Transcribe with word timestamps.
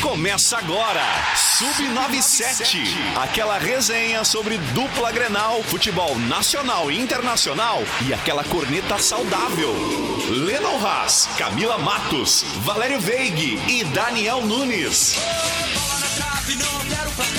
Começa 0.00 0.58
agora, 0.58 1.02
Sub97, 1.34 2.88
aquela 3.16 3.58
resenha 3.58 4.24
sobre 4.24 4.56
dupla 4.56 5.12
Grenal, 5.12 5.62
futebol 5.64 6.18
nacional 6.20 6.90
e 6.90 6.98
internacional 6.98 7.82
e 8.06 8.14
aquela 8.14 8.42
corneta 8.44 8.98
saudável. 8.98 9.74
Lennon 10.30 10.84
Haas, 10.84 11.28
Camila 11.36 11.78
Matos, 11.78 12.44
Valério 12.64 13.00
Veig 13.00 13.60
e 13.68 13.84
Daniel 13.84 14.40
Nunes. 14.40 15.16
Bola 15.74 15.98
na 15.98 16.08
trave, 16.08 16.54
não 16.56 16.80
quero. 16.80 17.35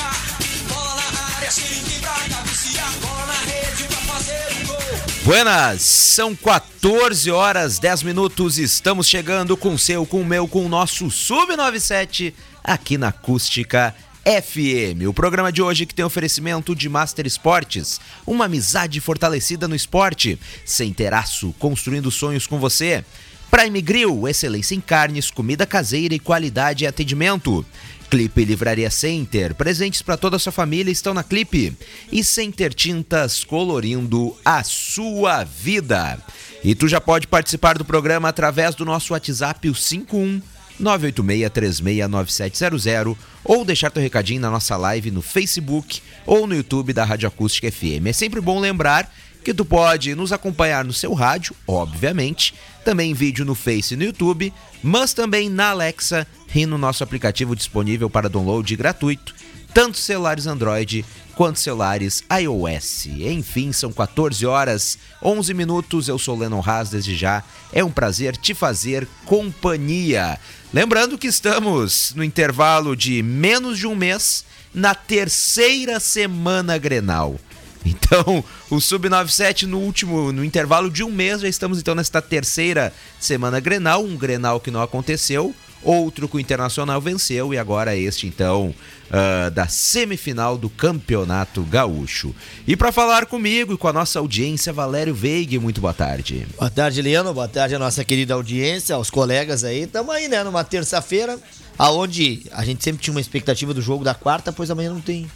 Buenas, 5.28 5.82
são 5.82 6.34
14 6.34 7.30
horas 7.32 7.80
10 7.80 8.04
minutos. 8.04 8.58
Estamos 8.58 9.10
chegando 9.10 9.58
com 9.58 9.78
seu, 9.78 10.06
com 10.06 10.22
o 10.22 10.26
meu, 10.26 10.48
com 10.48 10.66
o 10.66 10.70
nosso 10.70 11.08
Sub97 11.08 12.34
aqui 12.64 12.98
na 12.98 13.10
Acústica 13.10 13.94
FM. 14.24 15.06
O 15.06 15.14
programa 15.14 15.52
de 15.52 15.62
hoje 15.62 15.86
que 15.86 15.94
tem 15.94 16.06
oferecimento 16.06 16.74
de 16.74 16.88
Master 16.88 17.28
Esportes, 17.28 18.00
uma 18.26 18.46
amizade 18.46 19.02
fortalecida 19.02 19.68
no 19.68 19.76
esporte, 19.76 20.40
sem 20.64 20.94
teraço, 20.94 21.54
construindo 21.60 22.10
sonhos 22.10 22.48
com 22.48 22.58
você. 22.58 23.04
Prime 23.52 23.82
Grill, 23.82 24.30
excelência 24.30 24.76
em 24.76 24.80
carnes, 24.80 25.30
comida 25.30 25.66
caseira 25.66 26.16
e 26.16 26.20
qualidade 26.20 26.86
em 26.86 26.88
atendimento. 26.88 27.66
Clipe 28.10 28.46
Livraria 28.46 28.90
Center, 28.90 29.54
presentes 29.54 30.02
para 30.02 30.18
toda 30.18 30.38
a 30.38 30.40
sua 30.40 30.52
família 30.52 30.92
estão 30.92 31.14
na 31.14 31.24
Clipe. 31.24 31.76
E 32.12 32.24
Center 32.24 32.74
Tintas, 32.74 33.44
colorindo 33.44 34.36
a 34.46 34.64
sua 34.64 35.44
vida. 35.44 36.18
E 36.64 36.74
tu 36.74 36.88
já 36.88 37.02
pode 37.02 37.28
participar 37.28 37.78
do 37.78 37.86
programa 37.86 38.30
através 38.30 38.76
do 38.76 38.86
nosso 38.86 39.14
WhatsApp, 39.14 39.70
o 39.70 39.76
51 39.76 40.42
986369700 40.82 43.16
ou 43.44 43.66
deixar 43.66 43.90
teu 43.90 44.02
recadinho 44.02 44.42
na 44.42 44.52
nossa 44.52 44.78
live 44.78 45.12
no 45.12 45.22
Facebook 45.22 46.02
ou 46.26 46.48
no 46.48 46.56
YouTube 46.56 46.94
da 46.94 47.04
Rádio 47.04 47.28
Acústica 47.28 47.70
FM. 47.72 48.08
É 48.08 48.14
sempre 48.14 48.42
bom 48.42 48.60
lembrar 48.60 49.14
que 49.48 49.54
tu 49.54 49.64
pode 49.64 50.14
nos 50.14 50.34
acompanhar 50.34 50.84
no 50.84 50.92
seu 50.92 51.14
rádio, 51.14 51.56
obviamente, 51.66 52.54
também 52.84 53.12
em 53.12 53.14
vídeo 53.14 53.46
no 53.46 53.56
Face 53.56 53.94
e 53.94 53.98
no 53.98 54.04
YouTube, 54.04 54.54
mas 54.84 55.14
também 55.14 55.48
na 55.48 55.70
Alexa 55.70 56.28
e 56.54 56.66
no 56.66 56.78
nosso 56.78 57.02
aplicativo 57.02 57.56
disponível 57.56 58.10
para 58.10 58.28
download 58.28 58.76
gratuito, 58.76 59.34
tanto 59.74 59.98
celulares 60.00 60.48
Android 60.48 61.06
quanto 61.34 61.60
celulares 61.60 62.26
iOS. 62.30 63.06
Enfim, 63.06 63.72
são 63.72 63.94
14 63.94 64.46
horas, 64.46 64.98
11 65.24 65.54
minutos. 65.54 66.10
Eu 66.10 66.20
sou 66.20 66.38
Lennon 66.38 66.62
Haas 66.62 66.90
desde 66.90 67.16
já. 67.16 67.42
É 67.72 67.82
um 67.82 67.92
prazer 67.92 68.36
te 68.36 68.54
fazer 68.54 69.08
companhia. 69.26 70.38
Lembrando 70.74 71.18
que 71.18 71.28
estamos 71.28 72.14
no 72.14 72.24
intervalo 72.24 72.98
de 72.98 73.24
menos 73.24 73.78
de 73.78 73.88
um 73.88 73.96
mês 73.96 74.44
na 74.74 74.94
terceira 74.94 76.02
semana 76.02 76.78
Grenal. 76.78 77.40
Então, 78.08 78.44
o 78.70 78.78
Sub97 78.78 79.64
no 79.64 79.80
último, 79.80 80.32
no 80.32 80.44
intervalo 80.44 80.90
de 80.90 81.04
um 81.04 81.12
mês, 81.12 81.42
já 81.42 81.48
estamos 81.48 81.80
então 81.80 81.94
nesta 81.94 82.22
terceira 82.22 82.94
semana 83.20 83.60
Grenal, 83.60 84.04
um 84.04 84.16
Grenal 84.16 84.60
que 84.60 84.72
não 84.72 84.82
aconteceu, 84.82 85.54
outro 85.84 86.28
que 86.28 86.38
o 86.38 86.40
Internacional 86.40 87.02
venceu 87.02 87.54
e 87.54 87.58
agora 87.58 87.96
este 87.96 88.26
então 88.28 88.74
ah, 89.10 89.50
da 89.50 89.68
semifinal 89.68 90.58
do 90.58 90.70
Campeonato 90.70 91.62
Gaúcho. 91.64 92.36
E 92.68 92.76
para 92.76 92.92
falar 92.92 93.26
comigo 93.26 93.74
e 93.74 93.78
com 93.78 93.88
a 93.88 93.94
nossa 93.94 94.20
audiência, 94.20 94.74
Valério 94.74 95.16
Veig, 95.16 95.58
muito 95.60 95.80
boa 95.80 95.94
tarde. 95.94 96.46
Boa 96.58 96.70
tarde, 96.70 97.02
Leandro. 97.02 97.34
Boa 97.34 97.48
tarde 97.48 97.76
à 97.76 97.80
nossa 97.80 98.04
querida 98.04 98.34
audiência, 98.34 98.96
aos 98.96 99.10
colegas 99.10 99.64
aí. 99.64 99.84
Estamos 99.84 100.14
aí, 100.14 100.28
né, 100.28 100.44
numa 100.44 100.64
terça-feira, 100.64 101.40
aonde 101.78 102.44
a 102.52 102.66
gente 102.66 102.84
sempre 102.84 103.02
tinha 103.02 103.14
uma 103.14 103.22
expectativa 103.22 103.74
do 103.74 103.82
jogo 103.82 104.04
da 104.04 104.14
quarta, 104.14 104.52
pois 104.52 104.70
amanhã 104.70 104.92
não 104.92 105.02
tem. 105.02 105.30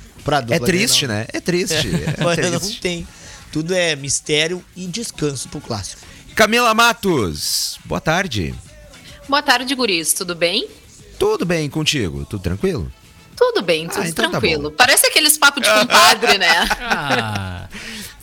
É 0.50 0.60
triste, 0.60 1.06
Grenal. 1.06 1.22
né? 1.24 1.28
É 1.34 1.40
triste. 1.42 1.88
É, 2.18 2.50
não 2.52 2.60
triste. 2.60 2.82
tem. 2.82 3.08
Tudo 3.52 3.74
é 3.74 3.96
mistério 3.96 4.64
e 4.76 4.88
descanso 4.88 5.50
pro 5.50 5.60
clássico. 5.60 6.02
Camila 6.36 6.74
Matos, 6.74 7.78
boa 7.86 8.00
tarde. 8.00 8.56
Boa 9.28 9.42
tarde, 9.42 9.74
guris. 9.76 10.14
Tudo 10.14 10.34
bem? 10.36 10.68
Tudo 11.20 11.46
bem 11.46 11.70
contigo? 11.70 12.26
Tudo 12.26 12.42
tranquilo? 12.42 12.92
Tudo 13.36 13.62
bem, 13.62 13.88
tudo 13.88 14.02
Ah, 14.02 14.08
então 14.08 14.26
tá 14.26 14.32
tranquilo. 14.32 14.70
bom. 14.70 14.76
Parece 14.76 15.08
aqueles 15.08 15.38
papos 15.38 15.64
de 15.64 15.70
compadre, 15.74 16.38
né? 16.38 16.48
Ah, 16.80 17.68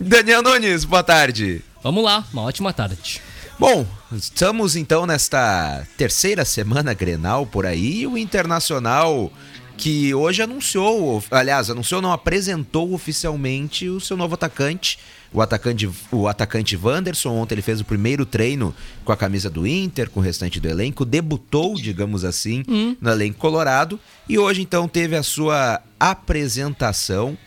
Daniel 0.01 0.43
Nunes, 0.43 0.85
boa 0.85 1.03
tarde. 1.03 1.63
vamos 1.83 2.05
lá, 2.05 2.25
uma 2.33 2.43
ótima 2.43 2.73
tarde. 2.73 3.21
Bom, 3.59 3.85
estamos 4.13 4.77
então 4.77 5.05
nesta 5.05 5.85
terceira 5.97 6.45
semana 6.45 6.95
Grenal 6.95 7.45
por 7.45 7.67
aí. 7.67 8.07
O 8.07 8.17
Internacional 8.17 9.33
que 9.79 10.13
hoje 10.13 10.43
anunciou, 10.43 11.23
aliás, 11.31 11.71
anunciou, 11.71 12.03
não 12.03 12.13
apresentou 12.13 12.93
oficialmente 12.93 13.89
o 13.89 14.01
seu 14.01 14.17
novo 14.17 14.35
atacante, 14.35 14.99
o 15.33 15.41
atacante, 15.41 15.89
o 16.11 16.27
atacante 16.27 16.77
Wanderson. 16.77 17.31
Ontem 17.31 17.55
ele 17.55 17.63
fez 17.63 17.81
o 17.81 17.85
primeiro 17.85 18.27
treino 18.27 18.75
com 19.05 19.13
a 19.13 19.17
camisa 19.17 19.49
do 19.49 19.67
Inter, 19.67 20.11
com 20.11 20.19
o 20.19 20.23
restante 20.23 20.59
do 20.59 20.69
elenco, 20.69 21.05
debutou, 21.05 21.75
digamos 21.77 22.25
assim, 22.25 22.65
no 23.01 23.11
elenco 23.11 23.39
colorado 23.39 24.01
e 24.29 24.37
hoje 24.39 24.63
então 24.63 24.89
teve 24.89 25.17
a 25.17 25.23
sua 25.23 25.81
apresentação. 25.99 27.39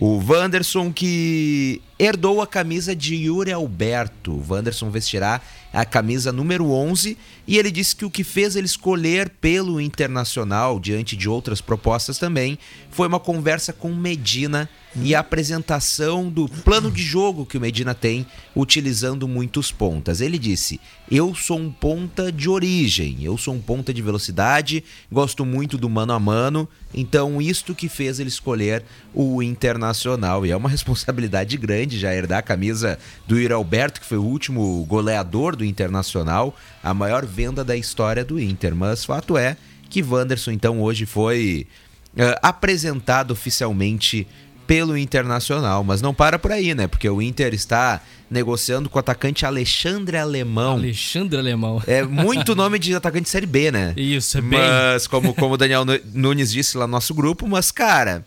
O 0.00 0.22
Wanderson 0.24 0.92
que 0.92 1.80
herdou 1.98 2.40
a 2.40 2.46
camisa 2.46 2.94
de 2.94 3.14
Yuri 3.14 3.52
Alberto. 3.52 4.42
Wanderson 4.48 4.90
vestirá 4.90 5.40
a 5.72 5.84
camisa 5.84 6.32
número 6.32 6.70
11 6.70 7.16
e 7.46 7.58
ele 7.58 7.70
disse 7.70 7.94
que 7.94 8.04
o 8.04 8.10
que 8.10 8.24
fez 8.24 8.56
ele 8.56 8.66
escolher 8.66 9.28
pelo 9.28 9.80
Internacional, 9.80 10.78
diante 10.78 11.16
de 11.16 11.28
outras 11.28 11.60
propostas 11.60 12.18
também, 12.18 12.58
foi 12.90 13.06
uma 13.06 13.20
conversa 13.20 13.72
com 13.72 13.94
Medina 13.94 14.68
e 14.96 15.14
a 15.14 15.20
apresentação 15.20 16.28
do 16.28 16.48
plano 16.48 16.90
de 16.90 17.02
jogo 17.02 17.46
que 17.46 17.56
o 17.56 17.60
Medina 17.60 17.94
tem, 17.94 18.26
utilizando 18.56 19.28
muitos 19.28 19.70
pontas. 19.70 20.20
Ele 20.20 20.38
disse: 20.38 20.80
Eu 21.10 21.34
sou 21.34 21.58
um 21.58 21.70
ponta 21.70 22.32
de 22.32 22.48
origem, 22.48 23.18
eu 23.22 23.36
sou 23.36 23.54
um 23.54 23.60
ponta 23.60 23.92
de 23.92 24.02
velocidade, 24.02 24.82
gosto 25.10 25.44
muito 25.44 25.78
do 25.78 25.88
mano 25.88 26.12
a 26.12 26.18
mano, 26.18 26.68
então 26.92 27.40
isto 27.40 27.74
que 27.74 27.88
fez 27.88 28.18
ele 28.18 28.28
escolher 28.28 28.84
o 29.14 29.42
Internacional. 29.42 30.44
E 30.44 30.50
é 30.50 30.56
uma 30.56 30.68
responsabilidade 30.70 31.56
grande 31.56 31.87
já 31.96 32.12
herdar 32.12 32.40
a 32.40 32.42
camisa 32.42 32.98
do 33.26 33.38
Yuri 33.38 33.54
Alberto, 33.54 34.00
que 34.00 34.06
foi 34.06 34.18
o 34.18 34.24
último 34.24 34.84
goleador 34.88 35.54
do 35.54 35.64
Internacional, 35.64 36.56
a 36.82 36.92
maior 36.92 37.24
venda 37.24 37.62
da 37.64 37.76
história 37.76 38.24
do 38.24 38.40
Inter. 38.40 38.74
Mas 38.74 39.04
fato 39.04 39.38
é 39.38 39.56
que 39.88 40.02
Wanderson 40.02 40.50
então 40.50 40.82
hoje 40.82 41.06
foi 41.06 41.66
eh, 42.16 42.38
apresentado 42.42 43.30
oficialmente 43.30 44.26
pelo 44.66 44.98
Internacional, 44.98 45.82
mas 45.82 46.02
não 46.02 46.12
para 46.12 46.38
por 46.38 46.52
aí, 46.52 46.74
né? 46.74 46.86
Porque 46.86 47.08
o 47.08 47.22
Inter 47.22 47.54
está 47.54 48.02
negociando 48.30 48.90
com 48.90 48.98
o 48.98 49.00
atacante 49.00 49.46
Alexandre 49.46 50.18
Alemão. 50.18 50.72
Alexandre 50.74 51.38
Alemão. 51.38 51.82
É 51.86 52.02
muito 52.02 52.54
nome 52.54 52.78
de 52.78 52.94
atacante 52.94 53.22
de 53.24 53.30
série 53.30 53.46
B, 53.46 53.70
né? 53.70 53.94
Isso, 53.96 54.36
é 54.36 54.42
bem. 54.42 54.58
Mas, 54.58 55.06
como, 55.06 55.32
como 55.32 55.54
o 55.54 55.56
Daniel 55.56 55.86
Nu- 55.86 55.98
Nunes 56.12 56.52
disse 56.52 56.76
lá 56.76 56.86
no 56.86 56.90
nosso 56.90 57.14
grupo, 57.14 57.48
mas, 57.48 57.70
cara, 57.70 58.26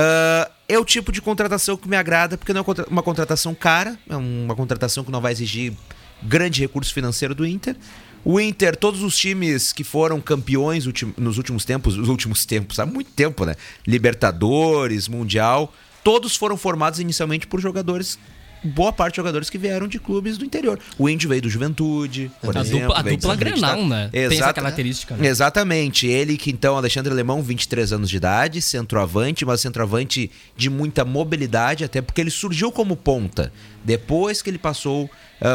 ah, 0.00 0.50
é 0.66 0.78
o 0.78 0.84
tipo 0.84 1.12
de 1.12 1.20
contratação 1.20 1.76
que 1.76 1.88
me 1.88 1.96
agrada, 1.96 2.38
porque 2.38 2.54
não 2.54 2.62
é 2.62 2.64
uma 2.88 3.02
contratação 3.02 3.54
cara, 3.54 3.98
é 4.08 4.16
uma 4.16 4.54
contratação 4.56 5.04
que 5.04 5.10
não 5.10 5.20
vai 5.20 5.32
exigir 5.32 5.74
grande 6.22 6.60
recurso 6.60 6.92
financeiro 6.94 7.34
do 7.34 7.46
Inter. 7.46 7.76
O 8.24 8.38
Inter, 8.38 8.76
todos 8.76 9.02
os 9.02 9.16
times 9.16 9.72
que 9.72 9.84
foram 9.84 10.20
campeões 10.20 10.86
nos 11.16 11.38
últimos 11.38 11.64
tempos, 11.64 11.96
os 11.96 12.08
últimos 12.08 12.46
tempos, 12.46 12.78
há 12.78 12.86
muito 12.86 13.10
tempo, 13.10 13.44
né? 13.44 13.56
Libertadores, 13.86 15.08
Mundial, 15.08 15.72
todos 16.04 16.36
foram 16.36 16.56
formados 16.56 17.00
inicialmente 17.00 17.46
por 17.46 17.60
jogadores, 17.60 18.18
boa 18.62 18.92
parte 18.92 19.14
de 19.14 19.16
jogadores 19.18 19.48
que 19.50 19.56
vieram 19.58 19.88
de 19.88 19.98
clubes 19.98 20.36
do 20.38 20.44
interior. 20.44 20.78
O 20.98 21.08
Índio 21.08 21.28
veio 21.28 21.42
do 21.42 21.48
Juventude, 21.50 22.30
por 22.42 22.56
A 22.56 22.60
exemplo. 22.60 22.80
dupla- 22.88 22.98
a 22.98 23.02
dupla. 23.02 23.36
Grenal, 23.36 23.86
né? 23.86 24.08
Tem 24.12 24.24
essa 24.24 24.34
Exata- 24.34 24.52
característica, 24.54 25.16
né? 25.16 25.26
Exatamente. 25.28 26.06
Ele 26.06 26.36
que 26.36 26.50
então, 26.50 26.76
Alexandre 26.76 27.12
Alemão, 27.12 27.42
23 27.42 27.92
anos 27.92 28.10
de 28.10 28.16
idade, 28.16 28.60
centroavante, 28.60 29.44
mas 29.44 29.60
centroavante 29.60 30.30
de 30.56 30.68
muita 30.70 31.04
mobilidade, 31.04 31.84
até 31.84 32.00
porque 32.02 32.20
ele 32.20 32.30
surgiu 32.30 32.70
como 32.70 32.96
ponta. 32.96 33.52
Depois 33.84 34.42
que 34.42 34.50
ele 34.50 34.58
passou 34.58 35.08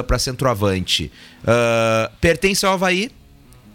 para 0.08 0.18
centroavante. 0.18 1.12
Ah, 1.46 2.12
pertence 2.20 2.66
ao 2.66 2.74
Havaí, 2.74 3.12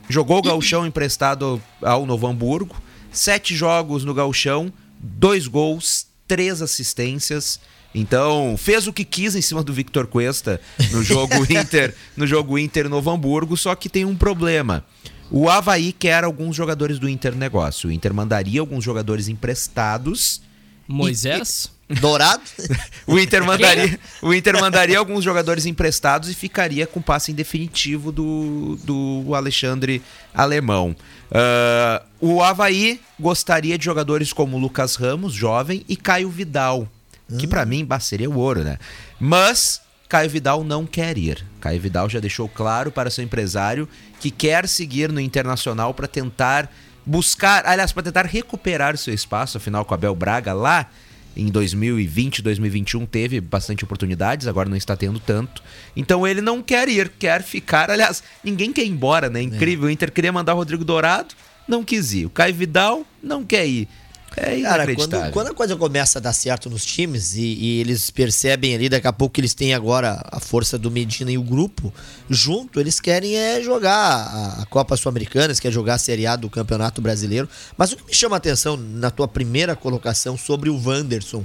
jogou 0.09 0.39
o 0.39 0.43
gauchão 0.43 0.85
emprestado 0.87 1.63
ao 1.83 2.05
Novo 2.05 2.27
Hamburgo, 2.27 2.77
sete 3.13 3.55
jogos 3.55 4.05
no 4.05 4.13
gauchão, 4.13 4.73
dois 4.99 5.47
gols, 5.47 6.07
três 6.27 6.61
assistências. 6.61 7.61
Então, 7.95 8.57
fez 8.57 8.87
o 8.87 8.93
que 8.93 9.05
quis 9.05 9.35
em 9.35 9.43
cima 9.43 9.63
do 9.63 9.73
Victor 9.73 10.07
Cuesta 10.07 10.61
no 10.93 11.03
jogo 11.03 11.35
Inter, 11.51 11.95
no 12.17 12.27
jogo 12.27 12.59
Inter 12.59 12.89
Novo 12.89 13.11
Hamburgo, 13.11 13.57
só 13.57 13.75
que 13.75 13.89
tem 13.89 14.05
um 14.05 14.17
problema. 14.17 14.85
O 15.31 15.49
Havaí 15.49 15.93
quer 15.93 16.25
alguns 16.25 16.57
jogadores 16.57 16.99
do 16.99 17.09
Inter 17.09 17.35
negócio. 17.37 17.89
O 17.89 17.93
Inter 17.93 18.13
mandaria 18.13 18.61
alguns 18.61 18.83
jogadores 18.83 19.29
emprestados. 19.29 20.41
Moisés? 20.89 21.71
Dourado. 22.01 22.43
O 23.07 23.19
Inter 23.19 23.45
mandaria, 23.45 23.99
o 24.23 24.33
Inter 24.33 24.61
mandaria 24.61 24.97
alguns 24.97 25.25
jogadores 25.25 25.67
emprestados 25.67 26.29
e 26.29 26.35
ficaria 26.35 26.87
com 26.87 27.01
o 27.01 27.03
passe 27.03 27.33
em 27.33 27.35
definitivo 27.35 28.13
do, 28.13 28.79
do 28.85 29.35
Alexandre 29.35 30.01
Alemão. 30.33 30.95
Ah, 31.33 32.03
o 32.21 32.41
Havaí 32.41 33.01
gostaria 33.19 33.77
de 33.77 33.85
jogadores 33.85 34.33
como 34.33 34.59
Lucas 34.59 34.95
Ramos, 34.95 35.33
jovem, 35.33 35.85
e 35.89 35.97
Caio 35.97 36.31
Vidal, 36.31 36.89
que 37.39 37.47
pra 37.47 37.65
mim 37.65 37.87
seria 38.01 38.31
o 38.31 38.37
ouro, 38.37 38.65
né? 38.65 38.79
Mas 39.19 39.81
Caio 40.09 40.29
Vidal 40.29 40.65
não 40.65 40.87
quer 40.87 41.17
ir. 41.17 41.45
Caio 41.61 41.81
Vidal 41.81 42.09
já 42.09 42.19
deixou 42.19 42.49
claro 42.49 42.91
para 42.91 43.11
seu 43.11 43.23
empresário 43.23 43.89
que 44.19 44.31
quer 44.31 44.67
seguir 44.67 45.13
no 45.13 45.21
Internacional 45.21 45.95
para 45.95 46.09
tentar 46.09 46.71
buscar, 47.07 47.65
aliás, 47.67 47.93
para 47.93 48.03
tentar 48.03 48.27
recuperar 48.27 48.97
seu 48.97 49.15
espaço, 49.15 49.57
afinal 49.57 49.85
com 49.85 49.95
Abel 49.95 50.15
Braga 50.15 50.53
lá 50.53 50.89
em 51.37 51.47
2020, 51.47 52.43
2021 52.43 53.07
teve 53.07 53.41
bastante 53.41 53.85
oportunidades, 53.85 54.47
agora 54.47 54.69
não 54.69 54.77
está 54.77 54.97
tendo 54.97 55.21
tanto. 55.21 55.63
Então 55.97 56.27
ele 56.27 56.41
não 56.41 56.61
quer 56.61 56.89
ir, 56.89 57.09
quer 57.19 57.43
ficar. 57.43 57.91
Aliás, 57.91 58.23
ninguém 58.43 58.73
quer 58.73 58.83
ir 58.83 58.91
embora, 58.91 59.31
né? 59.31 59.41
Incrível. 59.41 59.87
O 59.87 59.91
Inter 59.91 60.11
queria 60.11 60.33
mandar 60.33 60.55
o 60.55 60.57
Rodrigo 60.57 60.85
Dourado, 60.85 61.35
não 61.69 61.85
quis 61.85 62.13
ir. 62.13 62.27
O 62.27 62.31
Caio 62.31 62.55
Vidal 62.55 63.07
não 63.23 63.45
quer 63.45 63.67
ir. 63.67 63.89
É 64.37 64.61
Cara, 64.63 64.85
inacreditável. 64.85 65.21
quando, 65.21 65.33
quando 65.33 65.47
a 65.49 65.55
coisa 65.55 65.77
começa 65.77 66.19
a 66.19 66.23
dar 66.23 66.33
certo 66.33 66.71
nos 66.71 66.85
times 66.85 67.35
e, 67.35 67.41
e 67.41 67.81
eles 67.81 68.11
percebem 68.11 68.75
ali, 68.75 68.89
daqui 68.89 69.07
a 69.07 69.13
pouco 69.13 69.35
que 69.35 69.41
eles 69.41 69.55
têm 69.55 69.75
agora 69.75 70.23
a 70.31 70.39
força 70.39 70.79
do 70.79 70.91
Medina 70.91 71.33
e 71.33 71.37
o 71.39 71.43
grupo 71.43 71.93
junto, 72.29 72.79
eles 72.79 73.01
querem 73.01 73.37
é 73.37 73.61
jogar 73.61 73.93
a, 73.97 74.63
a 74.63 74.67
Copa 74.67 74.97
Sul-Americana, 74.97 75.47
eles 75.47 75.59
querem 75.61 75.75
jogar 75.75 75.95
a 75.95 75.99
Série 75.99 76.27
A 76.27 76.37
do 76.37 76.49
Campeonato 76.49 77.01
Brasileiro. 77.03 77.49
Mas 77.77 77.93
o 77.93 77.97
que 77.97 78.05
me 78.07 78.15
chama 78.15 78.37
a 78.37 78.39
atenção 78.39 78.77
na 78.77 79.11
tua 79.11 79.27
primeira 79.27 79.75
colocação 79.75 80.37
sobre 80.39 80.71
o 80.71 80.81
Wanderson. 80.81 81.45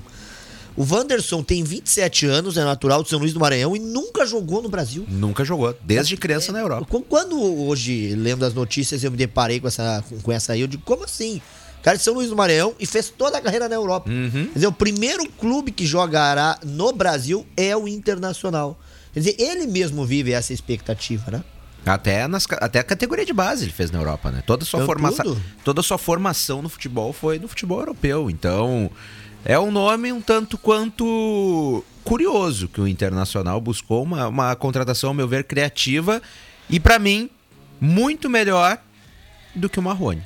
O 0.77 0.83
Wanderson 0.83 1.41
tem 1.41 1.63
27 1.63 2.25
anos, 2.25 2.57
é 2.57 2.63
natural 2.63 3.01
de 3.01 3.09
São 3.09 3.17
Luís 3.17 3.31
do 3.33 3.39
Maranhão 3.39 3.75
e 3.75 3.79
nunca 3.79 4.25
jogou 4.25 4.61
no 4.61 4.67
Brasil. 4.67 5.05
Nunca 5.07 5.45
jogou, 5.45 5.73
desde 5.83 6.17
criança 6.17 6.51
na 6.51 6.59
Europa. 6.59 6.85
Qu- 6.89 7.01
Quando 7.01 7.41
hoje, 7.41 8.13
lendo 8.13 8.43
as 8.45 8.53
notícias, 8.53 9.01
eu 9.01 9.09
me 9.09 9.15
deparei 9.15 9.59
com 9.61 9.69
essa, 9.69 10.03
com 10.21 10.31
essa 10.33 10.51
aí, 10.51 10.59
eu 10.61 10.67
digo, 10.67 10.83
como 10.85 11.05
assim? 11.05 11.41
Cara 11.85 11.97
de 11.97 12.03
São 12.03 12.15
Luís 12.15 12.31
do 12.31 12.35
Maranhão 12.35 12.73
e 12.79 12.85
fez 12.87 13.09
toda 13.09 13.37
a 13.37 13.41
carreira 13.41 13.69
na 13.69 13.75
Europa. 13.75 14.09
Uhum. 14.09 14.47
Quer 14.47 14.53
dizer, 14.55 14.65
o 14.65 14.71
primeiro 14.71 15.29
clube 15.29 15.71
que 15.71 15.85
jogará 15.85 16.57
no 16.63 16.91
Brasil 16.91 17.45
é 17.55 17.77
o 17.77 17.87
Internacional. 17.87 18.75
Quer 19.13 19.19
dizer, 19.19 19.35
ele 19.37 19.67
mesmo 19.67 20.03
vive 20.03 20.31
essa 20.31 20.51
expectativa, 20.51 21.29
né? 21.29 21.43
Até, 21.85 22.27
nas, 22.27 22.47
até 22.53 22.79
a 22.79 22.83
categoria 22.83 23.23
de 23.23 23.31
base 23.31 23.65
ele 23.65 23.71
fez 23.71 23.91
na 23.91 23.99
Europa, 23.99 24.31
né? 24.31 24.41
Toda 24.47 24.63
a 24.63 24.65
sua, 24.65 24.79
Então, 24.79 25.35
tudo. 25.35 25.41
toda 25.63 25.83
sua 25.83 25.99
formação 25.99 26.63
no 26.63 26.69
futebol 26.69 27.13
foi 27.13 27.37
no 27.37 27.47
futebol 27.47 27.77
europeu. 27.77 28.31
Então, 28.31 28.89
é 29.45 29.59
um 29.59 29.69
nome 29.69 30.11
um 30.11 30.21
tanto 30.21 30.57
quanto 30.57 31.85
curioso 32.03 32.67
que 32.67 32.81
o 32.81 32.87
Internacional 32.87 33.61
buscou 33.61 34.01
uma, 34.01 34.27
uma 34.27 34.55
contratação, 34.55 35.09
ao 35.09 35.13
meu 35.13 35.27
ver, 35.27 35.43
criativa 35.43 36.19
e, 36.67 36.79
pra 36.79 36.97
mim, 36.97 37.29
muito 37.79 38.27
melhor 38.27 38.79
do 39.53 39.69
que 39.69 39.77
o 39.77 39.83
Marrone. 39.83 40.23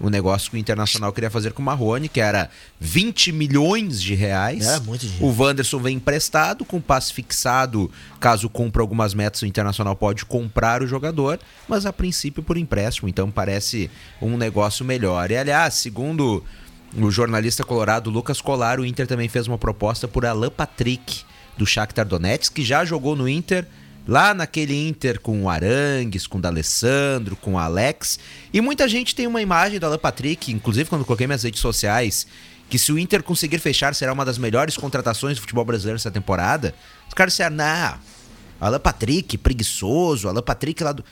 O 0.00 0.08
negócio 0.08 0.50
que 0.50 0.56
o 0.56 0.58
Internacional 0.58 1.12
queria 1.12 1.30
fazer 1.30 1.52
com 1.52 1.60
o 1.60 1.64
Marrone, 1.64 2.08
que 2.08 2.20
era 2.20 2.50
20 2.80 3.32
milhões 3.32 4.00
de 4.00 4.14
reais. 4.14 4.66
Era 4.66 4.80
muito 4.80 5.06
dinheiro. 5.06 5.26
O 5.26 5.42
Wanderson 5.42 5.78
vem 5.78 5.96
emprestado, 5.96 6.64
com 6.64 6.80
passe 6.80 7.12
fixado. 7.12 7.90
Caso 8.18 8.48
cumpra 8.48 8.80
algumas 8.80 9.12
metas, 9.12 9.42
o 9.42 9.46
Internacional 9.46 9.94
pode 9.94 10.24
comprar 10.24 10.82
o 10.82 10.86
jogador, 10.86 11.38
mas 11.68 11.84
a 11.84 11.92
princípio 11.92 12.42
por 12.42 12.56
empréstimo. 12.56 13.08
Então 13.08 13.30
parece 13.30 13.90
um 14.22 14.38
negócio 14.38 14.84
melhor. 14.84 15.30
E 15.30 15.36
aliás, 15.36 15.74
segundo 15.74 16.42
o 16.96 17.10
jornalista 17.10 17.62
colorado 17.62 18.10
Lucas 18.10 18.40
Colar, 18.40 18.80
o 18.80 18.86
Inter 18.86 19.06
também 19.06 19.28
fez 19.28 19.46
uma 19.46 19.58
proposta 19.58 20.08
por 20.08 20.24
Alan 20.24 20.50
Patrick, 20.50 21.22
do 21.56 21.66
Shakhtar 21.66 22.06
Donetsk, 22.06 22.54
que 22.54 22.64
já 22.64 22.84
jogou 22.84 23.14
no 23.14 23.28
Inter. 23.28 23.66
Lá 24.08 24.34
naquele 24.34 24.88
Inter 24.88 25.20
com 25.20 25.42
o 25.42 25.48
Arangues, 25.48 26.26
com 26.26 26.38
o 26.38 26.40
D'Alessandro, 26.40 27.36
com 27.36 27.54
o 27.54 27.58
Alex. 27.58 28.18
E 28.52 28.60
muita 28.60 28.88
gente 28.88 29.14
tem 29.14 29.26
uma 29.26 29.40
imagem 29.40 29.78
do 29.78 29.86
Alan 29.86 29.98
Patrick, 29.98 30.50
inclusive 30.50 30.88
quando 30.88 31.04
coloquei 31.04 31.26
minhas 31.26 31.42
redes 31.42 31.60
sociais, 31.60 32.26
que 32.68 32.78
se 32.78 32.92
o 32.92 32.98
Inter 32.98 33.22
conseguir 33.22 33.58
fechar, 33.58 33.94
será 33.94 34.12
uma 34.12 34.24
das 34.24 34.38
melhores 34.38 34.76
contratações 34.76 35.36
do 35.36 35.40
futebol 35.40 35.64
brasileiro 35.64 35.96
essa 35.96 36.10
temporada. 36.10 36.74
Os 37.08 37.14
caras 37.14 37.32
disseram, 37.34 37.56
não, 37.56 37.98
Alan 38.60 38.80
Patrick, 38.80 39.38
preguiçoso, 39.38 40.28
Alan 40.28 40.42
Patrick 40.42 40.82
lá 40.82 40.92
do... 40.92 41.04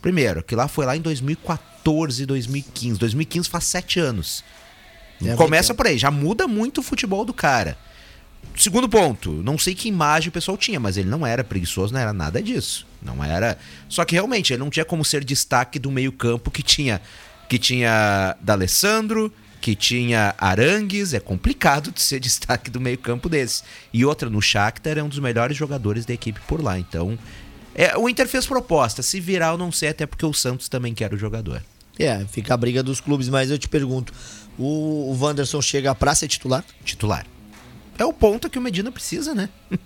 Primeiro, 0.00 0.42
que 0.42 0.54
lá 0.54 0.68
foi 0.68 0.84
lá 0.84 0.96
em 0.96 1.00
2014, 1.00 2.26
2015. 2.26 2.98
2015 2.98 3.48
faz 3.48 3.64
sete 3.64 3.98
anos. 3.98 4.44
É, 5.24 5.34
Começa 5.34 5.68
muito 5.72 5.76
por 5.78 5.86
aí, 5.86 5.98
já 5.98 6.10
muda 6.10 6.46
muito 6.46 6.78
o 6.78 6.82
futebol 6.82 7.24
do 7.24 7.32
cara. 7.32 7.78
Segundo 8.56 8.88
ponto, 8.88 9.30
não 9.42 9.58
sei 9.58 9.74
que 9.74 9.88
imagem 9.88 10.28
o 10.28 10.32
pessoal 10.32 10.56
tinha, 10.56 10.78
mas 10.78 10.96
ele 10.96 11.08
não 11.08 11.26
era 11.26 11.42
preguiçoso, 11.42 11.92
não 11.92 12.00
era 12.00 12.12
nada 12.12 12.40
disso. 12.40 12.86
Não 13.02 13.22
era. 13.22 13.58
Só 13.88 14.04
que 14.04 14.14
realmente 14.14 14.52
ele 14.52 14.60
não 14.60 14.70
tinha 14.70 14.84
como 14.84 15.04
ser 15.04 15.24
destaque 15.24 15.78
do 15.78 15.90
meio-campo 15.90 16.50
que 16.50 16.62
tinha 16.62 17.00
que 17.48 17.58
tinha 17.58 18.36
D'Alessandro, 18.40 19.32
que 19.60 19.74
tinha 19.74 20.34
Arangues, 20.38 21.12
é 21.12 21.20
complicado 21.20 21.90
de 21.90 22.00
ser 22.00 22.18
destaque 22.20 22.70
do 22.70 22.80
meio-campo 22.80 23.28
desse. 23.28 23.62
E 23.92 24.04
outra, 24.04 24.30
no 24.30 24.40
Shakhtar 24.40 24.98
é 24.98 25.02
um 25.02 25.08
dos 25.08 25.18
melhores 25.18 25.56
jogadores 25.56 26.06
da 26.06 26.14
equipe 26.14 26.40
por 26.46 26.62
lá, 26.62 26.78
então 26.78 27.18
é, 27.74 27.96
o 27.96 28.08
Inter 28.08 28.28
fez 28.28 28.46
proposta, 28.46 29.02
se 29.02 29.18
virar 29.20 29.48
eu 29.48 29.58
não 29.58 29.72
sei, 29.72 29.88
até 29.88 30.06
porque 30.06 30.24
o 30.24 30.32
Santos 30.32 30.68
também 30.68 30.94
quer 30.94 31.12
o 31.12 31.18
jogador. 31.18 31.62
É, 31.98 32.24
fica 32.26 32.54
a 32.54 32.56
briga 32.56 32.82
dos 32.82 33.00
clubes, 33.00 33.28
mas 33.28 33.50
eu 33.50 33.58
te 33.58 33.68
pergunto, 33.68 34.12
o, 34.58 35.12
o 35.12 35.18
Wanderson 35.20 35.60
chega 35.60 35.94
pra 35.94 36.14
ser 36.14 36.28
titular? 36.28 36.64
titular. 36.84 37.26
É 37.98 38.04
o 38.04 38.12
ponta 38.12 38.48
que 38.48 38.58
o 38.58 38.62
Medina 38.62 38.90
precisa, 38.90 39.34
né? 39.34 39.48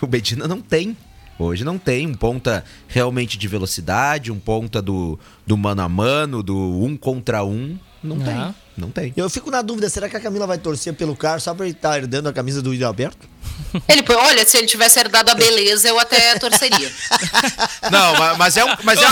o 0.00 0.06
Medina 0.06 0.46
não 0.46 0.60
tem. 0.60 0.96
Hoje 1.38 1.64
não 1.64 1.78
tem 1.78 2.06
um 2.06 2.14
ponta 2.14 2.62
realmente 2.86 3.38
de 3.38 3.48
velocidade, 3.48 4.30
um 4.30 4.38
ponta 4.38 4.82
do, 4.82 5.18
do 5.46 5.56
mano 5.56 5.80
a 5.80 5.88
mano, 5.88 6.42
do 6.42 6.54
um 6.84 6.96
contra 6.96 7.42
um. 7.42 7.78
Não 8.02 8.18
tem. 8.18 8.54
Não 8.76 8.90
tem. 8.90 9.12
Eu 9.16 9.28
fico 9.28 9.50
na 9.50 9.62
dúvida, 9.62 9.88
será 9.88 10.08
que 10.08 10.16
a 10.16 10.20
Camila 10.20 10.46
vai 10.46 10.58
torcer 10.58 10.92
pelo 10.94 11.14
Carlos 11.16 11.42
só 11.42 11.54
pra 11.54 11.66
ele 11.66 11.74
estar 11.74 11.96
herdando 11.98 12.28
a 12.28 12.32
camisa 12.32 12.60
do 12.62 12.72
Alberto? 12.84 13.28
Ele, 13.86 14.02
pô, 14.02 14.14
olha, 14.14 14.44
se 14.46 14.56
ele 14.56 14.66
tivesse 14.66 14.98
herdado 14.98 15.30
a 15.30 15.34
beleza, 15.34 15.86
eu 15.86 15.98
até 15.98 16.36
torceria. 16.38 16.90
Não, 17.92 18.16
ma- 18.16 18.34
mas 18.34 18.56
é 18.56 18.64
um. 18.64 18.74
Mas 18.82 19.00
é, 19.00 19.06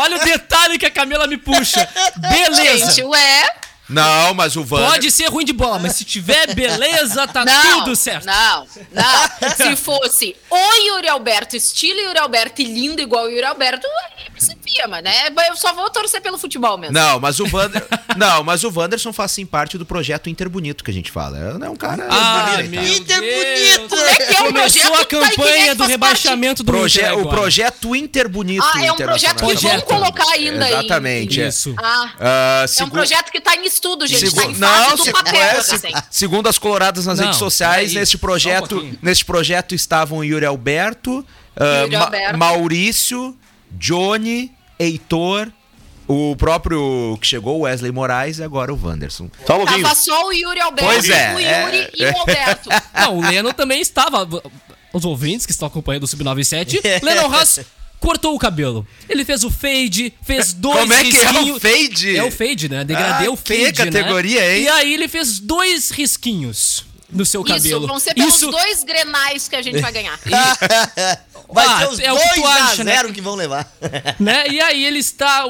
Olha 0.00 0.16
o 0.20 0.24
detalhe 0.24 0.78
que 0.78 0.86
a 0.86 0.90
Camila 0.90 1.26
me 1.26 1.36
puxa. 1.36 1.88
Beleza. 2.16 2.86
Gente, 2.86 3.02
ué. 3.02 3.50
Não, 3.88 4.34
mas 4.34 4.56
o 4.56 4.60
Wander. 4.62 4.90
Pode 4.90 5.10
ser 5.10 5.28
ruim 5.28 5.44
de 5.44 5.52
bola, 5.52 5.78
mas 5.78 5.94
se 5.96 6.04
tiver 6.04 6.52
beleza, 6.54 7.26
tá 7.26 7.44
Não, 7.44 7.78
tudo 7.84 7.96
certo. 7.96 8.24
não, 8.24 8.66
não. 8.92 9.50
Se 9.56 9.76
fosse 9.76 10.36
o 10.50 10.74
Yuri 10.88 11.08
Alberto, 11.08 11.56
estilo 11.56 12.00
Yuri 12.00 12.18
Alberto 12.18 12.62
e 12.62 12.64
lindo 12.64 13.00
igual 13.00 13.24
o 13.26 13.28
Yuri 13.28 13.44
Alberto, 13.44 13.86
aí 13.86 14.26
mas 14.88 15.02
né? 15.02 15.12
Eu 15.48 15.56
só 15.56 15.72
vou 15.74 15.88
torcer 15.90 16.20
pelo 16.20 16.38
futebol 16.38 16.76
mesmo. 16.78 16.92
Não, 16.94 17.18
mas 17.20 17.40
o 17.40 17.46
Wander. 17.50 17.86
não, 18.16 18.42
mas 18.44 18.64
o 18.64 18.72
Wanderson 18.74 19.12
faz 19.12 19.32
sim 19.32 19.46
parte 19.46 19.76
do 19.78 19.86
projeto 19.86 20.28
Inter 20.28 20.48
Bonito 20.48 20.82
que 20.84 20.90
a 20.90 20.94
gente 20.94 21.10
fala. 21.10 21.58
É 21.62 21.68
um 21.68 21.76
cara. 21.76 22.06
Ai, 22.10 22.64
bonito, 22.64 23.06
tá? 23.06 23.14
Inter 23.16 23.20
Deus. 23.20 23.78
bonito! 23.78 23.88
Como 23.96 24.06
é 24.06 24.14
que 24.14 24.22
é 24.36 24.40
o 24.40 24.46
Começou 24.46 24.82
projeto 24.82 24.86
a 24.86 24.90
tá 24.90 24.96
aí, 24.96 25.02
é 25.02 25.04
campanha 25.36 25.66
que 25.72 25.74
do 25.76 25.84
rebaixamento 25.86 26.62
do 26.62 26.72
Proje- 26.72 26.98
Inter 27.00 27.14
o 27.16 27.20
agora. 27.20 27.36
projeto 27.36 27.96
Inter 27.96 28.28
Bonito. 28.28 28.64
Ah, 28.74 28.84
é 28.84 28.92
um 28.92 28.96
projeto 28.96 29.34
que 29.36 29.40
vão 29.44 29.50
Projeto. 29.50 29.84
colocar 29.84 30.28
ainda 30.32 30.64
aí. 30.64 30.72
Exatamente. 30.72 31.40
é. 31.42 31.48
Isso. 31.48 31.74
Ah, 31.78 32.10
Ah, 32.20 32.66
é 32.78 32.84
um 32.84 32.90
projeto 32.90 33.30
que 33.30 33.40
tá 33.40 33.54
em 33.56 33.64
estudo, 33.66 34.06
gente. 34.06 34.20
Segu- 34.30 34.36
Tá 34.36 34.44
em 34.46 34.54
fase 34.54 34.90
Não, 34.90 34.96
se- 35.04 35.12
papel, 35.12 35.40
é, 35.40 35.62
se- 35.62 35.74
assim. 35.76 35.92
segundo 36.10 36.48
as 36.48 36.58
coloradas 36.58 37.06
nas 37.06 37.18
Não, 37.18 37.24
redes 37.26 37.38
sociais, 37.38 37.88
peraí, 37.90 37.94
neste 38.00 38.16
só 38.16 38.18
um 38.18 38.20
projeto, 38.20 38.98
neste 39.02 39.24
projeto 39.24 39.74
estavam 39.74 40.22
Yuri 40.24 40.44
Alberto, 40.46 41.24
ah, 41.56 41.82
Yuri 41.82 41.96
Ma- 41.96 42.04
Alberto. 42.04 42.38
Maurício, 42.38 43.36
Johnny, 43.70 44.52
Heitor, 44.78 45.50
o 46.08 46.36
próprio 46.36 47.18
que 47.20 47.26
chegou, 47.26 47.60
Wesley 47.60 47.90
Moraes 47.92 48.38
e 48.38 48.42
agora 48.42 48.72
o 48.72 48.80
Wanderson. 48.80 49.28
Só 49.46 49.60
um. 49.60 49.64
Tava 49.64 49.94
só 49.94 50.28
o 50.28 50.32
Yuri 50.32 50.60
Alberto, 50.60 50.90
Pois 50.90 51.08
é, 51.08 51.34
o 51.34 51.40
Yuri 51.40 51.78
é. 51.78 51.90
e 51.94 52.04
o 52.04 52.18
Alberto. 52.18 52.68
Não, 52.94 53.18
o 53.18 53.20
Leno 53.20 53.52
também 53.52 53.80
estava. 53.80 54.28
Os 54.92 55.04
ouvintes 55.04 55.44
que 55.44 55.52
estão 55.52 55.68
acompanhando 55.68 56.04
o 56.04 56.06
Sub-97, 56.06 56.80
Leno 57.02 57.34
Haas 57.34 57.60
cortou 57.98 58.34
o 58.34 58.38
cabelo. 58.38 58.86
Ele 59.08 59.24
fez 59.24 59.42
o 59.42 59.50
fade, 59.50 60.12
fez 60.22 60.52
dois 60.54 60.80
Como 60.80 60.92
é 60.92 61.04
que 61.04 61.16
é 61.16 61.30
o 61.30 61.60
fade? 61.60 62.16
É 62.16 62.22
o 62.24 62.30
fade, 62.30 62.68
né? 62.68 62.84
Degradê 62.84 63.26
Ah, 63.26 63.30
o 63.30 63.36
que 63.36 63.64
fade, 63.64 63.72
categoria, 63.90 64.40
né? 64.40 64.58
hein? 64.58 64.62
E 64.64 64.68
aí 64.68 64.94
ele 64.94 65.08
fez 65.08 65.40
dois 65.40 65.90
risquinhos 65.90 66.84
no 67.10 67.24
seu 67.26 67.42
cabelo. 67.44 67.78
Isso, 67.80 67.86
vão 67.86 67.98
ser 68.00 68.14
pelos 68.14 68.34
Isso- 68.34 68.50
dois 68.50 68.82
grenais 68.84 69.48
que 69.48 69.56
a 69.56 69.62
gente 69.62 69.80
vai 69.80 69.92
ganhar. 69.92 70.18
Vai 71.48 71.64
Ah, 71.64 71.78
ser 71.78 71.88
os 71.90 71.98
é 72.00 72.12
o 72.12 72.18
que 72.18 72.28
tu 72.34 72.40
2 72.42 72.46
a 72.56 72.64
acha, 72.64 72.82
né? 72.82 72.96
0 72.96 73.12
que 73.12 73.20
vão 73.20 73.36
levar. 73.36 73.70
né? 74.18 74.48
E 74.48 74.60
aí 74.60 74.84
ele 74.84 74.98
está 74.98 75.44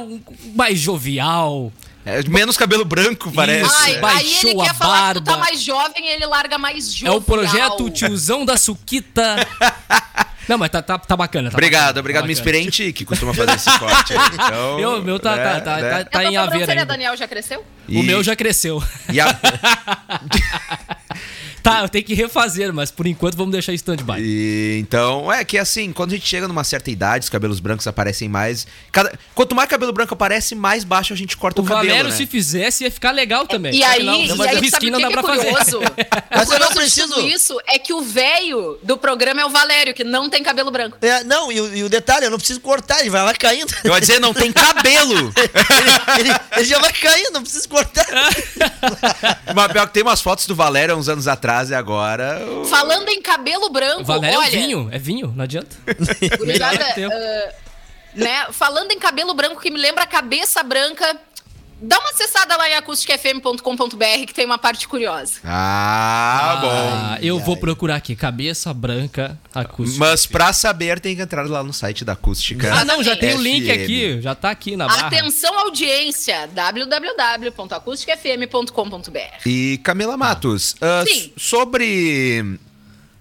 mais 0.54 0.78
jovial. 0.78 1.72
É, 2.04 2.22
menos 2.28 2.54
cabelo 2.56 2.84
branco, 2.84 3.32
parece. 3.32 3.74
Ai, 3.78 3.98
vai. 3.98 4.16
aí 4.18 4.24
baixou 4.24 4.50
ele 4.50 4.60
a 4.60 4.64
quer 4.66 4.74
falar 4.74 5.14
que 5.14 5.20
tu 5.20 5.24
tá 5.24 5.30
barba. 5.32 5.44
mais 5.46 5.62
jovem, 5.62 6.06
ele 6.08 6.26
larga 6.26 6.58
mais 6.58 6.86
É 6.88 6.90
jovial. 6.98 7.16
o 7.16 7.20
projeto 7.22 7.90
Tiozão 7.90 8.44
da 8.44 8.58
Suquita. 8.58 9.36
Não, 10.46 10.56
mas 10.58 10.70
tá, 10.70 10.80
tá, 10.82 10.96
tá 10.98 11.16
bacana. 11.16 11.50
Tá 11.50 11.56
Obrigado, 11.56 11.82
bacana, 11.86 12.00
obrigado. 12.00 12.22
tá 12.22 12.26
Me 12.28 12.32
inspirei 12.34 12.62
em 12.62 12.68
ti, 12.70 12.92
que 12.92 13.04
costuma 13.04 13.32
fazer 13.34 13.54
esse 13.56 13.78
corte 13.80 14.12
aí. 14.12 14.18
Então, 14.34 14.78
Eu- 14.78 15.00
O 15.00 15.02
meu 15.02 15.18
tá, 15.18 15.34
né, 15.34 15.42
tá, 15.42 15.60
tá, 15.60 15.76
né? 15.78 15.90
tá, 15.90 15.96
A 15.96 16.04
tá 16.04 16.10
tua 16.10 16.22
em 16.24 16.36
ainda. 16.36 16.84
Daniel, 16.84 17.16
já 17.16 17.26
cresceu? 17.26 17.60
O 17.88 17.92
E- 17.92 18.02
meu 18.02 18.22
já 18.22 18.36
cresceu. 18.36 18.80
E 19.12 19.18
a, 19.20 19.26
Tá, 21.66 21.82
eu 21.82 21.88
tenho 21.88 22.04
que 22.04 22.14
refazer, 22.14 22.72
mas 22.72 22.92
por 22.92 23.06
enquanto 23.08 23.36
vamos 23.36 23.50
deixar 23.50 23.72
em 23.72 23.74
stand-by. 23.74 24.20
E, 24.20 24.78
então, 24.80 25.32
é 25.32 25.44
que 25.44 25.58
assim, 25.58 25.92
quando 25.92 26.12
a 26.12 26.14
gente 26.14 26.26
chega 26.28 26.46
numa 26.46 26.62
certa 26.62 26.92
idade, 26.92 27.24
os 27.24 27.28
cabelos 27.28 27.58
brancos 27.58 27.86
aparecem 27.88 28.28
mais. 28.28 28.66
Cada, 28.92 29.12
quanto 29.34 29.52
mais 29.54 29.68
cabelo 29.68 29.92
branco 29.92 30.14
aparece, 30.14 30.54
mais 30.54 30.84
baixo 30.84 31.12
a 31.12 31.16
gente 31.16 31.36
corta 31.36 31.60
O 31.60 31.64
o, 31.64 31.66
cabelo. 31.66 31.88
Valério, 31.88 32.10
né? 32.10 32.16
se 32.16 32.24
fizesse, 32.24 32.84
ia 32.84 32.90
ficar 32.90 33.10
legal 33.10 33.48
também. 33.48 33.74
E 33.74 33.82
aí, 33.82 34.04
não, 34.04 34.14
e 34.22 34.28
mas 34.36 34.48
aí 34.48 34.66
o 34.66 34.70
sabe 34.70 34.86
o 34.88 34.90
não 34.92 35.00
dá 35.00 35.08
que 35.08 35.12
é 35.12 35.16
pra 35.16 35.22
fazer. 35.24 35.46
curioso? 35.50 35.80
Mas 36.30 36.50
eu 36.50 36.58
não 36.60 36.68
preciso- 36.72 37.20
isso 37.26 37.58
é 37.66 37.78
que 37.78 37.92
o 37.94 38.02
velho 38.02 38.78
do 38.82 38.96
programa 38.98 39.40
é 39.40 39.44
o 39.46 39.48
Valério, 39.48 39.94
que 39.94 40.04
não 40.04 40.28
tem 40.28 40.42
cabelo 40.42 40.70
branco. 40.70 40.98
É, 41.00 41.24
não, 41.24 41.50
e, 41.50 41.60
o- 41.60 41.76
e 41.76 41.82
o 41.84 41.88
detalhe, 41.88 42.26
eu 42.26 42.30
não 42.30 42.36
preciso 42.38 42.60
cortar, 42.60 43.00
ele 43.00 43.08
vai 43.10 43.22
lá 43.22 43.32
caindo. 43.34 43.72
Eu 43.82 43.92
ia 43.94 44.00
dizer, 44.00 44.20
não 44.20 44.34
tem 44.34 44.52
cabelo! 44.52 45.32
ele, 45.34 46.28
ele- 46.28 46.38
ele 46.56 46.64
já 46.64 46.78
vai 46.78 46.92
caindo, 46.92 47.32
não 47.32 47.42
preciso 47.42 47.68
cortar. 47.68 48.06
Mas 49.54 49.72
pior 49.72 49.86
que 49.86 49.94
tem 49.94 50.02
umas 50.02 50.20
fotos 50.20 50.46
do 50.46 50.54
Valério 50.54 50.94
há 50.94 50.98
uns 50.98 51.08
anos 51.08 51.26
atrás 51.26 51.55
e 51.70 51.74
agora. 51.74 52.40
o- 52.46 52.64
Falando 52.64 53.08
em 53.08 53.20
cabelo 53.20 53.68
branco, 53.70 54.02
O 54.02 54.04
Valério 54.04 54.38
olha, 54.38 54.46
é 54.46 54.50
vinho, 54.50 54.88
é 54.92 54.98
vinho, 54.98 55.32
não 55.36 55.44
adianta. 55.44 55.76
gurizada, 56.38 56.84
ah, 56.84 57.52
né, 58.14 58.46
falando 58.52 58.90
em 58.92 58.98
cabelo 58.98 59.34
branco 59.34 59.60
que 59.60 59.70
me 59.70 59.78
lembra 59.78 60.04
a 60.04 60.06
cabeça 60.06 60.62
branca, 60.62 61.16
dá 61.80 61.98
uma 61.98 62.10
acessada 62.10 62.56
lá 62.56 62.68
em 62.70 62.74
acusticfm.com.br 62.74 64.26
que 64.26 64.34
tem 64.34 64.44
uma 64.46 64.58
parte 64.58 64.86
curiosa. 64.88 65.34
Ah, 65.44 66.58
bom. 66.60 66.70
Ah, 66.70 67.18
eu 67.22 67.38
vou 67.38 67.56
procurar 67.56 67.96
aqui, 67.96 68.14
cabeça 68.16 68.72
branca 68.74 69.38
acústica. 69.54 69.98
Mas 69.98 70.26
pra 70.26 70.52
saber, 70.52 70.98
tem 71.00 71.14
que 71.16 71.22
entrar 71.22 71.46
lá 71.48 71.62
no 71.62 71.72
site 71.72 72.04
da 72.04 72.12
acústica. 72.14 72.72
Ah, 72.74 72.84
não, 72.84 73.02
já 73.02 73.16
tem 73.16 73.34
o 73.34 73.40
link 73.40 73.70
aqui, 73.70 74.20
já 74.20 74.34
tá 74.34 74.50
aqui 74.50 74.76
na 74.76 74.86
barra. 74.86 75.06
Atenção 75.08 75.58
audiência, 75.58 76.46
www.acusticfm.com.br. 76.52 79.18
E 79.46 79.78
Camila 79.82 80.16
Matos, 80.16 80.74
ah, 80.80 81.04
Sim. 81.06 81.12
s- 81.12 81.32
sobre 81.36 82.58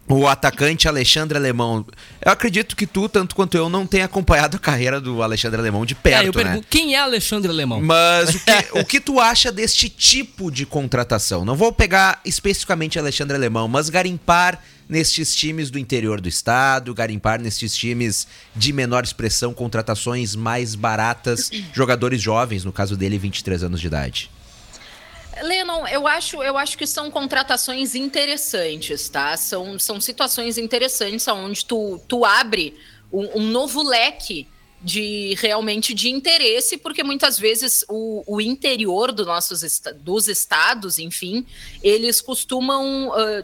o 0.08 0.28
atacante 0.28 0.88
Alexandre 0.88 1.38
Alemão, 1.38 1.86
eu 2.24 2.32
acredito 2.32 2.76
que 2.76 2.86
tu, 2.86 3.10
tanto 3.10 3.36
quanto 3.36 3.58
eu, 3.58 3.70
não 3.70 3.88
tenha 3.88 4.06
acompanhado 4.06 4.58
a 4.58 4.60
carreira 4.60 5.02
do 5.02 5.24
Alexandre 5.24 5.60
Alemão 5.60 5.86
de 5.86 5.94
É, 5.94 5.98
perto, 5.98 6.26
eu 6.26 6.34
né? 6.34 6.44
pergunto, 6.44 6.68
quem 6.70 6.94
é 6.94 7.00
Alexandre 7.00 7.50
Alemão? 7.52 7.82
Mas 7.82 8.36
o 8.36 8.40
que, 8.40 8.52
o 8.80 8.86
que 8.86 9.00
tu 9.00 9.20
acha 9.20 9.52
deste 9.52 9.90
tipo 9.90 10.52
de 10.52 10.66
contratação? 10.66 11.44
Não 11.44 11.56
vou 11.56 11.72
pegar 11.72 12.22
especificamente 12.24 13.00
Alexandre 13.00 13.36
Alemão, 13.36 13.68
mas 13.68 13.90
garimpar 13.90 14.62
nestes 14.88 15.36
times 15.36 15.72
do 15.72 15.80
interior 15.80 16.22
do 16.22 16.30
estado, 16.30 16.94
garimpar 16.94 17.42
nestes 17.42 17.76
times 17.76 18.28
de 18.56 18.72
menor 18.72 19.04
expressão, 19.04 19.52
contratações 19.54 20.36
mais 20.36 20.76
baratas, 20.76 21.50
jogadores 21.74 22.22
jovens, 22.22 22.64
no 22.64 22.72
caso 22.72 22.96
dele, 22.96 23.18
23 23.18 23.64
anos 23.64 23.82
de 23.82 23.88
idade. 23.88 24.30
Lennon, 25.44 25.88
eu 25.88 26.08
acho, 26.08 26.42
eu 26.42 26.58
acho 26.58 26.78
que 26.78 26.88
são 26.88 27.12
contratações 27.12 27.96
interessantes, 27.96 29.10
tá? 29.10 29.36
São, 29.38 29.78
são 29.80 30.00
situações 30.00 30.58
interessantes 30.58 31.28
onde 31.28 31.66
tu, 31.66 32.00
tu 32.08 32.24
abre 32.26 32.78
um, 33.12 33.40
um 33.40 33.44
novo 33.44 33.84
leque 33.84 34.48
de 34.82 35.36
realmente 35.42 35.94
de 35.94 36.10
interesse, 36.10 36.78
porque 36.78 37.04
muitas 37.04 37.40
vezes 37.40 37.84
o, 37.90 38.24
o 38.28 38.40
interior 38.40 39.12
do 39.12 39.26
nossos 39.26 39.64
esta- 39.64 39.92
dos 39.94 40.28
estados, 40.28 41.00
enfim, 41.00 41.46
eles 41.82 42.22
costumam 42.22 43.12
ah, 43.14 43.44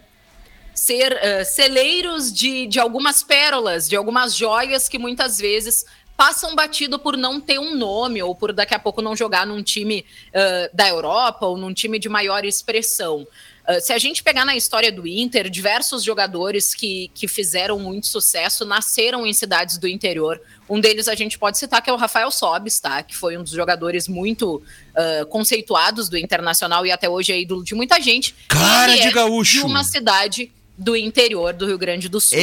ser 0.73 1.17
ah, 1.17 1.43
celeiros 1.43 2.31
de, 2.31 2.67
de 2.67 2.79
algumas 2.79 3.23
pérolas, 3.23 3.89
de 3.89 3.95
algumas 3.95 4.35
joias 4.35 4.87
que 4.87 4.99
muitas 4.99 5.39
vezes 5.39 5.85
passam 6.21 6.53
batido 6.53 6.99
por 6.99 7.17
não 7.17 7.41
ter 7.41 7.57
um 7.57 7.75
nome 7.75 8.21
ou 8.21 8.35
por 8.35 8.53
daqui 8.53 8.75
a 8.75 8.79
pouco 8.79 9.01
não 9.01 9.15
jogar 9.15 9.43
num 9.43 9.63
time 9.63 10.05
ah, 10.31 10.69
da 10.71 10.87
Europa 10.87 11.47
ou 11.47 11.57
num 11.57 11.73
time 11.73 11.97
de 11.97 12.07
maior 12.07 12.45
expressão. 12.45 13.27
Ah, 13.65 13.81
se 13.81 13.91
a 13.91 13.97
gente 13.97 14.21
pegar 14.21 14.45
na 14.45 14.55
história 14.55 14.91
do 14.91 15.07
Inter, 15.07 15.49
diversos 15.49 16.03
jogadores 16.03 16.75
que, 16.75 17.09
que 17.15 17.27
fizeram 17.27 17.79
muito 17.79 18.05
sucesso 18.05 18.63
nasceram 18.65 19.25
em 19.25 19.33
cidades 19.33 19.79
do 19.79 19.87
interior. 19.87 20.39
Um 20.69 20.79
deles 20.79 21.07
a 21.07 21.15
gente 21.15 21.39
pode 21.39 21.57
citar 21.57 21.81
que 21.81 21.89
é 21.89 21.93
o 21.93 21.97
Rafael 21.97 22.29
Sobis, 22.29 22.79
tá? 22.79 23.01
Que 23.01 23.17
foi 23.17 23.35
um 23.35 23.41
dos 23.41 23.53
jogadores 23.53 24.07
muito 24.07 24.61
ah, 24.95 25.25
conceituados 25.27 26.07
do 26.07 26.19
Internacional 26.19 26.85
e 26.85 26.91
até 26.91 27.09
hoje 27.09 27.31
é 27.31 27.41
ídolo 27.41 27.63
de 27.63 27.73
muita 27.73 27.99
gente. 27.99 28.35
Cara 28.47 28.93
de 28.95 29.07
é 29.07 29.11
gaúcho! 29.11 29.53
De 29.53 29.65
uma 29.65 29.83
cidade 29.83 30.51
do 30.77 30.95
interior 30.95 31.51
do 31.51 31.65
Rio 31.65 31.79
Grande 31.79 32.07
do 32.07 32.21
Sul. 32.21 32.37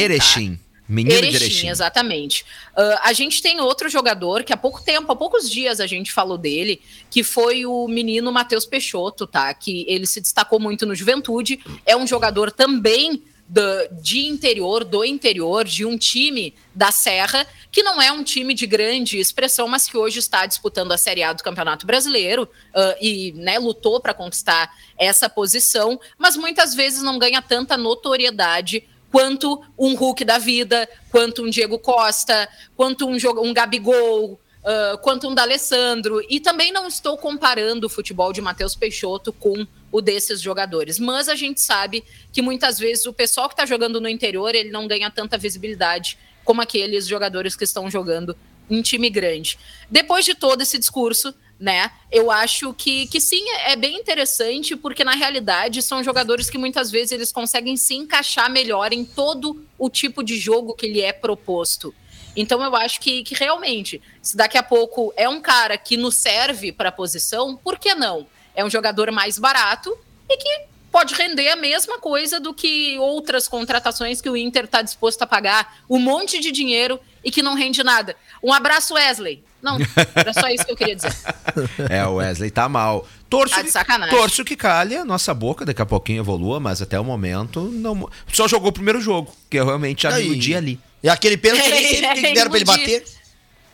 tá? 0.57 0.68
Erechim. 0.89 0.93
Menino 0.93 1.21
de 1.21 1.27
Erechim, 1.27 1.45
Erechim. 1.45 1.69
exatamente. 1.69 2.45
Ah, 2.75 3.01
a 3.03 3.13
gente 3.13 3.41
tem 3.41 3.59
outro 3.61 3.87
jogador 3.89 4.43
que 4.43 4.51
há 4.51 4.57
pouco 4.57 4.81
tempo, 4.81 5.11
há 5.11 5.15
poucos 5.15 5.49
dias 5.49 5.79
a 5.79 5.85
gente 5.87 6.11
falou 6.11 6.37
dele, 6.37 6.81
que 7.09 7.23
foi 7.23 7.65
o 7.65 7.87
menino 7.87 8.31
Matheus 8.31 8.65
Peixoto, 8.65 9.27
tá? 9.27 9.53
Que 9.53 9.85
ele 9.87 10.05
se 10.07 10.19
destacou 10.19 10.59
muito 10.59 10.85
no 10.85 10.95
Juventude. 10.95 11.59
É 11.85 11.95
um 11.95 12.07
jogador 12.07 12.51
também 12.51 13.23
do- 13.47 13.87
de 14.01 14.27
interior, 14.27 14.83
do 14.83 15.03
interior, 15.03 15.65
de 15.65 15.83
um 15.83 15.97
time 15.97 16.53
da 16.75 16.91
Serra, 16.91 17.47
que 17.71 17.81
não 17.81 17.99
é 17.99 18.11
um 18.11 18.23
time 18.23 18.53
de 18.53 18.67
grande 18.67 19.17
expressão, 19.19 19.67
mas 19.67 19.87
que 19.89 19.97
hoje 19.97 20.19
está 20.19 20.45
disputando 20.45 20.91
a 20.91 20.97
Série 20.99 21.23
A 21.23 21.33
do 21.33 21.41
Campeonato 21.43 21.85
Brasileiro 21.85 22.47
ah, 22.75 22.95
e 23.01 23.31
né, 23.35 23.57
lutou 23.57 23.99
para 23.99 24.13
conquistar 24.13 24.71
essa 24.97 25.27
posição, 25.27 25.99
mas 26.17 26.37
muitas 26.37 26.75
vezes 26.75 27.01
não 27.01 27.17
ganha 27.17 27.41
tanta 27.41 27.75
notoriedade 27.75 28.83
quanto 29.11 29.61
um 29.77 29.95
Hulk 29.95 30.23
da 30.23 30.37
vida, 30.37 30.87
quanto 31.11 31.43
um 31.43 31.49
Diego 31.49 31.79
Costa, 31.79 32.47
quanto 32.75 33.07
um, 33.07 33.17
um 33.41 33.53
Gabigol, 33.53 34.39
ah, 34.63 34.97
quanto 35.01 35.27
um 35.27 35.33
D'Alessandro. 35.33 36.21
E 36.29 36.39
também 36.39 36.71
não 36.71 36.87
estou 36.87 37.17
comparando 37.17 37.87
o 37.87 37.89
futebol 37.89 38.31
de 38.33 38.41
Matheus 38.41 38.75
Peixoto 38.75 39.31
com 39.33 39.65
o 39.91 40.01
desses 40.01 40.41
jogadores. 40.41 40.99
Mas 40.99 41.27
a 41.29 41.35
gente 41.35 41.61
sabe 41.61 42.03
que 42.31 42.41
muitas 42.41 42.77
vezes 42.77 43.05
o 43.05 43.13
pessoal 43.13 43.47
que 43.47 43.53
está 43.53 43.65
jogando 43.65 43.99
no 43.99 44.07
interior, 44.07 44.53
ele 44.53 44.69
não 44.69 44.87
ganha 44.87 45.09
tanta 45.09 45.37
visibilidade 45.37 46.17
como 46.43 46.61
aqueles 46.61 47.07
jogadores 47.07 47.55
que 47.55 47.63
estão 47.63 47.89
jogando 47.89 48.35
em 48.69 48.81
time 48.81 49.09
grande. 49.09 49.57
Depois 49.89 50.25
de 50.25 50.35
todo 50.35 50.61
esse 50.61 50.77
discurso, 50.77 51.33
né? 51.59 51.91
Eu 52.09 52.31
acho 52.31 52.73
que, 52.73 53.05
que 53.07 53.19
sim, 53.19 53.43
é 53.65 53.75
bem 53.75 53.97
interessante, 53.97 54.75
porque 54.75 55.03
na 55.03 55.11
realidade 55.11 55.81
são 55.81 56.03
jogadores 56.03 56.49
que 56.49 56.57
muitas 56.57 56.89
vezes 56.89 57.11
eles 57.11 57.31
conseguem 57.31 57.75
se 57.75 57.95
encaixar 57.95 58.49
melhor 58.49 58.93
em 58.93 59.03
todo 59.03 59.61
o 59.77 59.89
tipo 59.89 60.23
de 60.23 60.37
jogo 60.37 60.73
que 60.73 60.87
lhe 60.87 61.01
é 61.01 61.11
proposto. 61.11 61.93
Então 62.35 62.63
eu 62.63 62.75
acho 62.75 63.01
que, 63.01 63.23
que 63.23 63.35
realmente, 63.35 64.01
se 64.21 64.37
daqui 64.37 64.57
a 64.57 64.63
pouco 64.63 65.13
é 65.17 65.27
um 65.27 65.41
cara 65.41 65.77
que 65.77 65.97
nos 65.97 66.15
serve 66.15 66.71
para 66.71 66.89
a 66.89 66.93
posição, 66.93 67.57
por 67.57 67.77
que 67.77 67.93
não? 67.93 68.25
É 68.55 68.63
um 68.63 68.69
jogador 68.69 69.11
mais 69.11 69.37
barato 69.37 69.97
e 70.29 70.37
que 70.37 70.69
pode 70.91 71.13
render 71.13 71.49
a 71.49 71.55
mesma 71.55 71.99
coisa 71.99 72.39
do 72.39 72.53
que 72.53 72.97
outras 72.99 73.47
contratações 73.47 74.21
que 74.21 74.29
o 74.29 74.37
Inter 74.37 74.65
está 74.65 74.81
disposto 74.81 75.21
a 75.21 75.27
pagar 75.27 75.81
um 75.89 75.99
monte 75.99 76.39
de 76.39 76.51
dinheiro 76.51 76.99
e 77.23 77.29
que 77.29 77.41
não 77.41 77.53
rende 77.53 77.83
nada. 77.83 78.15
Um 78.41 78.53
abraço, 78.53 78.93
Wesley. 78.93 79.43
Não, 79.61 79.77
era 80.15 80.33
só 80.33 80.47
isso 80.49 80.65
que 80.65 80.71
eu 80.71 80.75
queria 80.77 80.95
dizer. 80.95 81.13
É, 81.89 82.05
o 82.05 82.15
Wesley 82.15 82.49
tá 82.51 82.69
mal. 82.69 83.07
Torço, 83.29 83.53
Tá 83.55 83.61
de 83.61 83.67
que- 83.67 83.71
sacanagem. 83.73 84.15
torço 84.15 84.43
que 84.45 84.55
calhe 84.55 84.95
a 84.95 85.03
nossa 85.05 85.33
boca, 85.33 85.65
daqui 85.65 85.81
a 85.81 85.85
pouquinho 85.85 86.21
evolua, 86.21 86.59
mas 86.59 86.81
até 86.81 86.99
o 86.99 87.03
momento 87.03 87.61
não. 87.61 88.09
Só 88.31 88.47
jogou 88.47 88.69
o 88.69 88.73
primeiro 88.73 89.01
jogo, 89.01 89.33
que 89.49 89.57
eu 89.57 89.65
realmente 89.65 90.03
já 90.03 90.13
Aí. 90.15 90.25
iludi 90.25 90.55
ali. 90.55 90.79
E 91.03 91.09
aquele 91.09 91.37
pênalti 91.37 91.69
nem 91.69 91.95
que 92.15 92.33
deram 92.33 92.49
pra 92.49 92.57
ele 92.57 92.65
bater. 92.65 93.03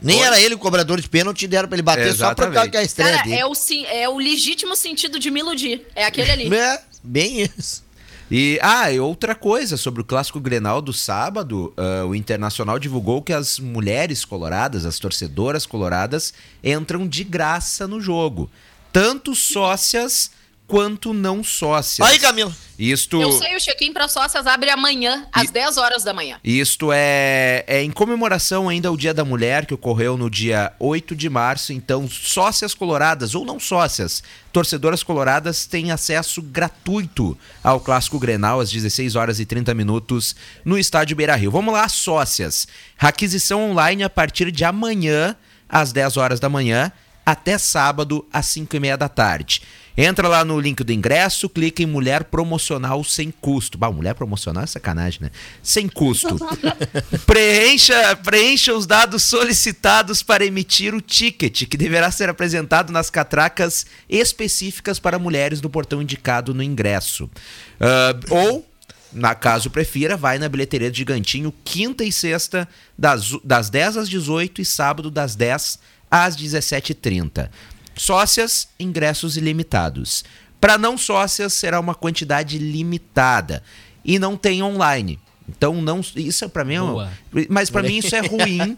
Nem 0.02 0.22
era 0.22 0.40
ele 0.42 0.56
o 0.56 0.58
cobrador 0.58 1.00
de 1.00 1.08
pênalti, 1.08 1.48
deram 1.48 1.70
pra 1.70 1.76
ele 1.78 1.82
bater 1.82 2.14
só 2.14 2.30
por 2.36 2.36
causa 2.36 2.50
Exatamente. 2.52 2.72
que 2.72 2.78
é 2.78 2.80
a 2.80 2.84
estreia 2.84 3.12
Cara, 3.14 3.24
dele. 3.24 3.36
é 3.38 3.46
o, 3.46 3.56
sim- 3.56 3.86
é 3.86 4.10
o 4.10 4.18
legítimo 4.18 4.76
sentido 4.76 5.18
de 5.20 5.32
me 5.32 5.40
iludir. 5.40 5.86
É 5.96 6.06
aquele 6.06 6.32
ali. 6.32 6.54
É, 6.54 6.82
bem 7.04 7.42
isso. 7.44 7.85
E, 8.30 8.60
ah, 8.62 8.92
e 8.92 9.00
outra 9.00 9.36
coisa 9.36 9.78
sobre 9.78 10.02
o 10.02 10.06
clássico 10.06 10.40
Grenal 10.40 10.82
do 10.82 10.92
sábado, 10.92 11.74
ah, 11.78 12.06
o 12.06 12.16
Internacional 12.16 12.80
divulgou 12.80 13.22
que 13.22 13.32
as 13.32 13.60
mulheres 13.60 14.26
coloradas, 14.26 14.86
as 14.86 14.98
torcedoras 14.98 15.66
coloradas, 15.66 16.34
entram 16.64 17.08
de 17.08 17.24
graça 17.24 17.88
no 17.88 18.02
jogo. 18.02 18.50
Tanto 18.92 19.36
sócias 19.36 20.32
quanto 20.68 21.14
não 21.14 21.44
sócias. 21.44 22.08
Aí, 22.08 22.20
Camilo. 22.20 22.54
Isto, 22.78 23.22
Eu 23.22 23.32
sei, 23.32 23.56
o 23.56 23.60
check-in 23.60 23.94
para 23.94 24.08
sócias 24.10 24.46
abre 24.46 24.70
amanhã, 24.70 25.26
às 25.32 25.50
10 25.50 25.78
horas 25.78 26.04
da 26.04 26.14
manhã. 26.14 26.38
isto 26.44 26.92
é, 26.92 27.64
é 27.68 27.82
em 27.82 27.90
comemoração 27.90 28.68
ainda 28.68 28.90
ao 28.90 28.98
Dia 28.98 29.14
da 29.14 29.24
Mulher, 29.24 29.66
que 29.66 29.74
ocorreu 29.74 30.18
no 30.18 30.30
dia 30.30 30.74
8 30.78 31.16
de 31.16 31.30
março. 31.30 31.72
Então, 31.72 32.06
sócias 32.10 32.74
coloradas 32.74 33.34
ou 33.34 33.46
não 33.46 33.62
sócias, 33.62 34.22
torcedoras 34.52 35.04
coloradas 35.04 35.66
têm 35.66 35.90
acesso 35.92 36.42
gratuito 36.42 37.38
ao 37.64 37.80
Clássico 37.80 38.20
Grenal 38.20 38.60
às 38.60 38.70
16 38.70 39.16
horas 39.16 39.40
e 39.40 39.46
30 39.46 39.74
minutos 39.74 40.36
no 40.66 40.78
estádio 40.78 41.16
Beira 41.16 41.36
Rio. 41.36 41.52
Vamos 41.52 41.74
lá, 41.74 41.88
sócias. 41.88 42.68
Aquisição 43.00 43.72
online 43.72 44.04
a 44.04 44.10
partir 44.10 44.52
de 44.52 44.66
amanhã, 44.66 45.34
às 45.70 45.94
10 45.94 46.18
horas 46.18 46.40
da 46.42 46.50
manhã, 46.50 46.92
até 47.26 47.58
sábado, 47.58 48.28
às 48.34 48.48
5 48.48 48.76
e 48.76 48.80
meia 48.82 48.98
da 48.98 49.08
tarde. 49.08 49.62
Entra 49.98 50.28
lá 50.28 50.44
no 50.44 50.60
link 50.60 50.84
do 50.84 50.92
ingresso, 50.92 51.48
clica 51.48 51.82
em 51.82 51.86
Mulher 51.86 52.26
Promocional 52.26 53.04
sem 53.04 53.32
custo. 53.32 53.78
Bah, 53.78 53.92
mulher 53.92 54.14
promocional 54.14 54.64
é 54.64 54.68
sacanagem, 54.68 55.22
né? 55.22 55.32
Sem 55.64 55.88
custo. 55.88 56.38
preencha, 57.26 58.16
preencha 58.18 58.74
os 58.74 58.86
dados 58.86 59.24
solicitados 59.24 60.22
para 60.22 60.46
emitir 60.46 60.94
o 60.94 61.00
ticket, 61.00 61.66
que 61.66 61.78
deverá 61.78 62.12
ser 62.12 62.30
apresentado 62.30 62.92
nas 62.92 63.10
catracas 63.10 63.86
específicas 64.10 65.00
para 65.00 65.18
mulheres 65.18 65.62
no 65.62 65.70
portão 65.70 66.02
indicado 66.02 66.54
no 66.54 66.62
ingresso. 66.62 67.30
Ah, 67.80 68.16
ou 68.30 68.66
na 69.14 69.34
caso 69.34 69.70
prefira, 69.70 70.18
vai 70.18 70.38
na 70.38 70.50
bilheteria 70.50 70.92
do 70.92 70.98
Gigantinho, 70.98 71.54
quinta 71.64 72.04
e 72.04 72.12
sexta, 72.12 72.68
das, 72.98 73.32
das 73.46 73.70
10 73.70 73.98
às 73.98 74.10
18 74.10 74.62
e 74.62 74.66
sábado, 74.66 75.10
das 75.10 75.36
10 75.36 75.80
às 76.12 76.36
17h30. 76.36 77.50
Sócias, 77.96 78.68
ingressos 78.80 79.38
ilimitados. 79.38 80.24
Para 80.60 80.78
não 80.78 80.98
sócias, 80.98 81.54
será 81.54 81.80
uma 81.80 81.96
quantidade 81.96 82.58
limitada. 82.58 83.64
E 84.04 84.20
não 84.20 84.38
tem 84.38 84.62
online. 84.62 85.20
Então, 85.48 85.80
não, 85.80 86.02
isso 86.16 86.50
para 86.50 86.66
mim 86.66 86.76
é. 86.76 86.80
Boa. 86.80 87.12
Mas 87.50 87.70
para 87.70 87.84
mim 87.84 87.98
isso 87.98 88.16
é 88.16 88.22
ruim. 88.26 88.78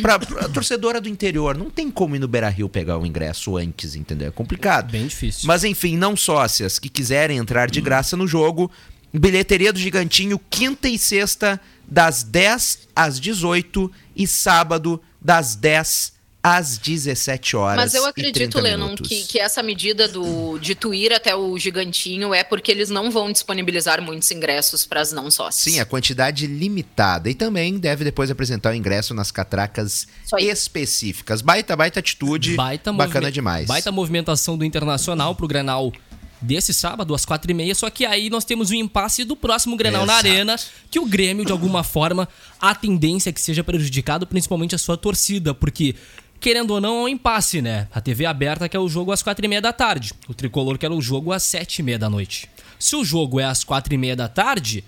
Pra, 0.00 0.18
pra 0.18 0.48
torcedora 0.48 1.00
do 1.00 1.08
interior, 1.08 1.56
não 1.56 1.70
tem 1.70 1.90
como 1.90 2.16
ir 2.16 2.18
no 2.18 2.26
Beira 2.26 2.48
Rio 2.48 2.68
pegar 2.68 2.98
o 2.98 3.06
ingresso 3.06 3.56
antes, 3.56 3.94
entendeu? 3.94 4.28
É 4.28 4.30
complicado. 4.30 4.90
Bem 4.90 5.06
difícil. 5.06 5.46
Mas 5.46 5.64
enfim, 5.64 5.96
não 5.96 6.16
sócias 6.16 6.78
que 6.78 6.88
quiserem 6.88 7.36
entrar 7.36 7.70
de 7.70 7.80
graça 7.80 8.16
no 8.16 8.26
jogo, 8.26 8.70
bilheteria 9.12 9.72
do 9.72 9.78
Gigantinho, 9.78 10.40
quinta 10.50 10.88
e 10.88 10.98
sexta, 10.98 11.60
das 11.86 12.22
10 12.22 12.88
às 12.96 13.20
18 13.20 13.90
e 14.16 14.26
sábado, 14.26 15.00
das 15.20 15.54
10 15.54 16.17
às 16.56 16.78
17 16.78 17.56
horas. 17.56 17.76
Mas 17.76 17.94
eu 17.94 18.06
acredito, 18.06 18.34
30 18.34 18.60
Lennon, 18.60 18.94
que, 18.94 19.24
que 19.24 19.38
essa 19.38 19.62
medida 19.62 20.08
do, 20.08 20.58
de 20.58 20.74
tu 20.74 20.94
ir 20.94 21.12
até 21.12 21.34
o 21.34 21.58
gigantinho 21.58 22.32
é 22.32 22.42
porque 22.42 22.70
eles 22.70 22.88
não 22.88 23.10
vão 23.10 23.30
disponibilizar 23.30 24.00
muitos 24.00 24.30
ingressos 24.30 24.86
para 24.86 25.00
as 25.00 25.12
não 25.12 25.30
sócios. 25.30 25.62
Sim, 25.62 25.80
a 25.80 25.84
quantidade 25.84 26.46
limitada. 26.46 27.28
E 27.28 27.34
também 27.34 27.78
deve 27.78 28.04
depois 28.04 28.30
apresentar 28.30 28.72
o 28.72 28.74
ingresso 28.74 29.12
nas 29.14 29.30
catracas 29.30 30.06
específicas. 30.38 31.42
Baita, 31.42 31.76
baita 31.76 32.00
atitude. 32.00 32.54
Baita 32.54 32.92
bacana 32.92 33.30
demais. 33.30 33.66
Baita 33.66 33.92
movimentação 33.92 34.56
do 34.56 34.64
Internacional 34.64 35.34
pro 35.34 35.46
Grenal 35.46 35.92
desse 36.40 36.72
sábado, 36.72 37.14
às 37.14 37.24
quatro 37.24 37.50
e 37.50 37.54
meia. 37.54 37.74
Só 37.74 37.90
que 37.90 38.06
aí 38.06 38.30
nós 38.30 38.44
temos 38.44 38.70
o 38.70 38.74
impasse 38.74 39.24
do 39.24 39.36
próximo 39.36 39.76
Grenal 39.76 40.06
na 40.06 40.14
Exato. 40.14 40.28
Arena, 40.28 40.56
que 40.90 40.98
o 40.98 41.06
Grêmio, 41.06 41.44
de 41.44 41.52
alguma 41.52 41.82
forma, 41.82 42.28
a 42.60 42.74
tendência 42.74 43.30
é 43.30 43.32
que 43.32 43.40
seja 43.40 43.64
prejudicado, 43.64 44.26
principalmente 44.26 44.74
a 44.74 44.78
sua 44.78 44.96
torcida, 44.96 45.54
porque... 45.54 45.94
Querendo 46.40 46.70
ou 46.72 46.80
não, 46.80 47.00
é 47.00 47.02
um 47.04 47.08
impasse, 47.08 47.60
né? 47.60 47.88
A 47.92 48.00
TV 48.00 48.24
aberta 48.24 48.68
quer 48.68 48.78
o 48.78 48.88
jogo 48.88 49.10
às 49.12 49.22
quatro 49.22 49.44
e 49.44 49.48
meia 49.48 49.60
da 49.60 49.72
tarde. 49.72 50.12
O 50.28 50.34
Tricolor 50.34 50.78
quer 50.78 50.90
o 50.90 51.00
jogo 51.00 51.32
às 51.32 51.42
sete 51.42 51.80
e 51.80 51.82
meia 51.82 51.98
da 51.98 52.08
noite. 52.08 52.48
Se 52.78 52.94
o 52.94 53.04
jogo 53.04 53.40
é 53.40 53.44
às 53.44 53.64
quatro 53.64 53.92
e 53.92 53.98
meia 53.98 54.14
da 54.14 54.28
tarde, 54.28 54.84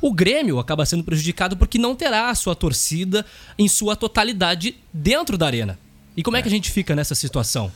o 0.00 0.12
Grêmio 0.12 0.58
acaba 0.58 0.86
sendo 0.86 1.04
prejudicado 1.04 1.56
porque 1.58 1.78
não 1.78 1.94
terá 1.94 2.30
a 2.30 2.34
sua 2.34 2.54
torcida 2.54 3.24
em 3.58 3.68
sua 3.68 3.94
totalidade 3.94 4.76
dentro 4.92 5.36
da 5.36 5.46
arena. 5.46 5.78
E 6.16 6.22
como 6.22 6.36
é, 6.36 6.42
que 6.42 6.48
a 6.48 6.50
gente 6.50 6.70
fica 6.70 6.94
nessa 6.96 7.14
situação? 7.14 7.70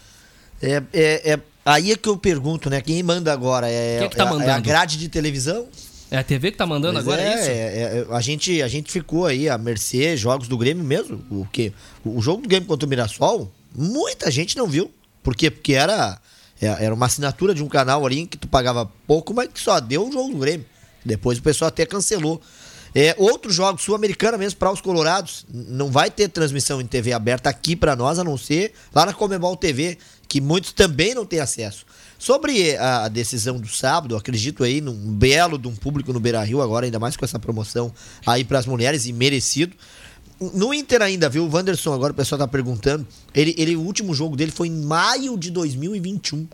É, 0.62 0.82
é, 0.92 1.32
é- 1.32 1.40
aí 1.66 1.92
é 1.92 1.96
que 1.96 2.08
eu 2.08 2.16
pergunto, 2.16 2.70
né? 2.70 2.80
Quem 2.80 3.02
manda 3.02 3.32
agora? 3.32 3.68
É, 3.68 3.98
Quem 3.98 4.06
é 4.06 4.08
que 4.08 4.16
tá 4.16 4.24
é 4.24 4.26
a- 4.26 4.30
é 4.30 4.32
a 4.34 4.38
mandando? 4.38 4.62
grade 4.68 4.96
de 4.96 5.08
televisão? 5.08 5.66
É 6.10 6.16
a 6.16 6.24
TV 6.24 6.50
que 6.50 6.56
tá 6.56 6.66
mandando 6.66 6.94
Pois 6.94 7.06
agora, 7.06 7.22
é, 7.22 7.26
é, 7.26 7.34
isso? 7.40 7.50
é, 7.50 7.52
é, 7.52 8.06
a, 8.10 8.20
gente, 8.20 8.62
a 8.62 8.68
gente 8.68 8.90
ficou 8.90 9.26
aí 9.26 9.48
a 9.48 9.58
mercê, 9.58 10.16
jogos 10.16 10.48
do 10.48 10.56
Grêmio 10.56 10.82
mesmo. 10.82 11.22
O, 11.30 11.46
que, 11.46 11.72
o 12.04 12.20
jogo 12.22 12.42
do 12.42 12.48
Grêmio 12.48 12.66
contra 12.66 12.86
o 12.86 12.88
Mirassol, 12.88 13.52
muita 13.74 14.30
gente 14.30 14.56
não 14.56 14.66
viu. 14.66 14.90
Por 15.22 15.36
quê? 15.36 15.50
Porque 15.50 15.74
era, 15.74 16.18
é- 16.60 16.84
era 16.84 16.94
uma 16.94 17.06
assinatura 17.06 17.54
de 17.54 17.62
um 17.62 17.68
canal 17.68 18.06
ali 18.06 18.26
que 18.26 18.38
tu 18.38 18.48
pagava 18.48 18.90
pouco, 19.06 19.34
mas 19.34 19.48
que 19.52 19.60
só 19.60 19.78
deu 19.80 20.08
o 20.08 20.12
jogo 20.12 20.32
do 20.32 20.38
Grêmio. 20.38 20.64
Depois 21.04 21.38
o 21.38 21.42
pessoal 21.42 21.68
até 21.68 21.84
cancelou. 21.84 22.40
É, 22.94 23.14
outros 23.18 23.54
jogos, 23.54 23.82
Sul-Americana 23.82 24.38
mesmo, 24.38 24.58
para 24.58 24.72
os 24.72 24.80
Colorados, 24.80 25.44
não 25.52 25.90
vai 25.90 26.10
ter 26.10 26.28
transmissão 26.28 26.80
em 26.80 26.86
TV 26.86 27.12
aberta 27.12 27.50
aqui 27.50 27.76
para 27.76 27.94
nós, 27.94 28.18
a 28.18 28.24
não 28.24 28.38
ser 28.38 28.72
lá 28.94 29.04
na 29.04 29.12
Comebol 29.12 29.56
TV, 29.56 29.98
que 30.28 30.40
muitos 30.40 30.72
também 30.72 31.14
não 31.14 31.24
têm 31.24 31.40
acesso. 31.40 31.86
Sobre 32.18 32.76
a 32.76 33.08
decisão 33.08 33.58
do 33.58 33.68
sábado, 33.68 34.16
acredito 34.16 34.64
aí 34.64 34.80
num 34.80 35.12
belo 35.12 35.56
de 35.56 35.68
um 35.68 35.74
público 35.74 36.12
no 36.12 36.20
Beira 36.20 36.42
Rio, 36.42 36.60
agora 36.60 36.84
ainda 36.84 36.98
mais 36.98 37.16
com 37.16 37.24
essa 37.24 37.38
promoção 37.38 37.92
aí 38.26 38.44
para 38.44 38.58
as 38.58 38.66
mulheres, 38.66 39.06
e 39.06 39.12
merecido. 39.12 39.74
No 40.40 40.74
Inter 40.74 41.00
ainda, 41.00 41.28
viu? 41.28 41.44
O 41.44 41.52
Wanderson, 41.52 41.92
agora 41.92 42.12
o 42.12 42.16
pessoal 42.16 42.38
tá 42.38 42.46
perguntando. 42.46 43.06
Ele, 43.34 43.54
ele, 43.56 43.76
o 43.76 43.80
último 43.80 44.14
jogo 44.14 44.36
dele 44.36 44.50
foi 44.50 44.68
em 44.68 44.82
maio 44.84 45.36
de 45.38 45.50
2021. 45.50 46.46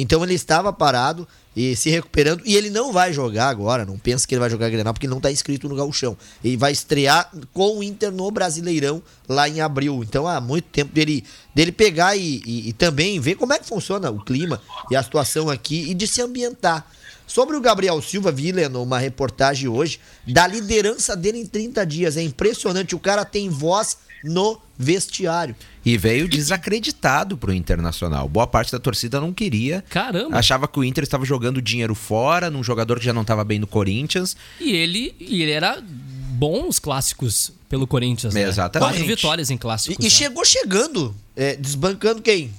Então 0.00 0.22
ele 0.24 0.34
estava 0.34 0.72
parado 0.72 1.26
e 1.54 1.74
se 1.76 1.90
recuperando. 1.90 2.42
E 2.46 2.56
ele 2.56 2.70
não 2.70 2.92
vai 2.92 3.12
jogar 3.12 3.48
agora. 3.48 3.84
Não 3.84 3.98
pensa 3.98 4.26
que 4.26 4.34
ele 4.34 4.40
vai 4.40 4.48
jogar 4.48 4.70
Grenal, 4.70 4.94
porque 4.94 5.06
não 5.08 5.18
está 5.18 5.30
inscrito 5.30 5.68
no 5.68 5.74
Gauchão. 5.76 6.16
Ele 6.42 6.56
vai 6.56 6.72
estrear 6.72 7.30
com 7.52 7.78
o 7.78 7.82
Inter 7.82 8.10
no 8.10 8.30
Brasileirão 8.30 9.02
lá 9.28 9.48
em 9.48 9.60
abril. 9.60 10.02
Então 10.02 10.26
há 10.26 10.40
muito 10.40 10.66
tempo 10.66 10.92
dele, 10.94 11.24
dele 11.54 11.72
pegar 11.72 12.16
e, 12.16 12.40
e- 12.46 12.68
e 12.68 12.72
também 12.72 13.18
ver 13.20 13.34
como 13.34 13.52
é 13.52 13.58
que 13.58 13.66
funciona 13.66 14.10
o 14.10 14.24
clima 14.24 14.60
e 14.90 14.96
a 14.96 15.02
situação 15.02 15.50
aqui 15.50 15.90
e 15.90 15.94
de 15.94 16.06
se 16.06 16.22
ambientar. 16.22 16.86
Sobre 17.26 17.56
o 17.56 17.60
Gabriel 17.60 18.00
Silva, 18.02 18.32
vi, 18.32 18.52
uma 18.74 18.98
reportagem 18.98 19.68
hoje 19.68 20.00
da 20.26 20.46
liderança 20.48 21.14
dele 21.16 21.38
em 21.38 21.46
30 21.46 21.84
dias. 21.86 22.16
É 22.16 22.22
impressionante. 22.22 22.94
O 22.94 22.98
cara 22.98 23.24
tem 23.24 23.48
voz 23.48 23.98
no 24.24 24.58
vestiário. 24.76 25.54
E 25.84 25.96
veio 25.96 26.28
desacreditado 26.28 27.36
pro 27.38 27.52
Internacional. 27.54 28.28
Boa 28.28 28.46
parte 28.46 28.70
da 28.70 28.78
torcida 28.78 29.18
não 29.20 29.32
queria. 29.32 29.82
Caramba. 29.88 30.36
Achava 30.36 30.68
que 30.68 30.78
o 30.78 30.84
Inter 30.84 31.02
estava 31.04 31.24
jogando 31.24 31.62
dinheiro 31.62 31.94
fora, 31.94 32.50
num 32.50 32.62
jogador 32.62 32.98
que 32.98 33.04
já 33.06 33.12
não 33.14 33.22
estava 33.22 33.42
bem 33.44 33.58
no 33.58 33.66
Corinthians. 33.66 34.36
E 34.60 34.72
ele, 34.72 35.14
e 35.18 35.42
ele 35.42 35.52
era 35.52 35.82
bom 35.82 36.64
nos 36.66 36.78
clássicos 36.78 37.52
pelo 37.68 37.86
Corinthians, 37.86 38.34
né? 38.34 38.42
Exatamente. 38.42 38.90
Quatro 38.92 39.06
vitórias 39.06 39.50
em 39.50 39.54
E, 39.54 39.58
clássicos. 39.58 39.96
e 39.98 40.02
né? 40.04 40.10
chegou 40.10 40.44
chegando, 40.44 41.14
é, 41.34 41.56
desbancando 41.56 42.20
quem? 42.20 42.52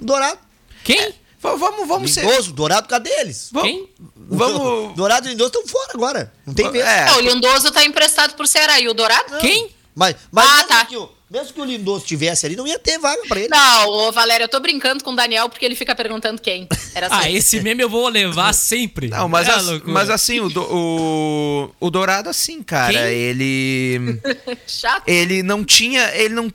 Dourado. 0.00 0.38
Quem? 0.84 1.10
V- 1.10 1.56
vamos, 1.56 1.88
vamos 1.88 2.12
ser. 2.14 2.24
Lindoso, 2.24 2.52
Dourado, 2.52 2.88
cadê 2.88 3.10
eles? 3.20 3.48
Vamos, 3.52 3.68
Quem? 3.70 3.88
vamos. 4.16 4.94
Dourado 4.96 5.26
e 5.26 5.30
Lindoso 5.30 5.48
estão 5.50 5.66
fora 5.66 5.90
agora. 5.94 6.32
Não 6.46 6.54
tem 6.54 6.70
vez. 6.70 6.84
É, 6.84 7.08
É, 7.08 7.12
o 7.16 7.20
Lindoso 7.20 7.70
tá 7.72 7.84
emprestado 7.84 8.34
pro 8.34 8.46
Ceará 8.46 8.80
e 8.80 8.88
o 8.88 8.94
Dourado? 8.94 9.38
Quem? 9.40 9.70
Mas, 9.94 10.14
mas 10.30 10.46
Ah, 10.48 10.64
tá. 10.64 10.84
que 10.86 10.96
o, 10.96 11.08
mesmo 11.30 11.52
que 11.52 11.60
o 11.60 11.64
Lindoso 11.64 12.04
tivesse 12.06 12.46
ali, 12.46 12.56
não 12.56 12.66
ia 12.66 12.78
ter 12.78 12.98
vaga 12.98 13.20
pra 13.28 13.38
ele. 13.38 13.48
Não, 13.48 13.88
ô 13.88 14.12
Valéria, 14.12 14.44
eu 14.44 14.48
tô 14.48 14.58
brincando 14.60 15.02
com 15.04 15.12
o 15.12 15.16
Daniel 15.16 15.48
porque 15.48 15.64
ele 15.64 15.74
fica 15.74 15.94
perguntando 15.94 16.40
quem. 16.40 16.66
Era 16.94 17.08
Ah, 17.08 17.18
assim. 17.20 17.34
esse 17.34 17.60
meme 17.60 17.82
eu 17.82 17.88
vou 17.88 18.08
levar 18.08 18.52
sempre. 18.54 19.08
Não, 19.08 19.28
mas, 19.28 19.48
É 19.48 19.52
as- 19.52 19.66
loucura. 19.66 19.92
mas 19.92 20.10
assim, 20.10 20.40
o, 20.40 20.48
do- 20.48 20.62
o, 20.62 21.70
o 21.80 21.90
Dourado, 21.90 22.28
assim, 22.30 22.62
cara, 22.62 22.92
Quem? 22.94 23.02
ele. 23.12 24.20
Chato. 24.66 25.02
Ele 25.06 25.42
não 25.42 25.64
tinha. 25.64 26.10
Ele 26.14 26.34
não. 26.34 26.52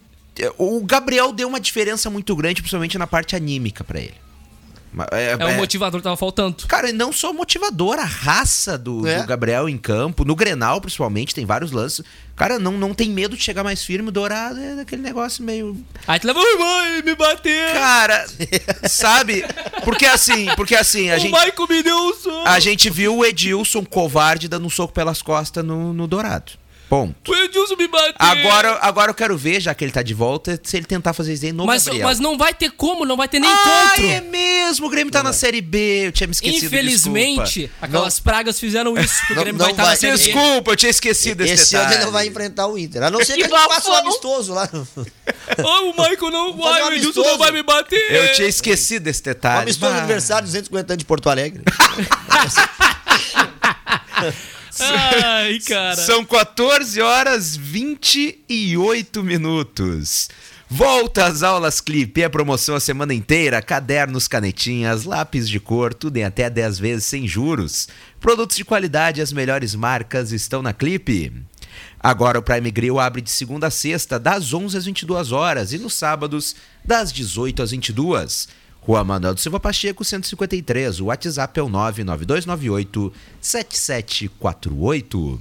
O 0.57 0.83
Gabriel 0.83 1.31
deu 1.31 1.47
uma 1.47 1.59
diferença 1.59 2.09
muito 2.09 2.35
grande, 2.35 2.61
principalmente 2.61 2.97
na 2.97 3.05
parte 3.05 3.35
anímica 3.35 3.83
pra 3.83 3.99
ele. 3.99 4.15
É, 5.11 5.31
É 5.39 5.45
o 5.45 5.55
motivador 5.55 5.99
que 5.99 6.03
tava 6.03 6.17
faltando. 6.17 6.55
Cara, 6.67 6.89
e 6.89 6.93
não 6.93 7.11
só 7.11 7.33
motivador, 7.33 7.99
a 7.99 8.03
raça 8.05 8.77
do, 8.77 9.07
É. 9.07 9.21
do 9.21 9.27
Gabriel 9.27 9.67
em 9.67 9.77
campo, 9.77 10.23
no 10.25 10.35
Grenal 10.35 10.79
principalmente, 10.81 11.33
tem 11.33 11.45
vários 11.45 11.71
lances. 11.71 12.03
Cara, 12.35 12.57
não, 12.57 12.73
não 12.73 12.93
tem 12.93 13.09
medo 13.09 13.37
de 13.37 13.43
chegar 13.43 13.63
mais 13.63 13.83
firme, 13.83 14.09
o 14.09 14.11
Dourado 14.11 14.59
é 14.59 14.75
daquele 14.75 15.01
negócio 15.01 15.43
meio. 15.43 15.77
Aí 16.07 16.19
tu 16.19 16.25
leva, 16.27 16.39
mãe, 16.39 17.03
me 17.03 17.15
bateu. 17.15 17.73
Cara, 17.73 18.25
sabe? 18.89 19.43
Porque 19.83 20.05
assim, 20.05 20.47
porque 20.55 20.75
assim, 20.75 21.09
a 21.11 21.15
o 21.15 21.19
gente. 21.19 21.31
Michael 21.33 21.67
me 21.69 21.83
deu 21.83 21.97
um 21.97 22.13
soco. 22.13 22.47
A 22.47 22.59
gente 22.59 22.89
viu 22.89 23.17
o 23.17 23.25
Edilson 23.25 23.85
covarde 23.85 24.47
dando 24.47 24.65
um 24.65 24.69
soco 24.69 24.93
pelas 24.93 25.21
costas 25.21 25.63
no, 25.63 25.93
no 25.93 26.07
Dourado. 26.07 26.53
Ponto. 26.93 27.31
O 27.31 27.35
Edilson 27.35 27.75
me 27.75 27.87
bateu. 27.87 28.13
Agora, 28.19 28.77
agora 28.81 29.09
eu 29.09 29.15
quero 29.15 29.35
ver, 29.35 29.59
já 29.59 29.73
que 29.73 29.83
ele 29.83 29.91
tá 29.91 30.03
de 30.03 30.13
volta, 30.13 30.59
se 30.61 30.77
ele 30.77 30.85
tentar 30.85 31.11
fazer 31.11 31.33
isso 31.33 31.43
aí 31.43 31.51
no 31.51 31.65
mas, 31.65 31.85
Gabriel. 31.85 32.07
mas 32.07 32.19
não 32.19 32.37
vai 32.37 32.53
ter 32.53 32.69
como, 32.69 33.03
não 33.03 33.17
vai 33.17 33.27
ter 33.27 33.39
nem 33.39 33.49
ah, 33.49 33.93
encontro. 33.95 34.05
é 34.11 34.21
mesmo, 34.21 34.85
o 34.85 34.89
Grêmio 34.91 35.11
tá 35.11 35.23
na 35.23 35.33
Série 35.33 35.59
B, 35.59 36.05
eu 36.07 36.11
tinha 36.11 36.27
me 36.27 36.33
esquecido, 36.33 36.67
Infelizmente, 36.67 37.61
desculpa. 37.61 37.85
aquelas 37.87 38.19
pragas 38.19 38.59
fizeram 38.59 38.95
isso. 38.95 39.25
Que 39.25 39.33
o 39.33 39.35
Não- 39.37 39.43
Grêmio 39.43 39.57
não 39.57 39.65
vai 39.65 39.71
estar 39.71 39.81
na 39.83 39.89
vai. 39.89 39.97
Série 39.97 40.17
B. 40.17 40.23
Desculpa, 40.23 40.71
eu 40.71 40.75
tinha 40.75 40.91
esquecido 40.91 41.37
desse 41.39 41.53
Esse 41.63 41.75
ano 41.75 41.83
detalhe. 41.85 41.97
ele 41.97 42.05
não 42.05 42.11
vai 42.11 42.27
enfrentar 42.27 42.67
o 42.67 42.77
Inter. 42.77 43.01
A 43.01 43.09
não 43.09 43.25
ser 43.25 43.33
que 43.33 43.39
Que 43.47 43.53
ele 43.53 43.57
faça 43.57 43.89
um 43.89 43.93
amistoso 43.95 44.53
lá. 44.53 44.69
Um 45.57 45.63
Oh, 45.65 45.89
o 45.89 45.91
Michael 45.97 46.31
não 46.31 46.53
vai, 46.57 46.83
um 46.83 46.85
o 46.85 46.91
Edilson 46.93 47.21
amistoso. 47.21 47.27
não 47.29 47.37
vai 47.39 47.51
me 47.51 47.63
bater. 47.63 48.11
Eu 48.11 48.33
tinha 48.33 48.47
esquecido 48.47 49.03
desse 49.03 49.21
Um 49.21 49.25
detalhe. 49.25 49.61
amistoso 49.63 49.91
Bah. 49.93 49.97
aniversário 49.99 50.45
250 50.45 50.93
anos 50.93 50.99
de 50.99 51.05
Porto 51.05 51.27
Alegre. 51.29 51.63
Ai, 54.79 55.59
cara. 55.59 55.95
São 55.95 56.25
14 56.25 57.01
horas 57.01 57.55
28 57.55 59.23
minutos. 59.23 60.29
Volta 60.69 61.25
às 61.25 61.43
aulas 61.43 61.79
Clipe, 61.79 62.23
é 62.23 62.29
promoção 62.29 62.73
a 62.75 62.79
semana 62.79 63.13
inteira, 63.13 63.61
cadernos, 63.61 64.27
canetinhas, 64.27 65.03
lápis 65.03 65.47
de 65.47 65.59
cor, 65.59 65.93
tudo 65.93 66.17
em 66.17 66.23
até 66.23 66.49
10 66.49 66.79
vezes 66.79 67.05
sem 67.05 67.27
juros. 67.27 67.87
Produtos 68.19 68.57
de 68.57 68.65
qualidade, 68.65 69.21
as 69.21 69.31
melhores 69.31 69.75
marcas 69.75 70.31
estão 70.31 70.63
na 70.63 70.73
Clipe. 70.73 71.31
Agora 71.99 72.39
o 72.39 72.41
Prime 72.41 72.71
Grill 72.71 72.99
abre 72.99 73.21
de 73.21 73.29
segunda 73.29 73.67
a 73.67 73.71
sexta, 73.71 74.17
das 74.17 74.51
11 74.51 74.77
às 74.77 74.85
22 74.85 75.31
horas 75.31 75.73
e 75.73 75.77
nos 75.77 75.93
sábados, 75.93 76.55
das 76.83 77.13
18 77.13 77.61
às 77.61 77.71
22. 77.71 78.47
Rua 78.85 79.03
Manuel 79.03 79.33
do 79.33 79.39
Silva 79.39 79.61
Pacheco, 79.61 80.03
153. 80.03 80.99
O 80.99 81.05
WhatsApp 81.05 81.57
é 81.57 81.63
o 81.63 81.69
99298 81.69 83.13
7748. 83.39 85.39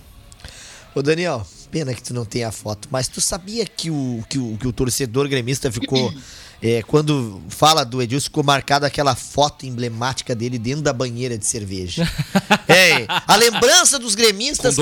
Ô 0.95 1.01
Daniel, 1.01 1.45
pena 1.71 1.93
que 1.93 2.01
tu 2.01 2.13
não 2.13 2.25
tem 2.25 2.43
a 2.43 2.51
foto, 2.51 2.87
mas 2.91 3.07
tu 3.07 3.21
sabia 3.21 3.65
que 3.65 3.91
o, 3.91 4.23
que 4.29 4.39
o, 4.39 4.57
que 4.59 4.67
o 4.67 4.73
torcedor 4.73 5.27
gremista 5.27 5.71
ficou. 5.71 6.13
é, 6.61 6.81
quando 6.87 7.41
fala 7.49 7.83
do 7.83 8.01
Edilson, 8.01 8.25
ficou 8.25 8.43
marcada 8.43 8.87
aquela 8.87 9.15
foto 9.15 9.65
emblemática 9.65 10.33
dele 10.33 10.57
dentro 10.57 10.81
da 10.81 10.91
banheira 10.91 11.37
de 11.37 11.45
cerveja. 11.45 12.09
é, 12.67 13.05
a 13.07 13.35
lembrança 13.35 13.99
dos 13.99 14.15
gremistas? 14.15 14.75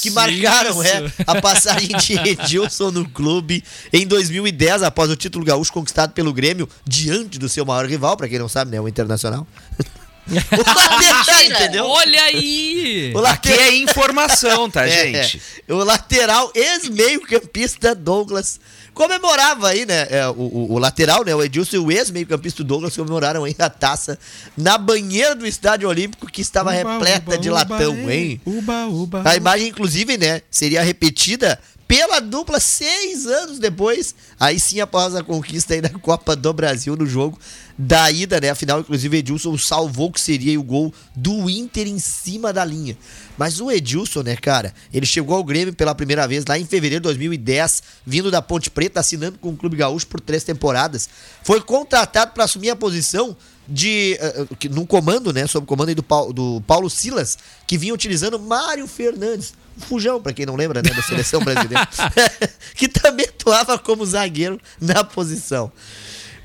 Que, 0.00 0.08
que 0.08 0.14
marcaram 0.14 0.82
é, 0.82 1.12
a 1.26 1.40
passagem 1.40 1.96
de 1.96 2.14
Edilson 2.26 2.90
no 2.90 3.08
clube 3.08 3.62
em 3.92 4.06
2010, 4.06 4.82
após 4.82 5.10
o 5.10 5.16
título 5.16 5.44
gaúcho 5.44 5.72
conquistado 5.72 6.12
pelo 6.12 6.32
Grêmio, 6.32 6.68
diante 6.86 7.38
do 7.38 7.48
seu 7.48 7.64
maior 7.64 7.86
rival, 7.86 8.16
pra 8.16 8.28
quem 8.28 8.38
não 8.38 8.48
sabe, 8.48 8.70
né? 8.70 8.80
O 8.80 8.88
Internacional. 8.88 9.46
o 10.30 10.74
lateral, 10.74 11.42
entendeu? 11.44 11.86
Olha 11.86 12.22
aí! 12.22 13.12
O 13.14 13.18
Aqui 13.18 13.48
lateral- 13.50 13.60
é 13.60 13.74
informação, 13.76 14.70
tá, 14.70 14.86
É, 14.88 14.90
gente? 15.12 15.42
é. 15.68 15.72
O 15.72 15.78
lateral 15.84 16.50
ex-meio-campista 16.54 17.94
Douglas 17.94 18.60
comemorava 18.94 19.68
aí, 19.68 19.86
né? 19.86 20.06
é, 20.10 20.26
o, 20.28 20.32
o- 20.32 20.72
o 20.74 20.78
lateral, 20.78 21.24
né? 21.24 21.34
O 21.34 21.42
Edilson 21.42 21.76
e 21.76 21.78
o 21.78 21.90
ex-meio-campista 21.92 22.62
Douglas 22.62 22.96
comemoraram 22.96 23.44
aí 23.44 23.54
a 23.58 23.70
taça 23.70 24.18
na 24.56 24.76
banheira 24.76 25.34
do 25.34 25.46
Estádio 25.46 25.88
Olímpico 25.88 26.26
que 26.26 26.40
estava 26.42 26.70
repleta 26.72 27.38
de 27.38 27.48
latão, 27.50 28.10
hein? 28.10 28.40
Uba, 28.44 28.86
uba. 28.86 29.22
A 29.24 29.36
imagem, 29.36 29.68
inclusive, 29.68 30.16
né, 30.16 30.42
seria 30.50 30.82
repetida 30.82 31.58
pela 31.86 32.20
dupla 32.20 32.60
seis 32.60 33.26
anos 33.26 33.58
depois, 33.58 34.14
aí 34.38 34.60
sim 34.60 34.78
após 34.80 35.14
a 35.16 35.24
conquista 35.24 35.74
aí 35.74 35.80
da 35.80 35.88
Copa 35.88 36.36
do 36.36 36.52
Brasil 36.52 36.94
no 36.94 37.04
jogo 37.04 37.36
da 37.82 38.10
ida, 38.10 38.38
né? 38.40 38.50
Afinal, 38.50 38.80
inclusive, 38.80 39.16
Edilson 39.16 39.56
salvou 39.56 40.08
o 40.08 40.12
que 40.12 40.20
seria 40.20 40.58
o 40.60 40.62
gol 40.62 40.92
do 41.16 41.48
Inter 41.48 41.86
em 41.86 41.98
cima 41.98 42.52
da 42.52 42.62
linha. 42.62 42.94
Mas 43.38 43.58
o 43.58 43.70
Edilson, 43.70 44.22
né, 44.22 44.36
cara, 44.36 44.74
ele 44.92 45.06
chegou 45.06 45.34
ao 45.34 45.42
Grêmio 45.42 45.72
pela 45.74 45.94
primeira 45.94 46.28
vez 46.28 46.44
lá 46.46 46.58
em 46.58 46.66
fevereiro 46.66 47.00
de 47.00 47.04
2010, 47.04 47.82
vindo 48.06 48.30
da 48.30 48.42
Ponte 48.42 48.68
Preta, 48.70 49.00
assinando 49.00 49.38
com 49.38 49.48
o 49.48 49.56
Clube 49.56 49.76
Gaúcho 49.78 50.06
por 50.06 50.20
três 50.20 50.44
temporadas. 50.44 51.08
Foi 51.42 51.60
contratado 51.62 52.32
para 52.32 52.44
assumir 52.44 52.68
a 52.68 52.76
posição 52.76 53.34
de 53.66 54.18
eh, 54.20 54.46
eh, 54.50 54.54
que- 54.58 54.68
num 54.68 54.84
comando, 54.84 55.32
né, 55.32 55.46
sob 55.46 55.64
o 55.64 55.66
comando 55.66 55.88
aí 55.88 55.94
do, 55.94 56.02
Pau- 56.02 56.32
do 56.34 56.60
Paulo 56.66 56.90
Silas, 56.90 57.38
que 57.66 57.78
vinha 57.78 57.94
utilizando 57.94 58.38
Mário 58.38 58.86
Fernandes, 58.86 59.54
o 59.78 59.80
Fujão, 59.80 60.20
pra 60.20 60.32
quem 60.34 60.44
não 60.44 60.56
lembra, 60.56 60.82
né, 60.82 60.90
da 60.90 61.02
seleção 61.02 61.40
brasileira, 61.40 61.88
que 62.76 62.88
também 62.88 63.24
atuava 63.26 63.78
como 63.78 64.04
zagueiro 64.04 64.60
na 64.78 65.02
posição. 65.02 65.72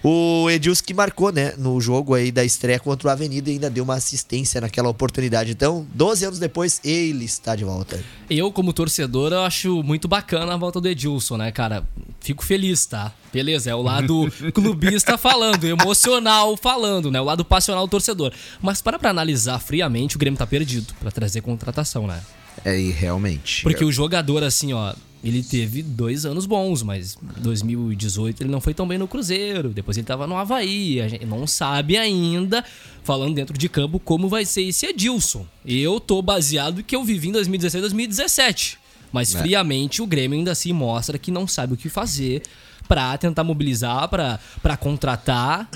O 0.07 0.47
Edilson 0.51 0.83
que 0.85 0.93
marcou, 0.93 1.31
né, 1.31 1.55
no 1.57 1.81
jogo 1.81 2.13
aí 2.13 2.31
da 2.31 2.45
estreia 2.45 2.79
contra 2.79 3.07
o 3.07 3.11
Avenida 3.11 3.49
e 3.49 3.53
ainda 3.53 3.71
deu 3.71 3.83
uma 3.83 3.95
assistência 3.95 4.61
naquela 4.61 4.87
oportunidade. 4.87 5.49
Então, 5.49 5.87
12 5.95 6.25
anos 6.25 6.37
depois, 6.37 6.79
ele 6.85 7.25
está 7.25 7.55
de 7.55 7.63
volta. 7.63 7.99
Eu, 8.29 8.51
como 8.51 8.71
torcedor, 8.71 9.33
eu 9.33 9.41
acho 9.41 9.81
muito 9.81 10.07
bacana 10.07 10.53
a 10.53 10.57
volta 10.57 10.79
do 10.79 10.87
Edilson, 10.87 11.37
né, 11.37 11.51
cara? 11.51 11.83
Fico 12.19 12.45
feliz, 12.45 12.85
tá? 12.85 13.11
Beleza, 13.33 13.71
é 13.71 13.73
o 13.73 13.81
lado 13.81 14.31
clubista 14.53 15.17
falando, 15.17 15.63
emocional 15.63 16.55
falando, 16.55 17.09
né? 17.09 17.19
O 17.19 17.23
lado 17.23 17.43
passional 17.43 17.87
do 17.87 17.89
torcedor. 17.89 18.31
Mas 18.61 18.83
para 18.83 18.99
pra 18.99 19.09
analisar 19.09 19.57
friamente, 19.57 20.17
o 20.17 20.19
Grêmio 20.19 20.37
tá 20.37 20.45
perdido 20.45 20.93
pra 20.99 21.09
trazer 21.09 21.41
contratação, 21.41 22.05
né? 22.05 22.21
É, 22.63 22.79
e 22.79 22.91
realmente. 22.91 23.63
Porque 23.63 23.83
o 23.83 23.91
jogador, 23.91 24.43
assim, 24.43 24.71
ó, 24.71 24.93
ele 25.27 25.41
teve 25.43 25.81
dois 25.81 26.25
anos 26.25 26.45
bons, 26.45 26.83
mas 26.83 27.17
2018 27.37 28.43
ele 28.43 28.49
não 28.51 28.61
foi 28.61 28.73
tão 28.73 28.87
bem 28.87 28.97
no 28.97 29.07
Cruzeiro. 29.07 29.69
Depois 29.69 29.97
ele 29.97 30.05
tava 30.05 30.27
no 30.27 30.37
Havaí. 30.37 31.01
A 31.01 31.07
gente 31.07 31.25
não 31.25 31.45
sabe 31.47 31.97
ainda, 31.97 32.63
falando 33.03 33.33
dentro 33.35 33.57
de 33.57 33.67
campo, 33.67 33.99
como 33.99 34.29
vai 34.29 34.45
ser 34.45 34.61
esse 34.63 34.85
Edilson. 34.85 35.45
Eu 35.65 35.99
tô 35.99 36.21
baseado 36.21 36.83
que 36.83 36.95
eu 36.95 37.03
vivi 37.03 37.29
em 37.29 37.31
2016 37.31 37.81
2017. 37.81 38.77
Mas 39.11 39.33
friamente 39.33 40.01
o 40.01 40.05
Grêmio 40.07 40.37
ainda 40.37 40.51
assim 40.51 40.73
mostra 40.73 41.17
que 41.17 41.31
não 41.31 41.47
sabe 41.47 41.73
o 41.73 41.77
que 41.77 41.87
fazer 41.89 42.41
pra 42.87 43.17
tentar 43.17 43.43
mobilizar, 43.43 44.07
pra 44.09 44.77
contratar. 44.77 45.69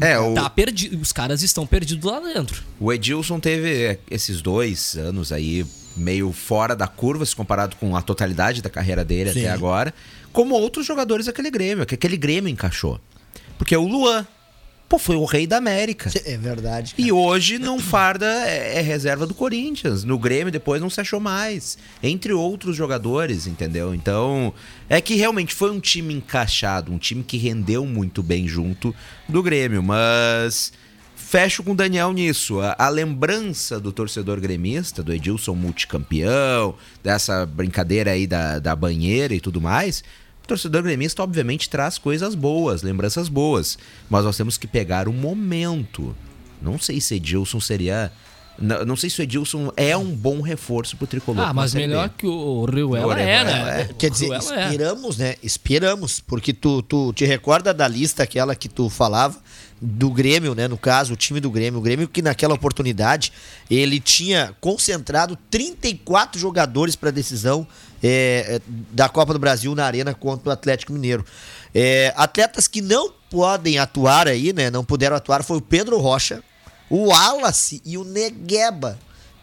É, 0.00 0.18
o- 0.18 0.34
Tá 0.34 0.48
perdido. 0.48 1.00
Os 1.00 1.12
caras 1.12 1.42
estão 1.42 1.66
perdidos 1.66 2.10
lá 2.10 2.20
dentro. 2.20 2.62
O 2.80 2.92
Edilson 2.92 3.38
teve 3.40 3.98
esses 4.10 4.40
dois 4.42 4.96
anos 4.96 5.30
aí 5.32 5.64
meio 5.96 6.32
fora 6.32 6.74
da 6.74 6.86
curva, 6.86 7.24
se 7.24 7.34
comparado 7.34 7.76
com 7.76 7.96
a 7.96 8.02
totalidade 8.02 8.62
da 8.62 8.70
carreira 8.70 9.04
dele 9.04 9.32
Sim. 9.32 9.40
até 9.40 9.50
agora, 9.50 9.94
como 10.32 10.54
outros 10.54 10.84
jogadores 10.86 11.26
daquele 11.26 11.50
Grêmio, 11.50 11.86
que 11.86 11.94
aquele 11.94 12.16
Grêmio 12.16 12.50
encaixou. 12.50 13.00
Porque 13.56 13.76
o 13.76 13.86
Luan, 13.86 14.26
pô, 14.88 14.98
foi 14.98 15.16
o 15.16 15.24
rei 15.24 15.46
da 15.46 15.56
América. 15.56 16.10
É 16.24 16.36
verdade. 16.36 16.94
E 16.98 17.12
hoje 17.12 17.58
não 17.58 17.78
farda 17.78 18.26
é, 18.26 18.78
é 18.78 18.80
reserva 18.80 19.26
do 19.26 19.34
Corinthians. 19.34 20.04
No 20.04 20.18
Grêmio 20.18 20.50
depois 20.50 20.80
não 20.80 20.90
se 20.90 21.00
achou 21.00 21.20
mais. 21.20 21.78
Entre 22.02 22.32
outros 22.32 22.76
jogadores, 22.76 23.46
entendeu? 23.46 23.94
Então, 23.94 24.52
é 24.88 25.00
que 25.00 25.14
realmente 25.14 25.54
foi 25.54 25.70
um 25.70 25.78
time 25.78 26.14
encaixado, 26.14 26.92
um 26.92 26.98
time 26.98 27.22
que 27.22 27.36
rendeu 27.36 27.86
muito 27.86 28.22
bem 28.22 28.48
junto 28.48 28.94
do 29.28 29.42
Grêmio, 29.42 29.82
mas 29.82 30.72
fecho 31.34 31.64
com 31.64 31.72
o 31.72 31.74
Daniel 31.74 32.12
nisso. 32.12 32.60
A, 32.60 32.76
a 32.78 32.88
lembrança 32.88 33.80
do 33.80 33.90
torcedor 33.90 34.38
gremista, 34.38 35.02
do 35.02 35.12
Edilson 35.12 35.56
multicampeão, 35.56 36.76
dessa 37.02 37.44
brincadeira 37.44 38.12
aí 38.12 38.24
da, 38.24 38.60
da 38.60 38.76
banheira 38.76 39.34
e 39.34 39.40
tudo 39.40 39.60
mais. 39.60 40.04
O 40.44 40.46
torcedor 40.46 40.84
gremista, 40.84 41.24
obviamente, 41.24 41.68
traz 41.68 41.98
coisas 41.98 42.36
boas, 42.36 42.84
lembranças 42.84 43.28
boas. 43.28 43.76
Mas 44.08 44.24
nós 44.24 44.36
temos 44.36 44.56
que 44.56 44.68
pegar 44.68 45.08
o 45.08 45.12
momento. 45.12 46.14
Não 46.62 46.78
sei 46.78 47.00
se 47.00 47.16
Edilson 47.16 47.58
seria. 47.58 48.12
Não, 48.56 48.84
não 48.84 48.94
sei 48.94 49.10
se 49.10 49.20
o 49.20 49.24
Edilson 49.24 49.72
é 49.76 49.96
um 49.96 50.14
bom 50.14 50.40
reforço 50.40 50.96
pro 50.96 51.08
tricolor. 51.08 51.48
Ah, 51.48 51.52
mas 51.52 51.74
melhor 51.74 52.10
que 52.10 52.28
o 52.28 52.64
Riuela 52.64 53.08
O 53.08 53.12
é, 53.12 53.44
né? 53.44 53.90
Quer 53.98 54.10
dizer, 54.10 54.26
Riuela 54.26 54.54
é. 54.54 54.66
esperamos, 54.66 55.16
né? 55.16 55.34
Esperamos, 55.42 56.20
porque 56.20 56.52
tu, 56.52 56.80
tu 56.80 57.12
te 57.12 57.24
recorda 57.24 57.74
da 57.74 57.88
lista 57.88 58.22
aquela 58.22 58.54
que 58.54 58.68
tu 58.68 58.88
falava 58.88 59.36
do 59.84 60.10
Grêmio, 60.10 60.54
né? 60.54 60.66
No 60.66 60.78
caso, 60.78 61.12
o 61.12 61.16
time 61.16 61.40
do 61.40 61.50
Grêmio. 61.50 61.78
O 61.78 61.82
Grêmio 61.82 62.08
que 62.08 62.22
naquela 62.22 62.54
oportunidade 62.54 63.32
ele 63.70 64.00
tinha 64.00 64.54
concentrado 64.60 65.36
34 65.50 66.40
jogadores 66.40 66.96
para 66.96 67.10
decisão 67.10 67.66
é, 68.02 68.60
da 68.90 69.08
Copa 69.08 69.34
do 69.34 69.38
Brasil 69.38 69.74
na 69.74 69.84
arena 69.84 70.14
contra 70.14 70.48
o 70.48 70.52
Atlético 70.52 70.92
Mineiro. 70.92 71.24
É, 71.74 72.14
atletas 72.16 72.66
que 72.66 72.80
não 72.80 73.12
podem 73.30 73.78
atuar 73.78 74.26
aí, 74.26 74.52
né? 74.54 74.70
Não 74.70 74.84
puderam 74.84 75.16
atuar 75.16 75.42
foi 75.42 75.58
o 75.58 75.60
Pedro 75.60 75.98
Rocha, 75.98 76.42
o 76.88 77.08
Wallace 77.08 77.82
e 77.84 77.98
o 77.98 78.04
Negueba. 78.04 78.98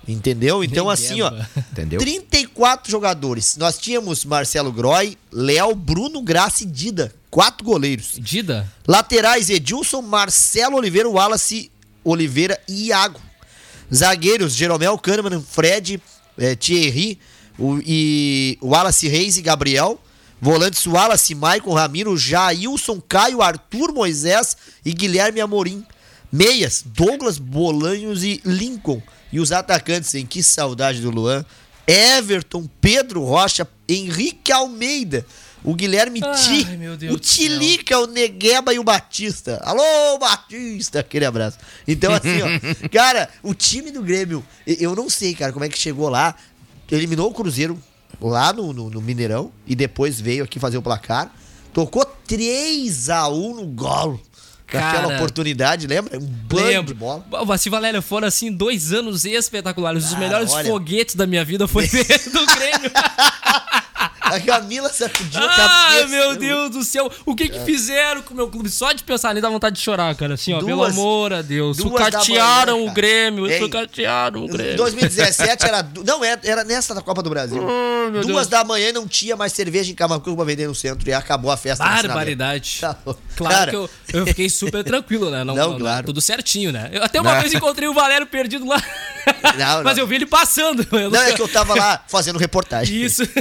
Entendeu? 0.08 0.63
Então, 0.63 0.89
assim, 0.89 1.21
ó. 1.21 1.30
Negueba. 1.30 1.49
Entendeu? 1.71 1.99
34 1.99 2.89
jogadores. 2.89 3.58
Nós 3.58 3.77
tínhamos 3.77 4.25
Marcelo 4.25 4.71
Groy, 4.71 5.15
Léo, 5.32 5.75
Bruno 5.75 6.21
Graça 6.23 6.63
e 6.63 6.65
Dida. 6.65 7.13
Quatro 7.32 7.65
goleiros. 7.65 8.15
Dida? 8.20 8.70
Laterais 8.86 9.50
Edilson, 9.50 10.02
Marcelo 10.02 10.76
Oliveira, 10.76 11.10
Wallace 11.10 11.72
Oliveira 12.04 12.60
e 12.67 12.88
Iago. 12.88 13.22
Zagueiros 13.94 14.54
Jeromel 14.54 14.98
Kahneman, 14.98 15.41
Fred, 15.41 16.02
eh, 16.38 16.56
Thierry 16.56 17.17
o, 17.58 17.80
e 17.86 18.58
Wallace 18.62 19.08
Reis 19.08 19.38
e 19.38 19.41
Gabriel. 19.41 19.98
Volantes 20.41 20.86
Wallace, 20.86 21.34
Maicon, 21.34 21.74
Ramiro, 21.74 22.17
Jailson, 22.17 23.00
Caio, 23.00 23.41
Arthur 23.41 23.94
Moisés 23.94 24.58
e 24.84 24.91
Guilherme 24.91 25.39
Amorim. 25.39 25.86
Meias, 26.32 26.84
Douglas, 26.86 27.38
Bolanhos 27.38 28.24
e 28.24 28.41
Lincoln. 28.44 29.02
E 29.32 29.39
os 29.39 29.54
atacantes, 29.54 30.13
em 30.15 30.26
que 30.26 30.44
saudade 30.44 31.00
do 31.00 31.10
Luan. 31.10 31.46
Everton, 31.88 32.70
Pedro 32.80 33.24
Rocha, 33.24 33.67
Henrique 33.88 34.52
Almeida, 34.52 35.26
o 35.63 35.74
Guilherme 35.76 36.19
Ai, 36.24 36.36
Ti, 36.36 36.65
meu 36.78 36.97
Deus 36.97 37.15
o. 37.15 37.19
Tilica, 37.19 38.00
o 38.00 38.08
Negueba 38.08 38.74
e 38.74 38.80
o 38.80 38.84
Batista. 38.84 39.62
Alô, 39.63 40.17
Batista! 40.19 41.00
Aquele 41.02 41.26
abraço. 41.26 41.58
Então, 41.88 42.12
assim, 42.13 42.39
ó, 42.41 42.47
cara, 42.91 43.30
o 43.43 43.54
time 43.54 43.91
do 43.91 44.02
Grêmio, 44.02 44.43
eu 44.65 44.95
não 44.95 45.10
sei, 45.10 45.34
cara, 45.36 45.52
como 45.54 45.65
é 45.65 45.69
que 45.69 45.78
chegou 45.78 46.10
lá. 46.10 46.36
Eliminou 46.91 47.30
o 47.30 47.34
Cruzeiro 47.34 47.82
lá 48.19 48.52
no, 48.52 48.74
no- 48.74 48.89
no 48.89 49.02
Mineirão 49.02 49.52
e 49.65 49.76
depois 49.76 50.19
veio 50.19 50.43
aqui 50.43 50.60
fazer 50.60 50.78
o 50.78 50.82
placar. 50.82 51.32
Tocou 51.74 52.06
3x1 52.28 53.56
no 53.56 53.65
gol. 53.67 54.19
Naquela 54.74 55.02
Cara, 55.04 55.15
oportunidade, 55.15 55.86
lembra? 55.86 56.17
Um 56.17 56.26
banho 56.26 56.82
de 56.84 56.93
bola. 56.93 57.26
O 57.41 57.45
Vassi 57.45 57.69
Valério 57.69 58.02
foram, 58.02 58.26
assim, 58.28 58.50
dois 58.52 58.93
anos 58.93 59.26
espetaculares. 59.26 60.06
Os 60.06 60.13
Ah, 60.13 60.17
melhores 60.19 60.50
olha. 60.52 60.69
foguetes 60.69 61.13
da 61.15 61.28
minha 61.28 61.43
vida 61.43 61.67
foi 61.67 61.88
ver 61.88 62.06
do 62.32 62.45
Grêmio. 62.45 62.91
A 64.21 64.39
Camila 64.39 64.88
sacudiu 64.93 65.41
a 65.41 65.45
Ai, 65.49 65.57
cabeça. 66.01 66.07
meu 66.07 66.36
Deus 66.36 66.69
do 66.69 66.84
céu. 66.84 67.12
O 67.25 67.36
que 67.36 67.49
que 67.49 67.60
fizeram 67.62 68.21
com 68.21 68.34
o 68.34 68.38
meu 68.38 68.47
clube? 68.49 68.69
Só 68.69 68.91
de 68.91 69.03
pensar 69.03 69.29
ali 69.29 69.41
dá 69.41 69.49
vontade 69.49 69.75
de 69.75 69.81
chorar, 69.81 70.13
cara. 70.15 70.36
Assim, 70.36 70.53
ó, 70.53 70.60
pelo 70.60 70.75
Duas- 70.77 70.93
amor 70.93 71.34
a 71.34 71.41
Deus. 71.41 71.77
Sucatearam 71.77 72.79
manhã, 72.79 72.91
o. 72.91 72.93
Grêmio. 72.93 73.47
Ei, 73.47 73.60
Sucatearam 73.60 74.41
o 74.41 74.45
Em 74.45 74.47
Grêmio. 74.51 74.77
2017 74.77 75.65
era. 75.65 75.86
Não, 76.05 76.23
era, 76.23 76.39
era 76.43 76.63
nessa 76.63 76.93
da 76.93 77.01
Copa 77.01 77.23
do 77.23 77.29
Brasil. 77.29 77.65
Duas 78.12 78.25
Deus. 78.27 78.47
da 78.47 78.63
manhã 78.63 78.89
e 78.89 78.93
não 78.93 79.07
tinha 79.07 79.36
mais 79.36 79.53
cerveja 79.53 79.91
em 79.91 79.95
Camacuã 79.95 80.36
pra 80.36 80.45
vender 80.45 80.67
no 80.67 80.75
centro 80.75 81.10
e 81.10 81.13
acabou 81.13 81.49
a 81.51 81.57
festa. 81.57 81.84
Barbaridade. 81.84 82.77
Tá. 82.81 82.95
Claro 83.36 83.55
Cara, 83.55 83.71
que 83.71 83.77
eu, 83.77 83.89
eu 84.13 84.25
fiquei 84.27 84.49
super 84.49 84.84
tranquilo, 84.84 85.29
né? 85.31 85.43
Não, 85.43 85.55
Não, 85.55 85.71
não- 85.71 85.79
claro. 85.79 86.05
Tudo 86.05 86.21
certinho, 86.21 86.71
né? 86.71 86.89
Eu 86.93 87.03
até 87.03 87.19
uma 87.19 87.39
vez 87.39 87.53
encontrei 87.53 87.88
o 87.88 87.93
Valério 87.93 88.27
perdido 88.27 88.65
lá. 88.67 88.81
Não, 89.57 89.81
Mas 89.84 89.97
não. 89.97 90.03
eu 90.03 90.07
vi 90.07 90.15
ele 90.15 90.25
passando. 90.25 90.86
Não, 90.91 91.21
é 91.21 91.34
que 91.34 91.41
eu 91.41 91.47
tava 91.47 91.73
lá 91.75 92.03
fazendo 92.07 92.38
reportagem. 92.38 93.01
Isso. 93.03 93.23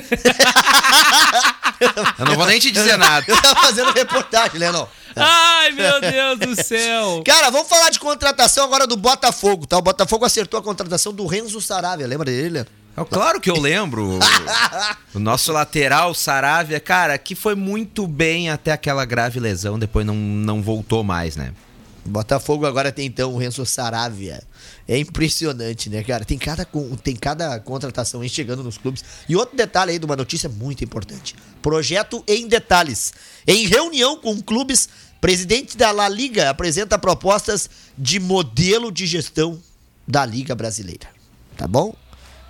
Eu 2.18 2.26
não 2.26 2.36
vou 2.36 2.46
nem 2.46 2.58
te 2.58 2.70
dizer 2.70 2.96
nada. 2.96 3.24
Eu 3.26 3.40
tava 3.40 3.60
fazendo 3.60 3.92
reportagem, 3.92 4.58
Lenão. 4.58 4.88
Ai, 5.16 5.72
meu 5.72 6.00
Deus 6.00 6.38
do 6.38 6.62
céu. 6.62 7.22
Cara, 7.24 7.50
vamos 7.50 7.68
falar 7.68 7.90
de 7.90 7.98
contratação 7.98 8.64
agora 8.64 8.86
do 8.86 8.96
Botafogo, 8.96 9.66
tá? 9.66 9.78
O 9.78 9.82
Botafogo 9.82 10.24
acertou 10.24 10.60
a 10.60 10.62
contratação 10.62 11.12
do 11.12 11.26
Renzo 11.26 11.60
Saravia, 11.60 12.06
lembra 12.06 12.26
dele, 12.26 12.50
Leandro? 12.50 12.72
É 12.96 13.04
claro 13.04 13.40
que 13.40 13.50
eu 13.50 13.58
lembro. 13.58 14.18
o 15.14 15.18
nosso 15.18 15.52
lateral, 15.52 16.14
Saravia, 16.14 16.80
cara, 16.80 17.16
que 17.16 17.34
foi 17.34 17.54
muito 17.54 18.06
bem 18.06 18.50
até 18.50 18.72
aquela 18.72 19.04
grave 19.04 19.40
lesão, 19.40 19.78
depois 19.78 20.04
não, 20.04 20.14
não 20.14 20.62
voltou 20.62 21.02
mais, 21.02 21.36
né? 21.36 21.52
Botafogo 22.04 22.66
agora 22.66 22.90
tem 22.90 23.06
então 23.06 23.34
o 23.34 23.38
Renzo 23.38 23.64
Saravia. 23.66 24.42
É 24.88 24.98
impressionante, 24.98 25.90
né, 25.90 26.02
cara? 26.02 26.24
Tem 26.24 26.38
cada, 26.38 26.66
tem 27.02 27.14
cada 27.14 27.60
contratação 27.60 28.20
aí 28.22 28.28
chegando 28.28 28.62
nos 28.64 28.78
clubes. 28.78 29.04
E 29.28 29.36
outro 29.36 29.56
detalhe 29.56 29.92
aí 29.92 29.98
de 29.98 30.06
uma 30.06 30.16
notícia 30.16 30.48
muito 30.48 30.82
importante: 30.82 31.34
projeto 31.62 32.24
em 32.26 32.48
detalhes. 32.48 33.12
Em 33.46 33.66
reunião 33.66 34.16
com 34.18 34.40
clubes, 34.40 34.88
presidente 35.20 35.76
da 35.76 35.90
La 35.92 36.08
Liga 36.08 36.48
apresenta 36.50 36.98
propostas 36.98 37.68
de 37.96 38.18
modelo 38.18 38.90
de 38.90 39.06
gestão 39.06 39.60
da 40.08 40.24
Liga 40.24 40.54
Brasileira. 40.54 41.08
Tá 41.56 41.68
bom? 41.68 41.94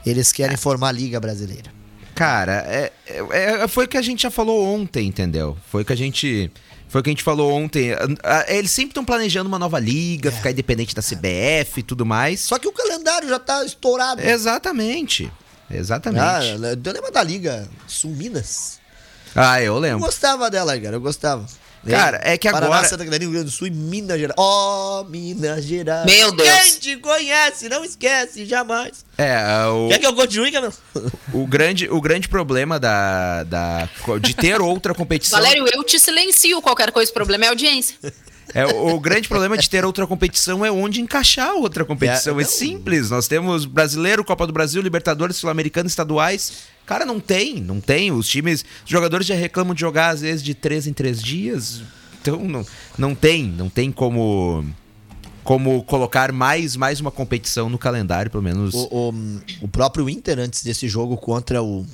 Eles 0.07 0.33
querem 0.33 0.57
formar 0.57 0.89
a 0.89 0.93
Liga 0.93 1.21
Brasileira. 1.21 1.71
Cara, 2.15 2.65
é, 2.69 2.93
é- 3.07 3.63
é- 3.63 3.69
foi 3.69 3.87
o 3.87 3.89
que 3.89 3.97
a 3.97 4.03
gente 4.03 4.23
já 4.23 4.31
falou 4.31 4.65
ontem, 4.65 5.07
entendeu? 5.09 5.57
Foi 5.71 5.83
o 5.83 5.85
que 5.85 5.93
a 5.93 5.97
gente. 5.97 6.51
Foi 6.91 7.01
o 7.01 7.05
que 7.05 7.09
a 7.11 7.13
gente 7.13 7.23
falou 7.23 7.53
ontem. 7.53 7.93
Ah, 7.93 7.99
ah, 8.25 8.45
Eles 8.53 8.71
sempre 8.73 8.91
estão 8.91 9.05
planejando 9.05 9.49
uma 9.49 9.59
nova 9.61 9.79
liga, 9.79 10.33
ficar 10.33 10.51
independente 10.51 10.95
da 10.95 11.01
CBF 11.01 11.79
e 11.79 11.83
tudo 11.85 12.05
mais. 12.05 12.41
Só 12.41 12.59
que 12.59 12.67
o 12.67 12.73
calendário 12.73 13.29
já 13.29 13.39
tá 13.39 13.65
estourado. 13.65 14.21
Exatamente. 14.21 15.31
Ah, 15.71 15.75
Exatamente. 15.77 16.49
eu 16.49 16.93
lembro 16.93 17.13
da 17.13 17.23
Liga 17.23 17.69
Sul 17.87 18.11
Minas. 18.11 18.81
Ah, 19.37 19.61
eu 19.63 19.75
Eu 19.75 19.79
lembro. 19.79 20.01
gostava 20.01 20.51
dela, 20.51 20.77
cara. 20.81 20.97
Eu 20.97 21.01
gostava. 21.01 21.47
Cara, 21.89 22.21
é 22.23 22.37
que 22.37 22.51
Paraná, 22.51 22.67
agora- 22.67 22.89
Santa 22.89 23.05
Catarina, 23.05 23.25
Rio 23.25 23.33
Grande 23.33 23.47
do 23.47 23.51
Sul 23.51 23.67
e 23.67 23.71
Minas 23.71 24.19
Gerais. 24.19 24.35
Ó, 24.39 25.05
Minas 25.05 25.65
Gerais. 25.65 26.05
Meu 26.05 26.31
Deus. 26.33 26.49
Quem 26.49 26.75
te 26.79 26.97
conhece, 26.99 27.69
não 27.69 27.85
esquece, 27.85 28.45
jamais. 28.45 29.05
É, 29.17 29.39
o, 29.67 29.89
Quer 29.89 29.99
que 29.99 30.07
eu 30.07 30.15
continue, 30.15 30.51
Camilo? 30.53 30.75
o, 31.33 31.47
grande, 31.47 31.89
o 31.91 32.01
grande 32.01 32.29
problema 32.29 32.79
da, 32.79 33.45
da, 33.45 33.89
de 34.21 34.35
ter 34.35 34.61
outra 34.61 34.95
competição. 34.95 35.39
Valério, 35.39 35.67
eu 35.73 35.83
te 35.83 35.99
silencio. 35.99 36.61
Qualquer 36.61 36.93
coisa, 36.93 37.11
o 37.11 37.15
problema 37.15 37.45
é 37.45 37.49
a 37.49 37.51
audiência. 37.51 37.97
É, 38.53 38.67
o 38.67 38.99
grande 38.99 39.29
problema 39.29 39.57
de 39.57 39.71
ter 39.71 39.85
outra 39.85 40.07
competição 40.07 40.65
é 40.67 40.71
onde 40.73 41.01
encaixar 41.01 41.55
outra 41.55 41.85
competição. 41.85 42.39
É, 42.39 42.43
É, 42.43 42.47
simples. 42.47 43.09
Nós 43.09 43.29
temos 43.29 43.65
Brasileiro, 43.65 44.25
Copa 44.25 44.47
do 44.47 44.53
Brasil, 44.53 44.83
Libertadores, 44.83 45.37
Sul-Americano, 45.37 45.87
estaduais. 45.87 46.53
Cara, 46.91 47.07
não 47.07 47.21
tem, 47.21 47.61
não 47.61 47.81
tem. 47.81 48.11
Os 48.11 48.29
times, 48.29 48.65
os 48.85 48.91
jogadores 48.91 49.25
já 49.25 49.37
reclamam 49.37 49.75
de 49.77 49.81
jogar 49.81 50.09
às 50.09 50.23
vezes 50.23 50.43
de 50.43 50.55
três 50.57 50.89
em 50.89 50.93
três 50.93 51.23
dias. 51.23 51.83
Então 52.21 52.41
não, 52.41 52.67
não 52.99 53.15
tem, 53.15 53.45
não 53.45 53.71
tem 53.71 53.93
como 53.93 54.65
como 55.45 55.85
colocar 55.85 56.33
mais 56.33 56.75
mais 56.75 56.99
uma 56.99 57.13
competição 57.13 57.69
no 57.69 57.79
calendário, 57.79 58.29
pelo 58.29 58.43
menos. 58.43 58.75
O, 58.75 58.89
o, 58.91 59.15
o 59.61 59.69
próprio 59.69 60.11
Inter, 60.11 60.41
antes 60.41 60.65
desse 60.65 60.89
jogo 60.89 61.17
contra 61.17 61.63
o, 61.63 61.87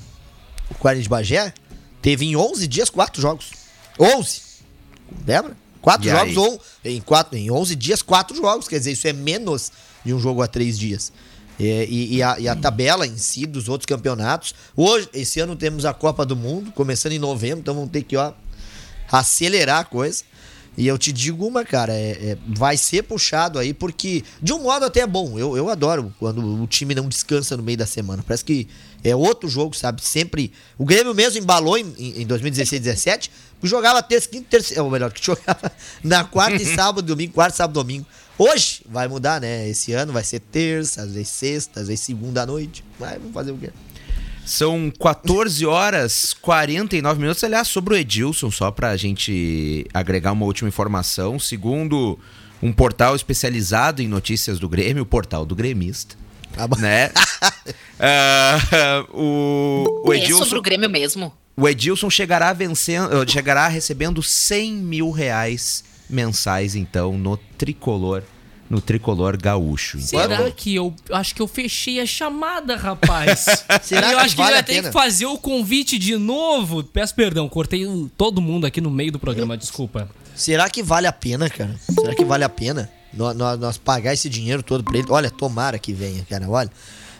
o 0.71 0.93
de 0.95 1.07
Bagé, 1.07 1.53
teve 2.01 2.25
em 2.25 2.35
11 2.35 2.67
dias 2.67 2.89
quatro 2.89 3.21
jogos. 3.21 3.51
11. 3.99 4.41
Lembra? 5.27 5.55
Quatro 5.79 6.07
E 6.07 6.09
jogos 6.09 6.29
aí? 6.29 6.37
ou 6.37 6.61
em, 6.83 7.01
quatro, 7.01 7.37
em 7.37 7.51
11 7.51 7.75
dias, 7.75 8.01
quatro 8.01 8.35
jogos. 8.35 8.67
Quer 8.67 8.79
dizer, 8.79 8.93
isso 8.93 9.07
é 9.07 9.13
menos 9.13 9.71
de 10.03 10.11
um 10.11 10.19
jogo 10.19 10.41
a 10.41 10.47
três 10.47 10.79
dias. 10.79 11.13
É, 11.59 11.85
e, 11.89 12.15
e 12.17 12.23
a, 12.23 12.39
e 12.39 12.47
a 12.47 12.55
tabela 12.55 13.07
em 13.07 13.17
si 13.17 13.45
dos 13.45 13.67
outros 13.67 13.87
campeonatos. 13.87 14.53
Hoje, 14.75 15.09
esse 15.13 15.39
ano 15.39 15.55
temos 15.55 15.85
a 15.85 15.93
Copa 15.93 16.25
do 16.25 16.35
Mundo, 16.35 16.71
começando 16.71 17.13
em 17.13 17.19
novembro, 17.19 17.59
então 17.59 17.73
vamos 17.73 17.89
ter 17.89 18.03
que 18.03 18.15
ó, 18.15 18.31
acelerar 19.11 19.79
a 19.79 19.83
coisa. 19.83 20.23
E 20.77 20.85
eu 20.85 20.95
te 20.95 21.11
digo 21.11 21.47
uma, 21.47 21.65
cara, 21.65 21.91
é, 21.91 22.11
é- 22.11 22.37
vai 22.47 22.77
ser 22.77 23.01
puxado 23.01 23.57
aí, 23.57 23.73
porque 23.73 24.23
de 24.39 24.53
um 24.53 24.61
modo 24.61 24.85
até 24.85 24.99
é 24.99 25.07
bom. 25.07 25.37
Eu, 25.39 25.57
eu 25.57 25.69
adoro 25.69 26.13
quando 26.19 26.61
o 26.61 26.67
time 26.67 26.93
não 26.93 27.09
descansa 27.09 27.57
no 27.57 27.63
meio 27.63 27.79
da 27.79 27.87
semana. 27.87 28.23
Parece 28.25 28.45
que 28.45 28.67
é 29.03 29.15
outro 29.15 29.49
jogo, 29.49 29.75
sabe? 29.75 30.03
Sempre. 30.03 30.53
O 30.77 30.85
Grêmio 30.85 31.15
mesmo 31.15 31.39
embalou 31.39 31.79
em, 31.79 31.91
em 31.97 32.27
2016, 32.27 32.79
17, 32.83 33.31
que 33.59 33.67
jogava 33.67 34.03
terça, 34.03 34.29
quinta, 34.29 34.45
terça. 34.51 34.83
Ou 34.83 34.91
melhor, 34.91 35.09
que 35.13 35.25
jogava 35.25 35.71
na 36.03 36.23
quarta 36.23 36.61
e 36.61 36.75
sábado, 36.75 37.01
domingo, 37.01 37.33
quarta, 37.33 37.57
sábado, 37.57 37.73
domingo. 37.73 38.05
Hoje 38.37 38.81
vai 38.89 39.07
mudar, 39.07 39.41
né? 39.41 39.67
Esse 39.67 39.93
ano 39.93 40.13
vai 40.13 40.23
ser 40.23 40.39
terça, 40.39 41.01
às 41.01 41.11
vezes 41.13 41.29
sexta, 41.29 41.79
às 41.81 41.87
vezes 41.87 42.01
segunda 42.05 42.43
à 42.43 42.45
noite. 42.45 42.83
Mas 42.99 43.13
vamos 43.13 43.33
fazer 43.33 43.51
o 43.51 43.57
quê? 43.57 43.71
São 44.45 44.91
14 45.01 45.65
horas 45.65 46.33
49 46.33 47.19
minutos. 47.19 47.43
Aliás, 47.43 47.67
sobre 47.67 47.95
o 47.95 47.97
Edilson, 47.97 48.49
só 48.51 48.71
pra 48.71 48.95
gente 48.95 49.85
agregar 49.93 50.31
uma 50.31 50.45
última 50.45 50.69
informação. 50.69 51.37
Segundo 51.39 52.17
um 52.61 52.71
portal 52.71 53.15
especializado 53.15 54.01
em 54.01 54.07
notícias 54.07 54.57
do 54.59 54.69
Grêmio, 54.69 55.03
o 55.03 55.05
portal 55.05 55.45
do 55.45 55.55
Gremista, 55.55 56.15
Tá 56.53 56.67
bom. 56.67 56.77
né? 56.77 57.11
Ah, 57.99 59.03
o, 59.11 60.03
o 60.05 60.13
É 60.13 60.17
sobre 60.17 60.23
Edilson, 60.23 60.55
o 60.57 60.61
Grêmio 60.61 60.89
mesmo. 60.89 61.33
o 61.55 61.67
Edilson 61.67 62.09
chegará, 62.11 62.53
vencendo, 62.53 63.09
chegará 63.29 63.67
recebendo 63.67 64.21
100 64.21 64.73
mil 64.73 65.09
reais 65.11 65.83
mensais, 66.09 66.75
então, 66.75 67.17
no 67.17 67.37
tricolor, 67.37 68.23
no 68.69 68.81
tricolor 68.81 69.37
gaúcho. 69.37 69.99
Será 69.99 70.51
que 70.51 70.75
eu 70.75 70.93
acho 71.11 71.33
que 71.33 71.41
eu 71.41 71.47
fechei 71.47 71.99
a 71.99 72.05
chamada, 72.05 72.75
rapaz? 72.75 73.45
Será 73.81 74.11
eu 74.11 74.17
que 74.17 74.25
acho 74.25 74.35
que 74.35 74.41
vale 74.41 74.53
vai 74.55 74.63
ter 74.63 74.83
que 74.83 74.91
fazer 74.91 75.25
o 75.25 75.37
convite 75.37 75.97
de 75.97 76.17
novo. 76.17 76.83
Peço 76.83 77.15
perdão, 77.15 77.47
cortei 77.47 77.85
todo 78.17 78.41
mundo 78.41 78.65
aqui 78.65 78.81
no 78.81 78.91
meio 78.91 79.11
do 79.11 79.19
programa, 79.19 79.57
desculpa. 79.57 80.09
Será 80.35 80.69
que 80.69 80.83
vale 80.83 81.07
a 81.07 81.13
pena, 81.13 81.49
cara? 81.49 81.75
Será 81.93 82.13
que 82.13 82.23
vale 82.23 82.43
a 82.43 82.49
pena 82.49 82.89
nós, 83.13 83.35
nós, 83.35 83.59
nós 83.59 83.77
pagar 83.77 84.13
esse 84.13 84.29
dinheiro 84.29 84.61
todo 84.61 84.83
pra 84.83 84.97
ele? 84.97 85.07
Olha, 85.09 85.31
tomara 85.31 85.79
que 85.79 85.93
venha, 85.93 86.23
cara. 86.29 86.47
Olha, 86.47 86.69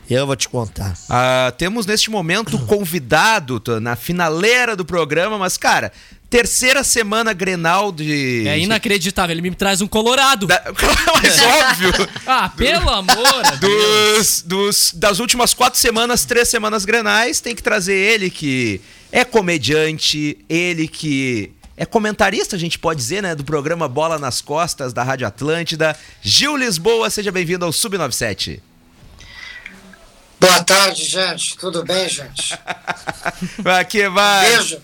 eu 0.10 0.26
vou 0.26 0.36
te 0.36 0.47
contar. 0.47 0.93
Ah, 1.10 1.54
temos 1.58 1.86
neste 1.86 2.10
momento 2.10 2.58
convidado 2.65 3.62
na 3.82 3.95
finaleira 3.95 4.76
do 4.76 4.86
programa, 4.86 5.38
mas, 5.38 5.58
cara, 5.58 5.91
terceira 6.30 6.84
semana 6.84 7.34
Grenal 7.34 7.92
de. 7.92 8.48
É 8.48 8.60
inacreditável, 8.60 9.34
ele 9.34 9.42
me 9.42 9.56
traz 9.56 9.82
um 9.82 9.88
colorado. 9.88 10.48
Da- 10.48 10.63
Mas 11.22 11.42
óbvio! 11.42 11.94
Ah, 12.26 12.50
pelo 12.50 12.90
amor 12.90 13.44
de 13.52 13.58
Deus. 13.58 14.42
Dos, 14.42 14.42
dos- 14.42 14.92
das 14.94 15.20
últimas 15.20 15.54
quatro 15.54 15.80
semanas, 15.80 16.26
três 16.26 16.48
semanas 16.50 16.86
grenais, 16.86 17.40
tem 17.40 17.56
que 17.56 17.63
trazer 17.63 17.96
ele 17.96 18.30
que 18.30 18.82
é 19.12 19.24
comediante, 19.24 20.38
ele 20.50 20.88
que 20.88 21.52
é 21.78 21.86
comentarista, 21.86 22.56
a 22.56 22.60
gente 22.60 22.80
pode 22.80 23.00
dizer, 23.00 23.22
né? 23.22 23.36
Do 23.36 23.44
programa 23.44 23.88
Bola 23.88 24.18
nas 24.18 24.42
Costas, 24.42 24.94
da 24.94 25.04
Rádio 25.04 25.28
Atlântida. 25.28 25.98
Gil 26.22 26.58
Lisboa, 26.58 27.10
seja 27.10 27.32
bem-vindo 27.32 27.63
ao 27.66 27.72
Sub97. 27.72 28.60
Boa 30.40 30.63
tarde, 30.63 31.04
gente. 31.04 31.58
Tudo 31.58 31.84
bem, 31.84 32.08
gente? 32.10 32.58
Aqui 33.80 34.08
vai. 34.10 34.56
Beijo. 34.58 34.80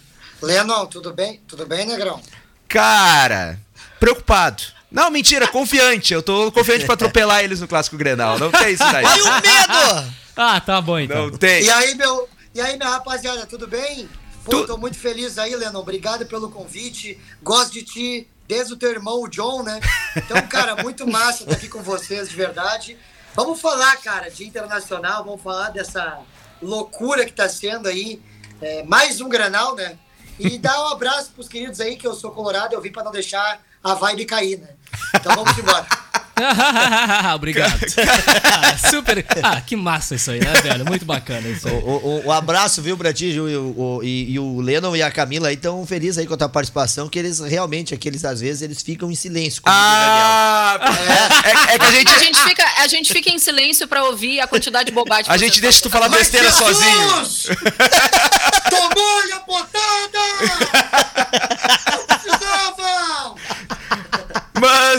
Lennon, 0.45 0.85
tudo 0.87 1.13
bem? 1.13 1.41
Tudo 1.47 1.65
bem, 1.65 1.85
Negrão? 1.85 2.21
Cara, 2.67 3.59
preocupado. 3.99 4.63
Não, 4.91 5.09
mentira, 5.09 5.47
confiante. 5.47 6.13
Eu 6.13 6.21
tô 6.21 6.51
confiante 6.51 6.85
pra 6.85 6.93
atropelar 6.95 7.43
eles 7.43 7.59
no 7.61 7.67
Clássico 7.67 7.97
Grenal. 7.97 8.37
Não 8.37 8.51
tem 8.51 8.73
isso 8.73 8.83
daí. 8.91 9.05
Olha 9.05 9.23
o 9.23 9.41
medo! 9.41 10.13
Ah, 10.35 10.59
tá 10.59 10.81
bom 10.81 10.99
então. 10.99 11.29
Não 11.29 11.37
tem. 11.37 11.63
E 11.63 11.69
aí, 11.71 11.95
meu, 11.95 12.27
e 12.53 12.61
aí, 12.61 12.77
minha 12.77 12.89
rapaziada, 12.89 13.45
tudo 13.45 13.67
bem? 13.67 14.07
Pô, 14.43 14.51
Tu- 14.51 14.67
tô 14.67 14.77
muito 14.77 14.97
feliz 14.97 15.37
aí, 15.37 15.55
Lennon. 15.55 15.79
Obrigado 15.79 16.25
pelo 16.25 16.49
convite. 16.49 17.19
Gosto 17.41 17.73
de 17.73 17.83
ti 17.83 18.27
desde 18.47 18.73
o 18.73 18.77
teu 18.77 18.91
irmão, 18.91 19.21
o 19.21 19.27
John, 19.27 19.63
né? 19.63 19.79
Então, 20.17 20.39
cara, 20.47 20.75
muito 20.83 21.07
massa 21.07 21.43
estar 21.43 21.55
aqui 21.55 21.67
com 21.69 21.81
vocês, 21.81 22.29
de 22.29 22.35
verdade. 22.35 22.97
Vamos 23.35 23.59
falar, 23.61 23.95
cara, 23.97 24.29
de 24.29 24.45
internacional, 24.45 25.23
vamos 25.23 25.41
falar 25.41 25.69
dessa 25.69 26.19
loucura 26.61 27.25
que 27.25 27.31
tá 27.33 27.47
sendo 27.49 27.87
aí. 27.87 28.21
É, 28.61 28.83
mais 28.83 29.21
um 29.21 29.27
granal, 29.29 29.75
né? 29.75 29.97
E 30.39 30.57
dar 30.57 30.79
um 30.83 30.87
abraço 30.93 31.31
pros 31.35 31.47
queridos 31.47 31.79
aí, 31.79 31.95
que 31.95 32.07
eu 32.07 32.13
sou 32.15 32.31
colorado, 32.31 32.73
eu 32.73 32.81
vim 32.81 32.91
pra 32.91 33.03
não 33.03 33.11
deixar 33.11 33.59
a 33.83 33.93
vibe 33.93 34.25
cair, 34.25 34.57
né? 34.59 34.69
Então 35.15 35.35
vamos 35.35 35.57
embora. 35.57 35.85
Obrigado. 37.35 37.79
Ah, 38.43 38.75
super. 38.89 39.23
Ah, 39.43 39.61
que 39.61 39.75
massa 39.75 40.15
isso 40.15 40.31
aí, 40.31 40.39
né, 40.39 40.51
velho? 40.61 40.83
Muito 40.83 41.05
bacana 41.05 41.47
isso 41.47 41.67
aí. 41.67 41.73
O, 41.75 41.77
o- 41.87 42.25
o 42.25 42.31
abraço, 42.31 42.81
viu, 42.81 42.97
pra 42.97 43.13
ti, 43.13 43.25
e, 43.27 43.39
o, 43.39 44.01
e- 44.03 44.31
e 44.33 44.39
o 44.39 44.59
Lennon 44.59 44.95
e 44.95 45.03
a 45.03 45.11
Camila 45.11 45.49
aí 45.49 45.53
estão 45.55 45.85
felizes 45.85 46.17
aí 46.17 46.25
com 46.25 46.33
a 46.33 46.37
tua 46.37 46.49
participação, 46.49 47.07
que 47.07 47.19
eles 47.19 47.39
realmente, 47.39 47.93
aqueles 47.93 48.25
às 48.25 48.41
vezes, 48.41 48.63
eles 48.63 48.81
ficam 48.81 49.11
em 49.11 49.15
silêncio 49.15 49.61
comigo 49.61 49.79
o 49.79 49.81
Daniel. 49.83 50.25
Ah, 50.25 50.79
é, 51.69 51.75
é 51.75 51.79
que 51.79 51.85
a 51.85 51.91
gente, 51.91 52.11
A 52.11 52.17
gente 52.17 52.41
fica, 52.43 52.65
a 52.81 52.87
gente 52.87 53.13
fica 53.13 53.29
em 53.29 53.37
silêncio 53.39 53.87
pra 53.87 54.03
ouvir 54.05 54.39
a 54.39 54.47
quantidade 54.47 54.85
de 54.87 54.91
bobagem. 54.91 55.25
que 55.25 55.31
a 55.31 55.37
gente 55.37 55.61
deixa 55.61 55.81
tu 55.83 55.89
falar 55.91 56.09
besteira 56.09 56.51
sozinho. 56.51 57.09
Jesus! 57.25 57.47
Tomou-lhe 58.71 59.31
a 59.33 59.39
botada! 59.39 60.19
Não 61.91 62.05
precisavam! 62.07 63.35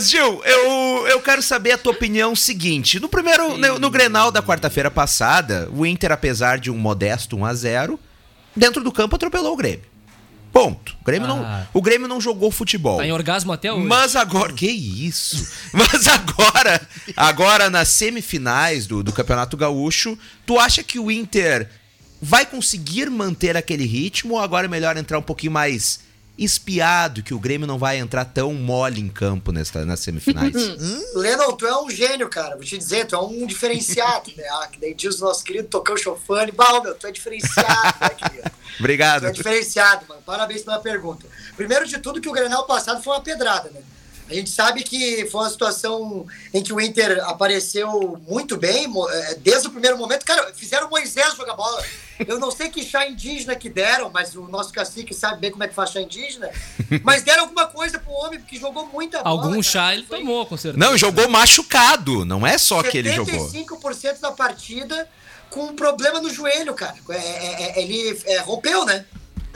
Mas, 0.05 0.11
Gil, 0.11 0.43
eu, 0.45 1.07
eu 1.09 1.21
quero 1.23 1.41
saber 1.41 1.73
a 1.73 1.79
tua 1.79 1.93
opinião 1.93 2.37
seguinte. 2.37 3.01
No 3.01 3.09
primeiro, 3.09 3.57
no, 3.57 3.79
no 3.79 3.89
Grenal 3.91 4.31
da 4.31 4.43
quarta-feira 4.43 4.91
passada, 4.91 5.67
o 5.73 5.87
Inter, 5.87 6.13
apesar 6.13 6.59
de 6.59 6.71
um 6.71 6.77
modesto 6.77 7.39
1x0, 7.39 7.99
dentro 8.55 8.85
do 8.85 8.93
campo 8.93 9.17
atropelou 9.17 9.55
o 9.55 9.57
Grêmio. 9.57 9.87
Ponto. 10.53 10.95
O 11.01 11.05
Grêmio, 11.05 11.27
Ah. 11.27 11.35
não, 11.35 11.69
o 11.73 11.81
Grêmio 11.81 12.07
não 12.07 12.21
jogou 12.21 12.51
futebol. 12.51 12.99
Tá 12.99 13.07
em 13.07 13.13
orgasmo 13.13 13.51
até 13.51 13.73
hoje. 13.73 13.87
Mas 13.87 14.15
agora. 14.15 14.53
Que 14.53 14.71
isso? 14.71 15.51
Mas 15.73 16.07
agora, 16.07 16.87
agora 17.17 17.71
nas 17.71 17.89
semifinais 17.89 18.87
do, 18.87 19.03
do 19.03 19.11
Campeonato 19.11 19.57
Gaúcho, 19.57 20.19
tu 20.45 20.59
acha 20.59 20.83
que 20.83 20.99
o 20.99 21.11
Inter 21.11 21.67
vai 22.21 22.45
conseguir 22.45 23.09
manter 23.09 23.57
aquele 23.57 23.87
ritmo 23.87 24.35
ou 24.35 24.41
agora 24.41 24.67
é 24.67 24.69
melhor 24.69 24.99
entrar 24.99 25.19
um 25.19 25.23
pouquinho 25.23 25.53
mais 25.53 26.01
espiado, 26.37 27.23
que 27.23 27.33
o 27.33 27.39
Grêmio 27.39 27.67
não 27.67 27.79
vai 27.79 27.99
entrar 27.99 28.25
tão 28.25 28.53
mole 28.55 29.01
em 29.01 29.09
campo 29.09 29.53
nesta, 29.53 29.85
nas 29.85 30.01
semifinais? 30.01 30.55
Lennon, 31.15 31.53
tu 31.53 31.67
é 31.67 31.81
um 31.81 31.89
gênio, 31.89 32.29
cara. 32.29 32.57
Vou 32.57 32.65
te 32.65 32.77
dizer, 32.77 33.07
tu 33.07 33.15
é 33.15 33.21
um 33.21 33.47
diferenciado, 33.47 34.33
né? 34.37 34.45
Ah, 34.51 34.69
que 34.69 34.81
nem 34.81 34.95
diz 34.95 35.21
o 35.21 35.25
nosso 35.25 35.45
querido 35.45 35.69
Tocão 35.69 35.97
Chofane. 35.97 36.51
Bah, 36.51 36.81
meu, 36.81 36.95
tu 36.95 37.07
é 37.07 37.13
diferenciado, 37.13 37.99
né, 38.01 38.09
querido? 38.11 38.51
Tu 38.51 38.81
Obrigado. 38.81 39.27
é 39.27 39.31
diferenciado, 39.31 40.05
mano. 40.09 40.23
Parabéns 40.27 40.63
pela 40.63 40.81
pergunta. 40.81 41.27
Primeiro 41.57 41.87
de 41.87 41.99
tudo, 41.99 42.21
que 42.21 42.29
o 42.29 42.33
Grenal 42.33 42.67
passado 42.67 43.03
foi 43.03 43.15
uma 43.15 43.23
pedrada, 43.23 43.71
né? 43.71 43.81
A 44.29 44.35
gente 44.35 44.51
sabe 44.51 44.83
que 44.83 45.27
foi 45.27 45.43
uma 45.43 45.51
situação 45.51 46.27
em 46.53 46.63
que 46.63 46.73
o 46.73 46.81
Inter 46.81 47.23
apareceu 47.29 48.21
muito 48.27 48.57
bem, 48.57 48.91
eh, 49.11 49.35
desde 49.41 49.69
o 49.69 49.71
primeiro 49.71 49.99
momento. 49.99 50.25
Cara, 50.25 50.53
fizeram 50.55 50.87
o 50.87 50.91
Moisés 50.91 51.37
jogar 51.37 51.55
bola. 51.55 51.85
Eu 52.27 52.39
não 52.39 52.51
sei 52.51 52.69
que 52.69 52.83
chá 52.83 53.09
indígena 53.09 53.55
que 53.57 53.69
deram, 53.69 54.11
mas 54.13 54.35
o 54.37 54.43
nosso 54.49 54.73
cacique 54.73 55.15
sabe 55.15 55.41
bem 55.41 55.51
como 55.51 55.65
é 55.65 55.69
que 55.69 55.75
faz 55.75 55.91
chá 55.91 56.01
indígena. 56.01 56.51
Mas 57.03 57.23
deram 57.23 57.43
alguma 57.43 57.67
coisa 57.67 57.99
pro 57.99 58.13
homem, 58.13 58.39
porque 58.39 58.59
jogou 58.59 58.87
muita 58.87 59.23
bola. 59.23 59.31
Algum 59.31 59.51
cara. 59.51 59.63
chá 59.63 59.95
ele 59.95 60.05
Foi 60.07 60.19
tomou, 60.21 60.47
com 60.47 60.57
certeza. 60.57 60.85
Não, 60.85 60.97
jogou 60.97 61.29
machucado. 61.29 62.25
Não 62.25 62.47
é 62.47 62.57
só 62.59 62.83
que 62.83 62.99
ele 62.99 63.13
jogou. 63.13 63.49
75% 63.51 64.21
da 64.21 64.33
partida 64.33 65.09
com 65.51 65.65
um 65.67 65.75
problema 65.77 66.21
no 66.21 66.31
joelho, 66.31 66.75
cara. 66.75 66.97
É, 67.11 67.17
é- 67.17 67.63
é- 67.79 67.83
ele 67.83 68.21
é, 68.27 68.39
rompeu, 68.41 68.85
né? 68.85 69.05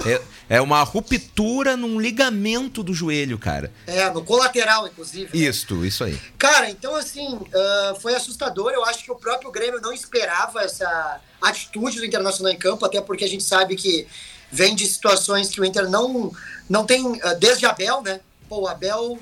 É, 0.06 0.56
é 0.56 0.60
uma 0.60 0.82
ruptura 0.82 1.76
num 1.76 2.00
ligamento 2.00 2.82
do 2.82 2.94
joelho, 2.94 3.38
cara. 3.38 3.72
É, 3.86 4.08
no 4.10 4.24
colateral, 4.24 4.86
inclusive. 4.86 5.36
né? 5.36 5.44
Isto, 5.44 5.84
isso 5.84 6.04
aí. 6.04 6.18
Cara, 6.38 6.70
então 6.70 6.94
assim, 6.94 7.38
ah, 7.54 7.94
foi 8.00 8.14
assustador. 8.14 8.72
Eu 8.72 8.84
acho 8.84 9.04
que 9.04 9.10
o 9.10 9.16
próprio 9.16 9.50
Grêmio 9.50 9.80
não 9.80 9.92
esperava 9.92 10.62
essa 10.62 11.20
atitude 11.42 11.98
do 11.98 12.04
Internacional 12.04 12.52
em 12.52 12.58
campo, 12.58 12.84
até 12.84 13.00
porque 13.00 13.24
a 13.24 13.28
gente 13.28 13.42
sabe 13.42 13.76
que 13.76 14.06
vem 14.50 14.74
de 14.74 14.86
situações 14.86 15.48
que 15.48 15.60
o 15.60 15.64
Inter 15.64 15.88
não, 15.88 16.32
não 16.68 16.84
tem, 16.84 17.20
ah, 17.22 17.34
desde 17.34 17.66
Abel, 17.66 18.02
né? 18.02 18.20
Pô, 18.48 18.60
o 18.62 18.68
Abel 18.68 19.18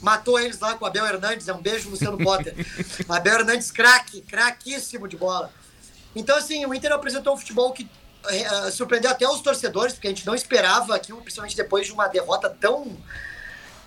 matou 0.00 0.40
eles 0.40 0.58
lá 0.58 0.74
com 0.74 0.84
o 0.84 0.88
Abel 0.88 1.04
Hernandes, 1.06 1.48
é 1.48 1.52
um 1.52 1.60
beijo, 1.60 1.90
Luciano 1.90 2.16
Potter. 2.16 2.54
Abel 3.08 3.40
Hernandes, 3.40 3.70
craque, 3.70 4.22
craquíssimo 4.22 5.06
de 5.06 5.16
bola. 5.16 5.52
Então, 6.14 6.36
assim, 6.36 6.64
o 6.66 6.74
Inter 6.74 6.92
apresentou 6.92 7.34
um 7.34 7.36
futebol 7.36 7.72
que 7.72 7.88
eh, 8.28 8.46
ah, 8.46 8.70
surpreendeu 8.70 9.10
até 9.10 9.28
os 9.28 9.40
torcedores, 9.40 9.94
porque 9.94 10.08
a 10.08 10.10
gente 10.10 10.26
não 10.26 10.34
esperava 10.34 10.94
aquilo, 10.94 11.20
principalmente 11.22 11.56
depois 11.56 11.86
de 11.86 11.92
uma 11.92 12.08
derrota 12.08 12.48
tão 12.48 12.96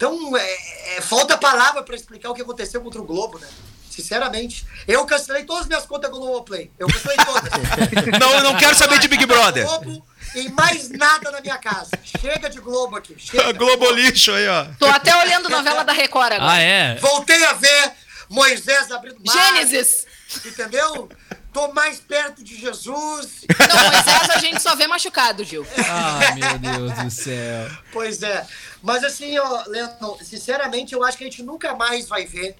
então, 0.03 0.35
é, 0.35 0.97
é, 0.97 1.01
falta 1.01 1.37
palavra 1.37 1.81
para 1.81 1.95
explicar 1.95 2.29
o 2.29 2.33
que 2.33 2.41
aconteceu 2.41 2.81
contra 2.81 3.01
o 3.01 3.05
Globo, 3.05 3.39
né? 3.39 3.47
Sinceramente. 3.89 4.65
Eu 4.85 5.05
cancelei 5.05 5.43
todas 5.43 5.61
as 5.61 5.67
minhas 5.67 5.85
contas 5.85 6.11
do 6.11 6.19
Globoplay. 6.19 6.69
Eu 6.77 6.87
cancelei 6.87 7.15
todas. 7.17 7.51
Não, 8.19 8.33
eu 8.33 8.43
não 8.43 8.57
quero 8.57 8.75
saber 8.75 8.99
de 8.99 9.07
Big 9.07 9.25
Brother. 9.25 9.65
Globo 9.65 10.05
e 10.35 10.49
mais 10.49 10.89
nada 10.89 11.31
na 11.31 11.39
minha 11.39 11.57
casa. 11.57 11.91
Chega 12.19 12.49
de 12.49 12.59
Globo 12.59 12.95
aqui. 12.95 13.15
Chega. 13.17 13.53
Globo 13.53 13.91
lixo 13.91 14.31
aí, 14.31 14.47
ó. 14.47 14.65
Tô 14.79 14.87
até 14.87 15.15
olhando 15.15 15.47
novela 15.47 15.83
da 15.83 15.93
Record 15.93 16.33
agora. 16.33 16.51
Ah, 16.51 16.59
é? 16.59 16.95
Voltei 16.95 17.43
a 17.45 17.53
ver 17.53 17.91
Moisés 18.29 18.91
abrindo 18.91 19.21
mar. 19.23 19.31
Gênesis. 19.31 20.02
Entendeu? 20.45 21.09
tô 21.51 21.71
mais 21.71 21.99
perto 21.99 22.43
de 22.43 22.59
Jesus. 22.59 23.45
Não, 23.59 23.91
Moisés 23.91 24.29
a 24.31 24.39
gente 24.39 24.59
só 24.59 24.75
vê 24.75 24.87
machucado, 24.87 25.43
Gil. 25.43 25.63
Ai, 25.87 26.33
meu 26.35 26.57
Deus 26.57 26.93
do 26.93 27.11
céu. 27.11 27.69
Pois 27.91 28.23
é. 28.23 28.45
Mas 28.81 29.03
assim, 29.03 29.37
ó, 29.37 29.63
Leandro, 29.67 30.17
sinceramente, 30.23 30.93
eu 30.93 31.03
acho 31.03 31.15
que 31.15 31.23
a 31.23 31.27
gente 31.27 31.43
nunca 31.43 31.75
mais 31.75 32.07
vai 32.07 32.25
ver 32.25 32.55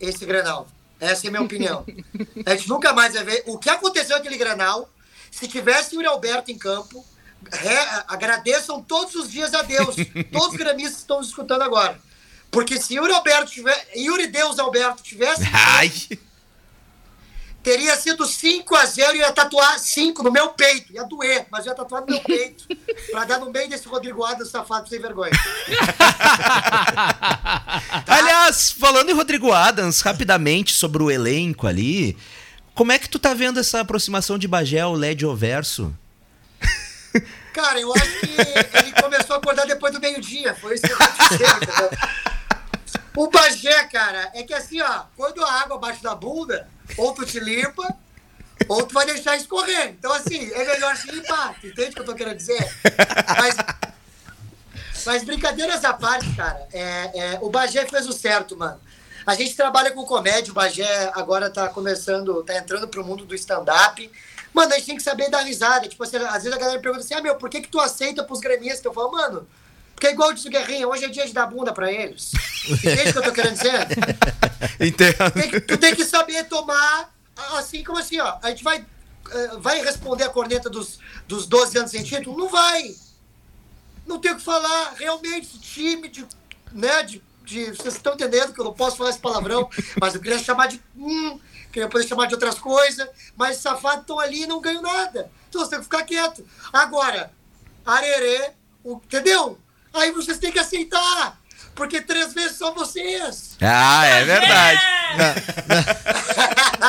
esse 0.00 0.24
Granal. 0.24 0.66
Essa 0.98 1.26
é 1.26 1.28
a 1.28 1.30
minha 1.32 1.42
opinião. 1.42 1.84
A 2.46 2.54
gente 2.56 2.66
nunca 2.68 2.94
mais 2.94 3.12
vai 3.12 3.24
ver. 3.24 3.42
O 3.46 3.58
que 3.58 3.68
aconteceu 3.68 4.16
naquele 4.16 4.38
Granal, 4.38 4.88
se 5.30 5.46
tivesse 5.46 5.94
o 5.94 5.96
Yuri 5.96 6.06
Alberto 6.06 6.50
em 6.50 6.56
campo, 6.56 7.04
re- 7.52 8.02
agradeçam 8.08 8.80
todos 8.82 9.14
os 9.16 9.30
dias 9.30 9.52
a 9.52 9.60
Deus. 9.60 9.96
Todos 10.32 10.48
os 10.48 10.56
gremistas 10.56 11.00
estão 11.00 11.18
nos 11.18 11.28
escutando 11.28 11.60
agora. 11.60 12.00
Porque 12.50 12.80
se 12.80 12.94
Yuri 12.94 13.12
Alberto 13.12 13.50
tiver, 13.50 13.86
Yuri 13.94 14.28
Deus 14.28 14.58
Alberto 14.58 15.02
tivesse, 15.02 15.42
Ai! 15.52 15.92
Teria 17.64 17.96
sido 17.96 18.26
5 18.26 18.76
a 18.76 18.84
0 18.84 19.16
e 19.16 19.20
ia 19.20 19.32
tatuar 19.32 19.78
5 19.78 20.22
no 20.22 20.30
meu 20.30 20.50
peito. 20.50 20.92
Ia 20.92 21.04
doer, 21.04 21.46
mas 21.50 21.64
ia 21.64 21.74
tatuar 21.74 22.02
no 22.02 22.08
meu 22.08 22.20
peito. 22.20 22.68
pra 23.10 23.24
dar 23.24 23.40
no 23.40 23.50
meio 23.50 23.68
desse 23.68 23.88
Rodrigo 23.88 24.22
Adams 24.22 24.50
safado 24.50 24.88
sem 24.88 25.00
vergonha. 25.00 25.32
Aliás, 28.06 28.70
falando 28.70 29.10
em 29.10 29.14
Rodrigo 29.14 29.50
Adams, 29.50 30.02
rapidamente 30.02 30.74
sobre 30.74 31.02
o 31.02 31.10
elenco 31.10 31.66
ali, 31.66 32.16
como 32.74 32.92
é 32.92 32.98
que 32.98 33.08
tu 33.08 33.18
tá 33.18 33.32
vendo 33.32 33.58
essa 33.58 33.80
aproximação 33.80 34.38
de 34.38 34.46
Bagé 34.46 34.80
ao 34.80 34.92
Lédio 34.92 35.34
Verso? 35.34 35.96
Cara, 37.54 37.80
eu 37.80 37.92
acho 37.94 38.20
que 38.20 38.26
ele 38.78 38.92
começou 39.00 39.36
a 39.36 39.38
acordar 39.38 39.66
depois 39.66 39.92
do 39.92 40.00
meio-dia. 40.00 40.54
Foi 40.54 40.74
isso 40.74 40.82
que 40.82 40.92
aconteceu, 40.92 41.48
entendeu? 41.56 41.90
O 43.16 43.30
Bagé, 43.30 43.84
cara, 43.84 44.28
é 44.34 44.42
que 44.42 44.52
assim, 44.52 44.80
ó, 44.80 45.04
quando 45.16 45.42
a 45.44 45.52
água 45.62 45.78
bate 45.78 46.02
na 46.02 46.16
bunda, 46.16 46.68
ou 46.96 47.12
tu 47.12 47.24
te 47.24 47.40
limpa, 47.40 47.94
ou 48.68 48.86
tu 48.86 48.94
vai 48.94 49.06
deixar 49.06 49.36
escorrer. 49.36 49.90
Então, 49.90 50.12
assim, 50.12 50.50
é 50.52 50.64
melhor 50.64 50.96
se 50.96 51.10
limpar. 51.10 51.56
Entende 51.62 51.90
o 51.90 51.94
que 51.94 52.00
eu 52.00 52.04
tô 52.04 52.14
querendo 52.14 52.36
dizer? 52.36 52.66
Mas, 53.38 53.56
mas 55.04 55.24
brincadeiras 55.24 55.84
à 55.84 55.92
parte, 55.92 56.34
cara, 56.34 56.66
é, 56.72 57.10
é, 57.14 57.38
o 57.42 57.50
Bagé 57.50 57.86
fez 57.86 58.06
o 58.06 58.12
certo, 58.12 58.56
mano. 58.56 58.80
A 59.26 59.34
gente 59.34 59.56
trabalha 59.56 59.90
com 59.90 60.04
comédia, 60.04 60.50
o 60.50 60.54
Bagé 60.54 61.10
agora 61.14 61.50
tá 61.50 61.68
começando, 61.68 62.42
tá 62.42 62.56
entrando 62.56 62.86
pro 62.88 63.04
mundo 63.04 63.24
do 63.24 63.34
stand-up. 63.34 64.10
Mano, 64.52 64.72
a 64.72 64.76
gente 64.76 64.86
tem 64.86 64.96
que 64.96 65.02
saber 65.02 65.30
dar 65.30 65.40
risada. 65.40 65.88
Tipo 65.88 66.04
assim, 66.04 66.16
às 66.16 66.44
vezes 66.44 66.52
a 66.52 66.58
galera 66.58 66.78
pergunta 66.78 67.02
assim, 67.02 67.14
ah, 67.14 67.22
meu, 67.22 67.36
por 67.36 67.48
que 67.48 67.62
que 67.62 67.68
tu 67.68 67.80
aceita 67.80 68.22
pros 68.22 68.40
gremistas? 68.40 68.84
Eu 68.84 68.92
falo, 68.92 69.10
mano, 69.10 69.48
porque 69.94 70.06
é 70.08 70.12
igual 70.12 70.32
disse 70.32 70.48
o 70.48 70.50
Guerrinha, 70.50 70.86
hoje 70.88 71.04
é 71.04 71.08
dia 71.08 71.26
de 71.26 71.32
dar 71.32 71.46
bunda 71.46 71.72
pra 71.72 71.90
eles. 71.92 72.32
Entende 72.68 73.10
o 73.10 73.12
que 73.12 73.18
eu 73.18 73.22
tô 73.22 73.32
querendo 73.32 73.54
dizer? 73.56 73.86
Entendo. 74.80 75.30
Tem 75.32 75.50
que- 75.50 75.60
tu 75.60 75.78
tem 75.78 75.94
que 75.94 76.04
saber 76.04 76.44
tomar, 76.44 77.12
assim 77.58 77.82
como 77.84 77.98
assim, 77.98 78.18
ó. 78.20 78.38
A 78.42 78.50
gente 78.50 78.64
vai, 78.64 78.84
eh, 79.30 79.50
vai 79.58 79.82
responder 79.82 80.24
a 80.24 80.28
corneta 80.30 80.68
dos, 80.70 80.98
dos 81.28 81.46
12 81.46 81.78
anos 81.78 81.90
sem 81.90 82.02
título? 82.02 82.36
Não 82.36 82.48
vai. 82.48 82.94
Não 84.06 84.18
tem 84.18 84.32
o 84.32 84.36
que 84.36 84.42
falar. 84.42 84.94
Realmente, 84.98 85.58
time 85.60 86.08
de. 86.08 86.26
Né, 86.72 87.02
de, 87.04 87.22
de- 87.44 87.66
vocês 87.70 87.94
estão 87.94 88.14
entendendo 88.14 88.52
que 88.52 88.60
eu 88.60 88.64
não 88.64 88.74
posso 88.74 88.96
falar 88.96 89.10
esse 89.10 89.18
palavrão, 89.20 89.68
mas 90.00 90.14
eu 90.14 90.20
queria 90.20 90.38
chamar 90.38 90.66
de. 90.68 90.80
Hum, 90.96 91.38
queria 91.72 91.88
poder 91.88 92.06
chamar 92.06 92.26
de 92.26 92.34
outras 92.34 92.58
coisas, 92.58 93.08
mas 93.36 93.58
safados 93.58 94.00
estão 94.00 94.18
ali 94.18 94.42
e 94.42 94.46
não 94.46 94.60
ganham 94.60 94.82
nada. 94.82 95.30
Então 95.48 95.60
você 95.62 95.70
tem 95.70 95.78
que 95.78 95.84
ficar 95.84 96.02
quieto. 96.02 96.44
Agora, 96.72 97.30
arerê, 97.86 98.50
o- 98.82 98.96
entendeu? 99.04 99.58
Aí 99.94 100.10
vocês 100.12 100.38
têm 100.38 100.52
que 100.52 100.58
aceitar. 100.58 101.38
Porque 101.74 102.00
três 102.00 102.32
vezes 102.32 102.56
são 102.56 102.72
vocês. 102.72 103.56
Ah, 103.60 104.06
é 104.06 104.24
verdade. 104.24 104.80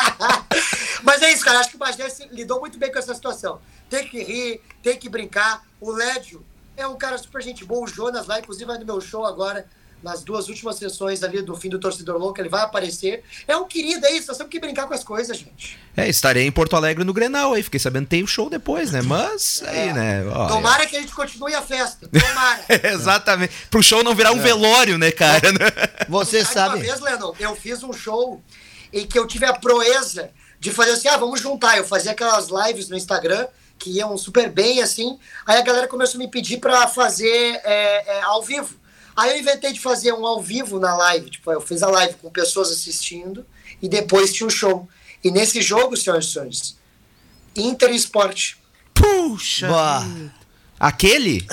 Mas 1.04 1.22
é 1.22 1.32
isso, 1.32 1.44
cara. 1.44 1.60
Acho 1.60 1.70
que 1.70 1.76
o 1.76 1.80
Bagé 1.80 2.10
se- 2.10 2.28
lidou 2.32 2.60
muito 2.60 2.78
bem 2.78 2.92
com 2.92 3.00
essa 3.00 3.14
situação. 3.16 3.60
Tem 3.90 4.08
que 4.08 4.22
rir, 4.24 4.62
tem 4.84 4.98
que 4.98 5.10
brincar. 5.10 5.64
O 5.82 5.92
Lédio 5.92 6.46
é 6.78 6.86
um 6.88 6.98
cara 6.98 7.18
super 7.18 7.42
gente 7.42 7.66
boa. 7.66 7.86
O 7.86 7.88
Jonas 7.88 8.28
lá, 8.28 8.40
inclusive, 8.40 8.66
vai 8.66 8.78
no 8.78 8.86
meu 8.86 9.02
show 9.02 9.26
agora, 9.26 9.68
nas 10.06 10.24
duas 10.24 10.48
últimas 10.50 10.76
sessões 10.76 11.24
ali 11.24 11.42
do 11.42 11.56
fim 11.56 11.68
do 11.68 11.80
Torcedor 11.80 12.16
Louco, 12.18 12.40
ele 12.40 12.48
vai 12.48 12.62
aparecer. 12.62 13.24
É 13.48 13.58
um 13.58 13.66
querido, 13.66 14.06
é 14.06 14.12
isso. 14.12 14.28
Nós 14.28 14.38
temos 14.38 14.52
que 14.52 14.60
brincar 14.60 14.86
com 14.88 14.94
as 14.94 15.04
coisas, 15.04 15.36
gente. 15.36 15.80
É, 15.98 16.08
estarei 16.08 16.46
em 16.46 16.52
Porto 16.52 16.76
Alegre 16.76 17.04
no 17.04 17.12
Grenal 17.12 17.54
aí. 17.54 17.64
Fiquei 17.64 17.80
sabendo 17.80 18.04
que 18.04 18.12
tem 18.12 18.22
o 18.22 18.28
show 18.28 18.48
depois, 18.48 18.92
né? 18.92 19.02
Mas 19.02 19.64
aí, 19.66 19.92
né? 19.94 20.24
ó, 20.28 20.48
Tomara 20.48 20.86
que 20.86 20.96
a 20.96 21.02
gente 21.02 21.12
continue 21.12 21.56
a 21.56 21.62
festa. 21.64 22.08
Tomara. 22.08 22.66
é, 22.70 22.94
Exatamente. 22.94 23.52
Pro 23.72 23.82
show 23.82 24.04
não 24.04 24.14
virar 24.14 24.32
um 24.32 24.40
velório, 24.40 25.00
né, 25.00 25.10
cara? 25.10 25.50
Você 26.08 26.44
Sabe 26.44 26.54
sabe. 26.54 26.76
Uma 26.76 26.84
vez, 26.86 27.02
Lennon, 27.02 27.34
eu 27.40 27.56
fiz 27.56 27.82
um 27.82 27.92
show 27.92 28.40
em 28.94 29.08
que 29.08 29.18
eu 29.18 29.26
tive 29.26 29.48
a 29.48 29.54
proeza 29.54 30.30
de 30.60 30.70
fazer 30.70 30.92
assim, 30.92 31.08
ah, 31.08 31.18
vamos 31.18 31.42
juntar. 31.42 31.78
Eu 31.78 31.84
fazia 31.84 32.12
aquelas 32.12 32.50
lives 32.50 32.90
no 32.90 32.96
Instagram 32.96 33.48
que 33.80 33.90
iam 33.90 34.16
super 34.20 34.52
bem, 34.52 34.84
assim. 34.84 35.18
Aí 35.48 35.58
a 35.58 35.64
galera 35.64 35.88
começou 35.88 36.20
a 36.20 36.24
me 36.24 36.30
pedir 36.30 36.60
pra 36.60 36.88
fazer 36.88 37.60
é, 37.64 38.18
é, 38.18 38.22
ao 38.22 38.44
vivo. 38.44 38.85
Aí 39.16 39.32
eu 39.32 39.40
inventei 39.40 39.72
de 39.72 39.80
fazer 39.80 40.14
um 40.14 40.26
ao 40.26 40.42
vivo 40.42 40.80
na 40.80 40.96
live. 40.96 41.30
Tipo, 41.30 41.52
eu 41.52 41.62
fiz 41.62 41.82
a 41.82 41.88
live 41.88 42.16
com 42.16 42.30
pessoas 42.30 42.70
assistindo 42.70 43.46
e 43.82 43.88
depois 43.88 44.34
tinha 44.34 44.48
um 44.48 44.50
show. 44.50 44.88
E 45.24 45.32
nesse 45.32 45.62
jogo, 45.62 45.96
senhoras 45.96 46.26
e 46.26 46.32
senhores, 46.32 46.78
Inter 47.56 47.92
e 47.92 47.96
Sport. 47.96 48.56
Puxa. 48.94 49.70
Bah. 49.70 50.06
Aquele? 50.80 51.48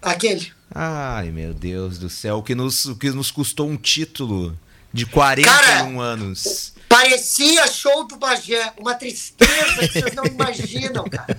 Aquele. 0.00 0.52
Ai, 0.74 1.30
meu 1.30 1.52
Deus 1.52 1.98
do 1.98 2.08
céu. 2.08 2.38
O 2.38 2.42
que 2.42 2.54
nos, 2.54 2.86
o 2.86 2.96
que 2.96 3.10
nos 3.10 3.30
custou 3.30 3.68
um 3.68 3.76
título 3.76 4.58
de 4.92 5.06
41 5.06 5.44
Cara, 5.44 5.82
anos. 6.02 6.72
Parecia 6.88 7.66
show 7.68 8.06
do 8.06 8.16
Bagé, 8.16 8.72
uma 8.78 8.94
tristeza 8.94 9.78
que 9.78 10.00
vocês 10.00 10.14
não 10.14 10.24
imaginam, 10.26 11.04
cara. 11.04 11.38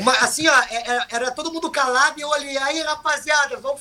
Uma, 0.00 0.12
assim, 0.18 0.46
ó, 0.48 0.60
é- 0.70 0.82
era, 0.86 1.06
era 1.10 1.30
todo 1.30 1.52
mundo 1.52 1.70
calado 1.70 2.18
e 2.18 2.22
eu 2.22 2.32
ali, 2.34 2.56
aí, 2.58 2.80
rapaziada, 2.82 3.56
vamos, 3.58 3.80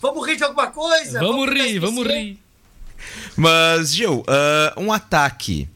vamos 0.00 0.26
rir 0.26 0.36
de 0.36 0.44
alguma 0.44 0.68
coisa? 0.68 1.20
Vamos 1.20 1.46
tentar 1.48 1.62
rir, 1.64 1.78
vamos 1.78 2.06
rir. 2.06 2.38
Mas, 3.36 3.92
Gil, 3.94 4.24
ah, 4.26 4.72
um 4.76 4.92
ataque 4.92 5.68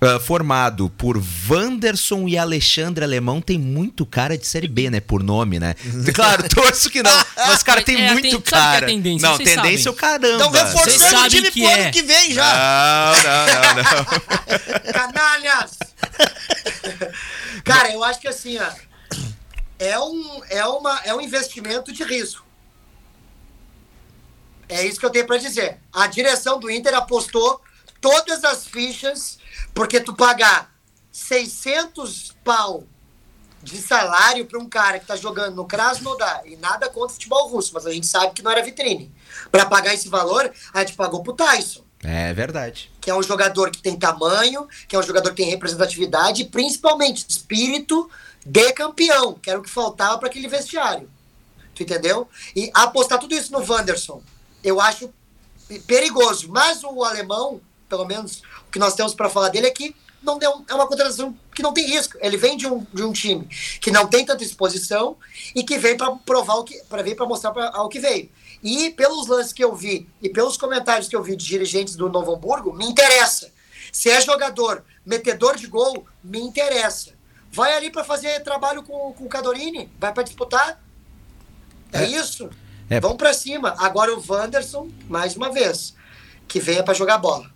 ah, 0.00 0.18
formado 0.20 0.88
por 0.90 1.20
Wanderson 1.48 2.26
e 2.28 2.38
Alexandre 2.38 3.04
Alemão 3.04 3.40
tem 3.40 3.58
muito 3.58 4.06
cara 4.06 4.36
de 4.38 4.46
Série 4.46 4.68
B, 4.68 4.90
né? 4.90 5.00
Por 5.00 5.22
nome, 5.22 5.58
né? 5.58 5.74
Claro, 6.14 6.48
torço 6.48 6.88
que 6.90 7.02
não. 7.02 7.24
Mas, 7.36 7.62
cara, 7.62 7.82
tem 7.82 7.96
É, 8.02 8.12
muito 8.12 8.22
tem- 8.22 8.30
sabe 8.32 8.42
que 8.44 8.54
é 8.54 8.58
cara. 8.72 8.86
tendência, 8.86 9.28
não, 9.28 9.36
vocês 9.36 9.54
tendência 9.54 9.88
é 9.88 9.92
o 9.92 9.94
caramba. 9.94 10.44
Estão 10.44 10.50
Vocês 10.50 10.68
reforçando 10.74 11.06
o 11.06 11.10
sabem 11.10 11.30
time 11.30 11.50
que 11.50 11.60
pro 11.60 11.68
é. 11.70 11.80
ano 11.82 11.92
que 11.92 12.02
vem 12.02 12.32
já. 12.32 13.14
Não, 13.14 13.22
não, 13.22 13.74
não, 13.74 13.82
não. 13.82 14.92
Canalhas! 14.92 15.78
Cara, 17.64 17.92
eu 17.92 18.02
acho 18.04 18.20
que 18.20 18.28
assim, 18.28 18.56
ó, 18.58 18.70
é 19.78 19.98
um, 19.98 20.42
é, 20.48 20.64
uma, 20.66 21.00
é 21.04 21.14
um 21.14 21.20
investimento 21.20 21.92
de 21.92 22.02
risco. 22.04 22.44
É 24.68 24.84
isso 24.84 25.00
que 25.00 25.06
eu 25.06 25.10
tenho 25.10 25.26
pra 25.26 25.38
dizer. 25.38 25.80
A 25.92 26.06
direção 26.06 26.58
do 26.58 26.70
Inter 26.70 26.94
apostou 26.94 27.60
todas 28.00 28.44
as 28.44 28.66
fichas, 28.66 29.38
porque 29.74 30.00
tu 30.00 30.14
pagar 30.14 30.74
600 31.10 32.36
pau 32.44 32.84
de 33.62 33.78
salário 33.78 34.46
pra 34.46 34.58
um 34.58 34.68
cara 34.68 34.98
que 34.98 35.06
tá 35.06 35.16
jogando 35.16 35.56
no 35.56 35.66
Krasnodar, 35.66 36.42
e 36.46 36.56
nada 36.56 36.88
contra 36.88 37.08
o 37.08 37.14
futebol 37.14 37.48
russo, 37.48 37.72
mas 37.74 37.86
a 37.86 37.92
gente 37.92 38.06
sabe 38.06 38.32
que 38.32 38.42
não 38.42 38.50
era 38.52 38.62
vitrine. 38.62 39.12
Pra 39.50 39.66
pagar 39.66 39.94
esse 39.94 40.08
valor, 40.08 40.52
a 40.72 40.80
gente 40.80 40.94
pagou 40.94 41.22
pro 41.22 41.32
Tyson 41.32 41.82
É 42.04 42.32
verdade. 42.32 42.90
que 43.00 43.10
é 43.10 43.14
um 43.14 43.22
jogador 43.22 43.70
que 43.70 43.82
tem 43.82 43.98
tamanho, 43.98 44.68
que 44.86 44.94
é 44.94 44.98
um 44.98 45.02
jogador 45.02 45.30
que 45.30 45.36
tem 45.42 45.50
representatividade 45.50 46.42
e 46.42 46.44
principalmente 46.44 47.26
espírito 47.28 48.08
de 48.44 48.72
campeão, 48.72 49.34
que 49.34 49.50
era 49.50 49.58
o 49.58 49.62
que 49.62 49.70
faltava 49.70 50.18
para 50.18 50.28
aquele 50.28 50.48
vestiário. 50.48 51.10
Tu 51.74 51.82
entendeu? 51.82 52.28
E 52.56 52.70
apostar 52.74 53.18
tudo 53.18 53.34
isso 53.34 53.52
no 53.52 53.64
Wanderson, 53.64 54.22
eu 54.64 54.80
acho 54.80 55.12
perigoso. 55.86 56.48
Mas 56.48 56.82
o 56.82 57.04
alemão, 57.04 57.60
pelo 57.88 58.04
menos 58.04 58.42
o 58.66 58.70
que 58.70 58.78
nós 58.78 58.94
temos 58.94 59.14
para 59.14 59.28
falar 59.28 59.48
dele 59.48 59.66
é 59.66 59.70
que 59.70 59.94
não 60.22 60.38
deu, 60.38 60.64
é 60.68 60.74
uma 60.74 60.86
contratação 60.86 61.36
que 61.54 61.62
não 61.62 61.72
tem 61.72 61.86
risco. 61.86 62.18
Ele 62.20 62.36
vem 62.36 62.56
de 62.56 62.66
um, 62.66 62.84
de 62.92 63.02
um 63.02 63.12
time 63.12 63.46
que 63.80 63.90
não 63.90 64.06
tem 64.06 64.24
tanta 64.24 64.42
exposição 64.42 65.16
e 65.54 65.62
que 65.62 65.78
vem 65.78 65.96
para 65.96 66.10
provar 66.16 66.56
o 66.56 66.64
que, 66.64 66.82
para 66.84 67.02
vir 67.02 67.14
para 67.14 67.26
mostrar 67.26 67.52
pra, 67.52 67.70
ao 67.74 67.88
que 67.88 68.00
veio. 68.00 68.30
E 68.62 68.90
pelos 68.90 69.28
lances 69.28 69.52
que 69.52 69.62
eu 69.62 69.74
vi 69.74 70.08
e 70.20 70.28
pelos 70.28 70.56
comentários 70.56 71.08
que 71.08 71.14
eu 71.14 71.22
vi 71.22 71.36
de 71.36 71.44
dirigentes 71.44 71.94
do 71.94 72.08
Novo 72.08 72.34
Hamburgo, 72.34 72.72
me 72.72 72.86
interessa. 72.86 73.52
Se 73.92 74.10
é 74.10 74.20
jogador, 74.20 74.84
metedor 75.06 75.56
de 75.56 75.66
gol, 75.66 76.06
me 76.22 76.40
interessa. 76.40 77.17
Vai 77.50 77.76
ali 77.76 77.90
para 77.90 78.04
fazer 78.04 78.40
trabalho 78.40 78.82
com, 78.82 79.12
com 79.12 79.24
o 79.24 79.28
Cadorini, 79.28 79.90
vai 79.98 80.12
para 80.12 80.22
disputar. 80.22 80.80
É, 81.92 82.04
isso. 82.06 82.50
É. 82.90 83.00
Vamos 83.00 83.16
para 83.16 83.32
cima. 83.34 83.74
Agora 83.78 84.14
o 84.14 84.22
Wanderson, 84.26 84.88
mais 85.08 85.34
uma 85.36 85.50
vez, 85.50 85.94
que 86.46 86.60
venha 86.60 86.82
para 86.82 86.94
jogar 86.94 87.18
bola. 87.18 87.50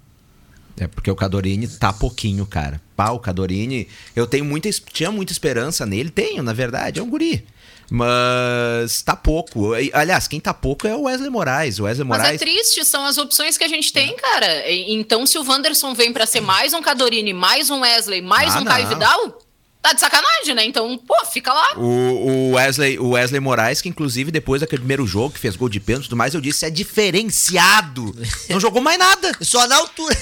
É 0.78 0.86
porque 0.86 1.10
o 1.10 1.14
Cadorini 1.16 1.68
tá 1.68 1.92
pouquinho, 1.92 2.46
cara. 2.46 2.80
o 2.96 3.18
Cadorini, 3.18 3.86
eu 4.16 4.26
tenho 4.26 4.44
muita, 4.44 4.70
tinha 4.70 5.10
muita 5.10 5.30
esperança 5.32 5.84
nele, 5.84 6.08
tenho, 6.10 6.42
na 6.42 6.52
verdade, 6.54 6.98
é 6.98 7.02
um 7.02 7.10
guri. 7.10 7.46
Mas 7.90 9.02
tá 9.02 9.14
pouco. 9.14 9.72
Aliás, 9.92 10.26
quem 10.26 10.40
tá 10.40 10.54
pouco 10.54 10.86
é 10.86 10.94
o 10.96 11.02
Wesley 11.02 11.28
Moraes. 11.28 11.78
O 11.78 11.84
Wesley 11.84 12.06
Mas 12.08 12.18
é 12.20 12.22
Moraes. 12.22 12.40
triste, 12.40 12.84
são 12.86 13.04
as 13.04 13.18
opções 13.18 13.58
que 13.58 13.64
a 13.64 13.68
gente 13.68 13.92
tem, 13.92 14.16
cara. 14.16 14.66
E- 14.70 14.94
Então, 14.94 15.26
se 15.26 15.38
o 15.38 15.44
Wanderson 15.46 15.94
vem 15.94 16.10
pra 16.12 16.24
ser 16.26 16.40
mais 16.40 16.72
um 16.72 16.80
Cadorini, 16.80 17.34
mais 17.34 17.68
um 17.68 17.80
Wesley, 17.80 18.22
mais 18.22 18.56
Ah, 18.56 18.60
um 18.60 18.64
Caio. 18.64 18.88
Vidal, 18.88 19.41
tá 19.82 19.92
de 19.92 20.00
sacanagem, 20.00 20.54
né? 20.54 20.64
Então, 20.64 20.96
pô, 20.96 21.14
fica 21.26 21.52
lá. 21.52 21.76
O, 21.76 21.82
o 21.82 22.52
Wesley, 22.52 22.98
o 23.00 23.10
Wesley 23.10 23.40
Moraes, 23.40 23.82
que 23.82 23.88
inclusive 23.88 24.30
depois 24.30 24.60
daquele 24.60 24.80
primeiro 24.80 25.04
jogo 25.06 25.34
que 25.34 25.40
fez 25.40 25.56
gol 25.56 25.68
de 25.68 25.80
pênalti 25.80 26.04
e 26.04 26.08
tudo 26.08 26.16
mais, 26.16 26.34
eu 26.34 26.40
disse, 26.40 26.64
é 26.64 26.70
diferenciado. 26.70 28.14
Não 28.48 28.60
jogou 28.60 28.80
mais 28.80 28.98
nada. 28.98 29.32
Só 29.40 29.66
na 29.66 29.76
altura. 29.76 30.16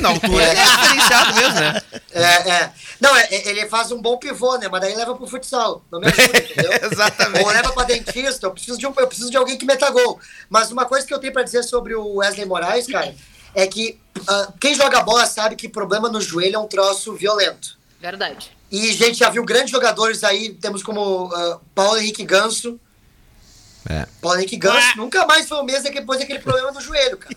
Na 0.00 0.08
altura 0.08 0.42
é 0.42 0.54
diferenciado 0.54 1.34
mesmo, 1.34 1.60
né? 1.60 1.82
É, 2.12 2.50
é. 2.50 2.72
Não, 3.00 3.16
é, 3.16 3.28
ele 3.30 3.66
faz 3.66 3.92
um 3.92 4.02
bom 4.02 4.16
pivô, 4.16 4.56
né? 4.58 4.68
Mas 4.68 4.80
daí 4.80 4.94
leva 4.96 5.14
pro 5.14 5.26
futsal. 5.26 5.84
Não 5.92 6.00
me 6.00 6.08
ajuda, 6.08 6.38
entendeu? 6.38 6.72
Exatamente. 6.90 7.44
Ou 7.44 7.50
leva 7.52 7.72
pra 7.72 7.84
dentista. 7.84 8.46
Eu 8.46 8.50
preciso, 8.50 8.78
de 8.78 8.86
um, 8.86 8.92
eu 8.96 9.06
preciso 9.06 9.30
de 9.30 9.36
alguém 9.36 9.56
que 9.56 9.64
meta 9.64 9.88
gol. 9.90 10.18
Mas 10.50 10.72
uma 10.72 10.86
coisa 10.86 11.06
que 11.06 11.14
eu 11.14 11.20
tenho 11.20 11.32
pra 11.32 11.44
dizer 11.44 11.62
sobre 11.62 11.94
o 11.94 12.16
Wesley 12.16 12.46
Moraes, 12.46 12.86
cara, 12.86 13.14
é 13.54 13.66
que 13.66 13.98
ah, 14.26 14.52
quem 14.60 14.74
joga 14.74 15.02
bola 15.02 15.26
sabe 15.26 15.54
que 15.54 15.68
problema 15.68 16.08
no 16.08 16.20
joelho 16.20 16.56
é 16.56 16.58
um 16.58 16.66
troço 16.66 17.14
violento. 17.14 17.76
Verdade. 18.00 18.50
E 18.74 18.90
a 18.90 18.92
gente 18.92 19.18
já 19.18 19.30
viu 19.30 19.44
grandes 19.44 19.70
jogadores 19.70 20.24
aí, 20.24 20.50
temos 20.54 20.82
como 20.82 21.30
ah, 21.32 21.60
Paulo 21.74 21.98
Henrique 21.98 22.24
Ganso. 22.24 22.80
É. 23.88 24.06
Paulo 24.20 24.38
Henrique 24.38 24.56
Ganso 24.56 24.96
nunca 24.96 25.24
mais 25.26 25.46
foi 25.48 25.58
o 25.58 25.62
mesmo 25.62 25.92
depois 25.92 26.18
daquele 26.18 26.38
problema 26.40 26.72
no 26.72 26.80
joelho, 26.80 27.16
cara. 27.18 27.36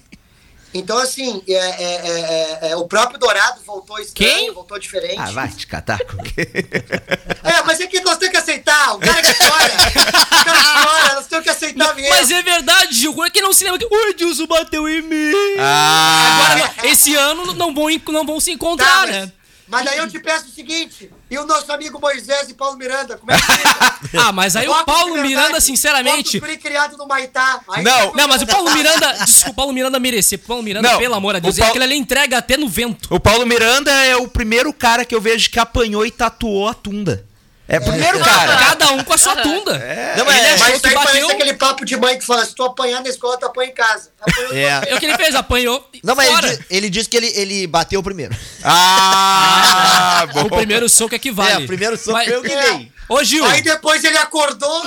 Então, 0.73 0.97
assim, 0.97 1.41
é, 1.47 1.53
é- 1.53 1.57
é- 1.83 2.59
é- 2.61 2.69
é, 2.71 2.75
o 2.75 2.87
próprio 2.87 3.17
Dourado 3.19 3.61
voltou 3.65 3.97
estranho, 3.99 4.31
Quem? 4.35 4.51
voltou 4.53 4.77
diferente. 4.77 5.17
Ah, 5.17 5.31
vai 5.31 5.47
te 5.49 5.65
catar. 5.67 5.99
com 6.05 6.17
quê? 6.23 6.47
É, 7.43 7.61
mas 7.63 7.79
é 7.79 7.87
que 7.87 8.01
nós 8.01 8.17
temos 8.17 8.31
que 8.31 8.37
aceitar. 8.37 8.95
O 8.95 8.99
cara 8.99 9.21
que 9.21 9.33
chora, 9.33 9.73
o 9.73 10.43
cara 10.43 10.57
que 10.61 10.83
chora, 10.83 11.13
nós 11.15 11.27
temos 11.27 11.43
que 11.45 11.49
aceitar 11.49 11.95
mesmo. 11.95 12.09
Mas 12.09 12.29
é 12.31 12.41
verdade, 12.41 12.93
Gil. 12.93 13.13
Como 13.13 13.25
é 13.25 13.29
que 13.29 13.41
não 13.41 13.53
se 13.53 13.63
lembra 13.63 13.79
que 13.79 13.85
o 13.85 14.07
Edilson 14.09 14.45
bateu 14.47 14.87
em 14.89 15.01
mim? 15.01 15.31
Ah, 15.59 16.51
Agora, 16.51 16.87
esse 16.89 17.15
ano 17.15 17.53
não 17.53 17.73
vão, 17.73 17.87
não 18.09 18.25
vão 18.25 18.39
se 18.39 18.47
Tá, 18.51 18.53
encontrar, 18.55 19.07
mas, 19.07 19.09
né? 19.15 19.31
mas 19.67 19.85
daí 19.85 19.97
eu 19.97 20.09
te 20.09 20.19
peço 20.19 20.47
o 20.47 20.51
seguinte: 20.51 21.09
e 21.29 21.37
o 21.37 21.45
nosso 21.45 21.71
amigo 21.71 21.99
Moisés 21.99 22.49
e 22.49 22.53
Paulo 22.53 22.77
Miranda, 22.77 23.17
como 23.17 23.31
é 23.31 23.37
que 23.37 23.43
fica? 23.43 23.97
Ah, 24.17 24.31
mas 24.31 24.55
aí 24.55 24.67
o 24.67 24.71
Votos 24.73 24.85
Paulo 24.85 25.21
Miranda, 25.21 25.59
sinceramente. 25.59 26.39
votos 26.39 26.57
criado 26.57 26.95
no 26.97 27.05
Maitá. 27.07 27.59
Aí 27.69 27.83
Não, 27.83 28.13
Não, 28.13 28.27
mas 28.27 28.41
o 28.41 28.47
Paulo 28.47 28.71
Miranda. 28.71 29.11
Desculpa, 29.25 29.49
o 29.49 29.53
Paulo 29.53 29.73
Miranda 29.73 29.99
merecer. 29.99 30.39
Paulo 30.39 30.63
Miranda, 30.63 30.89
Não, 30.89 30.97
pelo 30.97 31.13
amor 31.15 31.33
de 31.33 31.39
o 31.39 31.41
Deus, 31.41 31.57
Paulo- 31.57 31.69
aquele 31.71 31.83
ali 31.83 31.97
entrega 31.97 32.37
até 32.37 32.55
no 32.55 32.69
vento. 32.69 33.13
o 33.13 33.19
Paulo 33.19 33.45
Miranda 33.45 33.91
é 33.91 34.15
o 34.15 34.27
primeiro 34.27 34.71
cara 34.73 35.03
que 35.03 35.13
eu 35.13 35.19
vejo 35.21 35.49
que 35.49 35.59
apanhou 35.59 36.05
e 36.05 36.11
tatuou 36.11 36.67
a 36.69 36.73
tunda. 36.73 37.25
É 37.69 37.79
o 37.79 37.81
primeiro 37.81 38.19
cara. 38.23 38.55
Cada 38.57 38.91
um 38.93 39.03
com 39.03 39.13
a 39.13 39.17
sua 39.17 39.35
tunda. 39.35 39.77
Não, 40.17 40.25
mas 40.25 40.37
Ele 40.37 40.45
é- 40.47 40.53
achou 40.53 40.67
Mas 40.69 40.81
que 40.81 40.87
aí 40.87 40.93
parece 40.93 41.13
bateu. 41.21 41.29
aquele 41.31 41.53
papo 41.55 41.85
de 41.85 41.97
mãe 41.97 42.17
que 42.17 42.25
fala: 42.25 42.45
se 42.45 42.55
tu 42.55 42.63
apanhar 42.63 43.01
na 43.01 43.09
escola, 43.09 43.37
tu 43.37 43.45
apanha 43.45 43.69
em 43.69 43.73
casa. 43.73 44.09
Apanhou 44.21 44.53
É. 44.53 44.81
É 44.87 44.95
o 44.95 44.99
que 44.99 45.05
ele 45.05 45.17
fez, 45.17 45.35
apanhou. 45.35 45.89
Não, 46.03 46.15
mas 46.15 46.29
ele, 46.43 46.65
ele 46.69 46.89
disse 46.89 47.09
que 47.09 47.17
ele, 47.17 47.27
ele 47.35 47.67
bateu 47.67 48.01
primeiro. 48.01 48.33
Ah, 48.63 50.25
bom. 50.33 50.43
O 50.45 50.49
primeiro 50.49 50.87
soco 50.87 51.13
é 51.15 51.19
que 51.19 51.31
vale. 51.31 51.51
É, 51.51 51.57
o 51.65 51.67
primeiro 51.67 51.97
soco 51.97 52.11
Mas- 52.13 52.27
foi 52.27 52.35
eu 52.37 52.41
que 52.41 52.49
dei. 52.55 52.91
Ô, 53.09 53.23
Gil, 53.23 53.45
Aí 53.45 53.61
depois 53.61 54.03
ele 54.03 54.17
acordou 54.17 54.83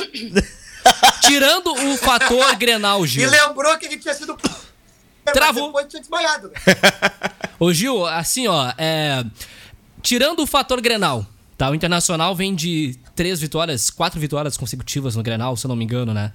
tirando 1.23 1.73
o 1.73 1.97
fator 1.97 2.55
Grenal, 2.57 3.05
e 3.05 3.09
Gil. 3.09 3.31
lembrou 3.31 3.77
que 3.79 3.87
ele 3.87 3.97
tinha 3.99 4.15
sido. 4.15 4.37
Travou. 5.33 5.67
Depois 5.69 5.87
tinha 5.87 6.01
desmaiado. 6.01 6.51
Ô, 7.59 7.73
Gil, 7.73 8.05
assim, 8.07 8.47
ó, 8.49 8.73
é, 8.77 9.23
tirando 10.03 10.41
o 10.43 10.47
fator 10.47 10.81
Grenal, 10.81 11.25
tá? 11.61 11.69
O 11.69 11.75
Internacional 11.75 12.35
vem 12.35 12.55
de 12.55 12.97
três 13.15 13.39
vitórias, 13.39 13.91
quatro 13.91 14.19
vitórias 14.19 14.57
consecutivas 14.57 15.15
no 15.15 15.23
Grenal, 15.23 15.55
se 15.59 15.67
eu 15.67 15.69
não 15.69 15.77
me 15.77 15.85
engano, 15.85 16.15
né? 16.15 16.33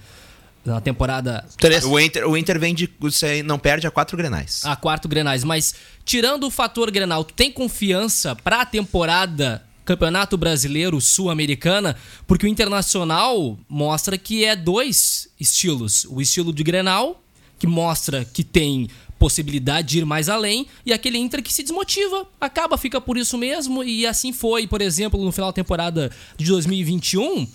Na 0.64 0.80
temporada 0.80 1.44
O 1.84 2.00
Inter, 2.00 2.30
o 2.30 2.38
Inter 2.38 2.60
vem 2.60 2.76
de. 2.76 2.88
Você 3.00 3.42
não 3.42 3.58
perde 3.58 3.88
a 3.88 3.92
quatro 3.92 4.16
grenais. 4.16 4.64
a 4.66 4.76
quarto 4.76 5.08
Grenais, 5.08 5.44
mas 5.44 5.76
tirando 6.04 6.46
o 6.46 6.52
fator 6.52 6.92
Grenal, 6.92 7.24
tu 7.24 7.34
tem 7.34 7.52
confiança 7.52 8.36
pra 8.36 8.66
temporada 8.66 9.64
Campeonato 9.84 10.38
Brasileiro 10.38 11.02
Sul-Americana? 11.02 11.96
Porque 12.28 12.46
o 12.46 12.50
Internacional 12.50 13.58
mostra 13.68 14.18
que 14.20 14.46
é 14.46 14.56
dois 14.56 15.28
estilos. 15.40 16.06
O 16.10 16.22
estilo 16.22 16.52
de 16.52 16.64
Grenal, 16.64 17.24
que 17.60 17.68
mostra 17.68 18.26
que 18.26 18.44
tem 18.44 18.90
possibilidade 19.26 19.88
de 19.88 19.98
ir 19.98 20.06
mais 20.06 20.30
além, 20.30 20.68
e 20.86 20.94
aquele 20.94 21.18
Inter 21.18 21.42
que 21.42 21.52
se 21.52 21.64
desmotiva, 21.64 22.28
acaba, 22.40 22.78
fica 22.78 23.02
por 23.02 23.18
isso 23.18 23.40
mesmo, 23.40 23.84
e 23.84 24.06
assim 24.06 24.32
foi, 24.32 24.68
por 24.68 24.82
exemplo, 24.82 25.20
no 25.26 25.32
final 25.32 25.50
da 25.50 25.54
temporada 25.54 26.12
de 26.38 26.46
2021 26.46 27.48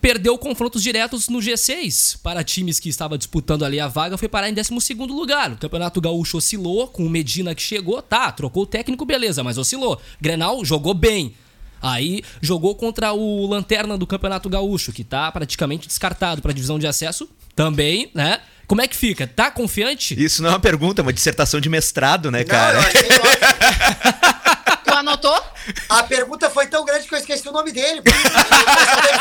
perdeu 0.00 0.38
confrontos 0.38 0.82
diretos 0.82 1.28
no 1.28 1.40
G6 1.40 2.18
para 2.22 2.42
times 2.42 2.80
que 2.80 2.88
estavam 2.88 3.18
disputando 3.18 3.66
ali 3.66 3.78
a 3.78 3.86
vaga, 3.86 4.16
foi 4.16 4.28
parar 4.28 4.48
em 4.48 4.54
12º 4.54 5.06
lugar. 5.08 5.52
O 5.52 5.58
Campeonato 5.58 6.00
Gaúcho 6.00 6.38
oscilou 6.38 6.88
com 6.88 7.04
o 7.06 7.10
Medina 7.10 7.54
que 7.54 7.62
chegou, 7.62 8.00
tá, 8.00 8.32
trocou 8.32 8.62
o 8.62 8.66
técnico, 8.66 9.04
beleza, 9.04 9.42
mas 9.42 9.58
oscilou. 9.58 10.00
Grenal 10.18 10.64
jogou 10.64 10.94
bem. 10.94 11.34
Aí 11.82 12.22
jogou 12.40 12.74
contra 12.74 13.12
o 13.12 13.46
Lanterna 13.46 13.98
do 13.98 14.06
Campeonato 14.06 14.48
Gaúcho, 14.48 14.90
que 14.90 15.04
tá 15.04 15.30
praticamente 15.30 15.86
descartado 15.86 16.40
para 16.40 16.50
a 16.50 16.54
divisão 16.54 16.78
de 16.78 16.86
acesso, 16.86 17.28
também, 17.54 18.10
né? 18.14 18.40
Como 18.66 18.80
é 18.80 18.88
que 18.88 18.96
fica? 18.96 19.26
Tá 19.26 19.50
confiante? 19.50 20.14
Isso 20.22 20.42
não 20.42 20.50
é 20.50 20.52
uma 20.52 20.60
pergunta, 20.60 21.00
é 21.00 21.02
uma 21.02 21.12
dissertação 21.12 21.60
de 21.60 21.68
mestrado, 21.68 22.30
né, 22.30 22.44
cara? 22.44 22.74
Não, 22.74 22.82
eu 22.82 22.88
achei 22.88 23.02
ótimo. 23.02 24.84
Tu 24.84 24.90
anotou? 24.94 25.42
A 25.88 26.02
pergunta 26.02 26.50
foi 26.50 26.66
tão 26.66 26.84
grande 26.84 27.06
que 27.06 27.14
eu 27.14 27.18
esqueci 27.18 27.48
o 27.48 27.52
nome 27.52 27.72
dele. 27.72 28.02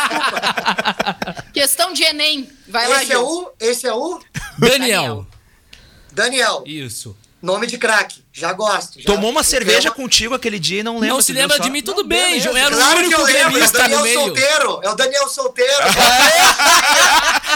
Desculpa. 0.04 1.44
Questão 1.54 1.94
de 1.94 2.04
Enem. 2.04 2.50
Vai 2.68 2.88
lá, 2.88 3.04
Esse 3.04 3.12
é 3.12 3.16
Gil. 3.16 3.28
o. 3.28 3.52
Esse 3.60 3.88
é 3.88 3.94
o 3.94 4.20
Daniel. 4.58 5.28
Daniel. 6.12 6.64
Isso. 6.66 7.16
Nome 7.44 7.68
de 7.68 7.78
craque. 7.78 8.24
Já 8.32 8.54
gosto. 8.54 9.02
já- 9.02 9.06
Tomou 9.06 9.30
uma 9.30 9.44
cerveja 9.44 9.92
contigo 9.92 10.34
aquele 10.34 10.58
dia 10.58 10.80
e 10.80 10.84
não 10.84 10.94
lembra. 10.94 11.10
Não 11.10 11.22
se 11.22 11.34
lembra 11.34 11.58
só? 11.58 11.64
de 11.64 11.70
mim, 11.70 11.82
tudo 11.84 12.02
Não, 12.02 12.08
bem. 12.08 12.40
João. 12.40 12.56
Era 12.56 12.74
Claro 12.74 12.92
o 12.92 12.96
que 12.96 13.00
único 13.08 13.20
eu 13.22 13.26
lembro. 13.26 13.60
É 13.60 13.66
o 13.68 13.72
Daniel 13.72 14.02
meio. 14.02 14.20
solteiro. 14.20 14.80
É 14.82 14.90
o 14.90 14.96
Daniel 14.96 15.28
solteiro. 15.28 15.84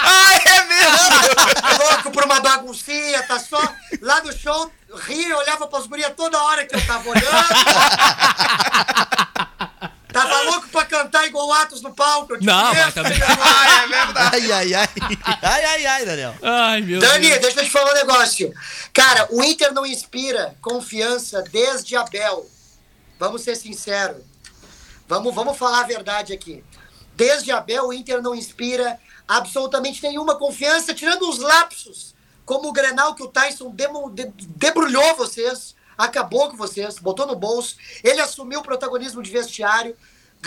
Ah, 0.03 0.33
é 0.45 0.63
mesmo? 0.75 1.87
louco 1.91 2.11
por 2.11 2.25
uma 2.25 2.41
baguncinha, 2.41 3.23
tá 3.23 3.39
só 3.39 3.61
lá 4.01 4.21
no 4.21 4.37
show, 4.37 4.69
ria, 5.05 5.37
olhava 5.37 5.65
pras 5.67 5.87
gurias 5.87 6.11
toda 6.17 6.37
hora 6.43 6.65
que 6.65 6.75
eu 6.75 6.85
tava 6.85 7.09
olhando. 7.09 7.25
tava 10.37 10.49
louco 10.51 10.67
pra 10.69 10.85
cantar 10.85 11.25
igual 11.27 11.47
o 11.47 11.53
Atos 11.53 11.81
no 11.81 11.93
palco. 11.93 12.33
eu 12.33 12.39
te 12.39 12.45
Não, 12.45 12.69
conheço, 12.69 12.83
mas 12.85 12.93
também-. 12.93 13.19
Ah, 13.39 13.83
é 13.83 13.87
verdade. 13.87 14.51
Ai, 14.51 14.51
ai, 14.51 14.73
ai. 14.73 14.87
Ai, 15.41 15.65
ai, 15.65 15.85
ai, 15.85 16.05
Daniel. 16.05 16.35
Ai, 16.41 16.81
meu 16.81 16.99
Dani, 16.99 17.29
Deus. 17.29 17.41
deixa 17.41 17.59
eu 17.61 17.63
te 17.65 17.69
falar 17.71 17.91
um 17.91 17.95
negócio. 17.95 18.53
Cara, 18.93 19.27
o 19.31 19.43
Inter 19.43 19.73
não 19.73 19.85
inspira 19.85 20.55
confiança 20.61 21.41
desde 21.43 21.95
Abel. 21.95 22.49
Vamos 23.19 23.41
ser 23.41 23.55
sinceros. 23.55 24.23
Vamos, 25.07 25.33
vamos 25.33 25.57
falar 25.57 25.81
a 25.81 25.87
verdade 25.87 26.33
aqui. 26.33 26.63
Desde 27.15 27.51
Abel, 27.51 27.87
o 27.87 27.93
Inter 27.93 28.21
não 28.21 28.35
inspira 28.35 28.99
absolutamente 29.27 30.01
nenhuma 30.03 30.35
confiança, 30.35 30.93
tirando 30.93 31.27
os 31.29 31.39
lapsos, 31.39 32.13
como 32.45 32.69
o 32.69 32.71
Grenal 32.73 33.15
que 33.15 33.23
o 33.23 33.27
Tyson 33.27 33.71
demo- 33.71 34.09
de- 34.09 34.31
debrulhou 34.55 35.15
vocês, 35.15 35.75
acabou 35.97 36.49
com 36.49 36.57
vocês, 36.57 36.99
botou 36.99 37.25
no 37.25 37.35
bolso. 37.35 37.75
Ele 38.03 38.21
assumiu 38.21 38.59
o 38.59 38.63
protagonismo 38.63 39.21
de 39.23 39.31
vestiário, 39.31 39.97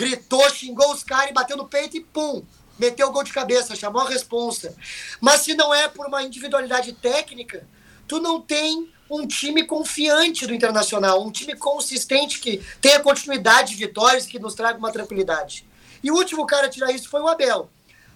gritou, 0.01 0.49
xingou 0.49 0.91
os 0.91 1.03
caras 1.03 1.29
e 1.29 1.33
bateu 1.33 1.55
no 1.55 1.67
peito 1.67 1.95
e 1.95 2.01
pum, 2.01 2.43
meteu 2.79 3.07
o 3.07 3.11
gol 3.11 3.23
de 3.23 3.31
cabeça, 3.31 3.75
chamou 3.75 4.01
a 4.01 4.09
responsa. 4.09 4.75
Mas 5.19 5.41
se 5.41 5.53
não 5.53 5.71
é 5.71 5.87
por 5.87 6.07
uma 6.07 6.23
individualidade 6.23 6.93
técnica, 6.93 7.67
tu 8.07 8.19
não 8.19 8.41
tem 8.41 8.91
um 9.07 9.27
time 9.27 9.63
confiante 9.63 10.47
do 10.47 10.55
Internacional, 10.55 11.23
um 11.23 11.29
time 11.29 11.55
consistente 11.55 12.39
que 12.39 12.65
tenha 12.81 12.99
continuidade 12.99 13.75
de 13.75 13.85
vitórias 13.85 14.25
que 14.25 14.39
nos 14.39 14.55
traga 14.55 14.79
uma 14.79 14.91
tranquilidade. 14.91 15.67
E 16.03 16.09
o 16.09 16.15
último 16.15 16.47
cara 16.47 16.65
a 16.65 16.69
tirar 16.69 16.91
isso 16.91 17.07
foi 17.07 17.21
o 17.21 17.27
Abel. 17.27 17.69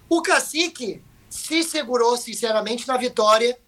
O 0.09 0.23
Cacique 0.23 1.03
se 1.29 1.61
segurou, 1.61 2.17
sinceramente, 2.17 2.88
na 2.88 2.97
vitória 2.97 3.59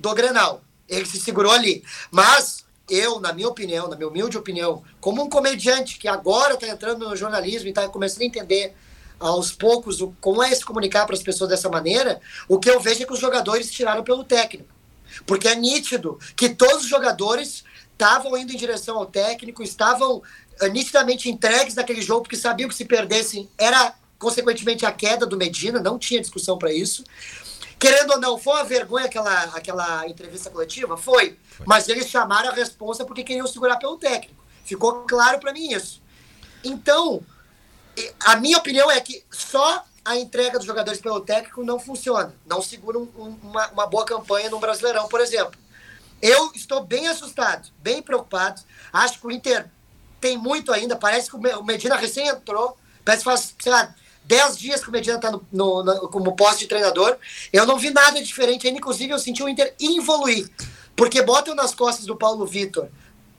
do 0.00 0.14
Grenal. 0.14 0.62
Ele 0.88 1.04
se 1.04 1.20
segurou 1.20 1.52
ali. 1.52 1.84
Mas 2.10 2.63
eu, 2.88 3.20
na 3.20 3.32
minha 3.32 3.48
opinião, 3.48 3.88
na 3.88 3.96
minha 3.96 4.08
humilde 4.08 4.36
opinião, 4.36 4.82
como 5.00 5.22
um 5.22 5.28
comediante 5.28 5.98
que 5.98 6.08
agora 6.08 6.54
está 6.54 6.68
entrando 6.68 7.08
no 7.08 7.16
jornalismo 7.16 7.66
e 7.66 7.70
está 7.70 7.88
começando 7.88 8.22
a 8.22 8.26
entender 8.26 8.74
aos 9.18 9.52
poucos 9.52 10.00
o, 10.00 10.14
como 10.20 10.42
é 10.42 10.54
se 10.54 10.64
comunicar 10.64 11.06
para 11.06 11.14
as 11.14 11.22
pessoas 11.22 11.50
dessa 11.50 11.68
maneira, 11.68 12.20
o 12.48 12.58
que 12.58 12.68
eu 12.68 12.80
vejo 12.80 13.02
é 13.02 13.06
que 13.06 13.12
os 13.12 13.20
jogadores 13.20 13.70
tiraram 13.70 14.02
pelo 14.02 14.24
técnico. 14.24 14.68
Porque 15.26 15.48
é 15.48 15.54
nítido 15.54 16.18
que 16.36 16.48
todos 16.48 16.84
os 16.84 16.88
jogadores 16.88 17.64
estavam 17.92 18.36
indo 18.36 18.52
em 18.52 18.56
direção 18.56 18.98
ao 18.98 19.06
técnico, 19.06 19.62
estavam 19.62 20.22
eh, 20.60 20.68
nitidamente 20.68 21.30
entregues 21.30 21.74
naquele 21.74 22.02
jogo, 22.02 22.22
porque 22.22 22.36
sabiam 22.36 22.68
que 22.68 22.74
se 22.74 22.84
perdessem 22.84 23.48
era, 23.56 23.94
consequentemente, 24.18 24.84
a 24.84 24.92
queda 24.92 25.24
do 25.24 25.36
Medina, 25.36 25.80
não 25.80 25.98
tinha 25.98 26.20
discussão 26.20 26.58
para 26.58 26.72
isso. 26.72 27.04
Querendo 27.84 28.12
ou 28.12 28.18
não, 28.20 28.38
foi 28.38 28.54
uma 28.54 28.64
vergonha 28.64 29.04
aquela, 29.06 29.42
aquela 29.54 30.08
entrevista 30.08 30.48
coletiva? 30.48 30.96
Foi. 30.96 31.38
Mas 31.66 31.86
eles 31.88 32.08
chamaram 32.08 32.48
a 32.50 32.52
responsa 32.54 33.04
porque 33.04 33.22
queriam 33.22 33.46
segurar 33.46 33.76
pelo 33.76 33.98
técnico. 33.98 34.42
Ficou 34.64 35.02
claro 35.06 35.38
para 35.38 35.52
mim 35.52 35.70
isso. 35.70 36.00
Então, 36.64 37.20
a 38.24 38.36
minha 38.36 38.56
opinião 38.56 38.90
é 38.90 38.98
que 39.00 39.22
só 39.30 39.84
a 40.02 40.16
entrega 40.16 40.58
dos 40.58 40.66
jogadores 40.66 40.98
pelo 41.00 41.20
técnico 41.20 41.62
não 41.62 41.78
funciona. 41.78 42.34
Não 42.46 42.62
segura 42.62 42.98
um- 42.98 43.08
um- 43.18 43.38
uma, 43.42 43.68
uma 43.68 43.86
boa 43.86 44.04
campanha 44.06 44.48
no 44.48 44.58
Brasileirão, 44.58 45.06
por 45.08 45.20
exemplo. 45.20 45.58
Eu 46.22 46.52
estou 46.54 46.82
bem 46.82 47.06
assustado, 47.08 47.68
bem 47.78 48.00
preocupado. 48.00 48.62
Acho 48.92 49.18
que 49.20 49.26
o 49.26 49.30
Inter 49.30 49.70
tem 50.22 50.38
muito 50.38 50.72
ainda. 50.72 50.96
Parece 50.96 51.28
que 51.28 51.36
o 51.36 51.62
Medina 51.62 51.96
recém 51.96 52.28
entrou. 52.28 52.78
Parece 53.04 53.22
que 53.22 53.30
faz, 53.30 53.54
sei 53.58 53.70
lá, 53.72 53.94
10 54.24 54.56
dias 54.56 54.82
que 54.82 54.88
o 54.88 54.92
Medina 54.92 55.16
está 55.16 55.30
no, 55.30 55.44
no- 55.52 55.82
na- 55.82 56.00
como 56.08 56.34
posse 56.34 56.60
de 56.60 56.66
treinador. 56.66 57.16
Eu 57.52 57.66
não 57.66 57.78
vi 57.78 57.90
nada 57.90 58.22
diferente 58.22 58.66
ainda. 58.66 58.78
Inclusive, 58.78 59.12
eu 59.12 59.18
senti 59.18 59.42
o 59.42 59.48
Inter 59.48 59.74
evoluir. 59.80 60.48
Porque 60.96 61.20
botam 61.22 61.54
nas 61.54 61.74
costas 61.74 62.06
do 62.06 62.16
Paulo 62.16 62.46
Vitor 62.46 62.88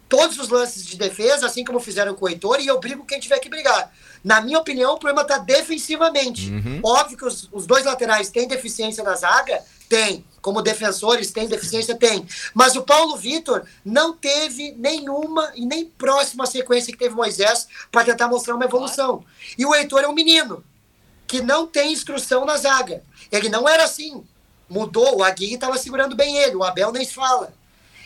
todos 0.07 0.37
os 0.37 0.49
lances 0.49 0.85
de 0.85 0.97
defesa, 0.97 1.47
assim 1.47 1.63
como 1.65 1.79
fizeram 1.79 2.13
com 2.13 2.25
o 2.25 2.29
Heitor, 2.29 2.59
e 2.61 2.67
eu 2.67 2.79
brigo 2.79 3.03
quem 3.05 3.19
tiver 3.19 3.39
que 3.39 3.49
brigar. 3.49 3.91
Na 4.23 4.39
minha 4.39 4.59
opinião, 4.59 4.93
o 4.93 4.99
problema 4.99 5.23
está 5.23 5.39
defensivamente. 5.39 6.51
Óbvio 6.83 7.17
que 7.17 7.25
os, 7.25 7.49
os 7.51 7.65
dois 7.65 7.85
laterais 7.85 8.29
têm 8.29 8.47
deficiência 8.47 9.03
na 9.03 9.15
zaga, 9.15 9.63
tem. 9.89 10.23
Como 10.41 10.61
defensores, 10.61 11.31
tem 11.31 11.47
deficiência, 11.47 11.95
tem. 11.95 12.25
Mas 12.53 12.75
o 12.75 12.83
Paulo 12.83 13.17
Vitor 13.17 13.63
não 13.83 14.13
teve 14.15 14.73
nenhuma 14.77 15.51
e 15.55 15.65
nem 15.65 15.85
próxima 15.85 16.45
sequência 16.45 16.93
que 16.93 16.99
teve 16.99 17.13
o 17.15 17.17
Moisés 17.17 17.67
para 17.91 18.05
tentar 18.05 18.27
mostrar 18.27 18.53
uma 18.55 18.65
evolução. 18.65 19.25
E 19.57 19.65
o 19.65 19.73
Heitor 19.73 20.01
é 20.03 20.07
um 20.07 20.13
menino 20.13 20.63
que 21.27 21.41
não 21.41 21.67
tem 21.67 21.91
instrução 21.91 22.45
na 22.45 22.57
zaga. 22.57 23.03
Ele 23.31 23.49
não 23.49 23.67
era 23.67 23.83
assim. 23.83 24.23
Mudou, 24.69 25.17
o 25.17 25.23
Aguirre 25.23 25.55
estava 25.55 25.77
segurando 25.77 26.15
bem 26.15 26.37
ele, 26.37 26.55
o 26.55 26.63
Abel 26.63 26.91
nem 26.91 27.05
se 27.05 27.13
fala. 27.13 27.53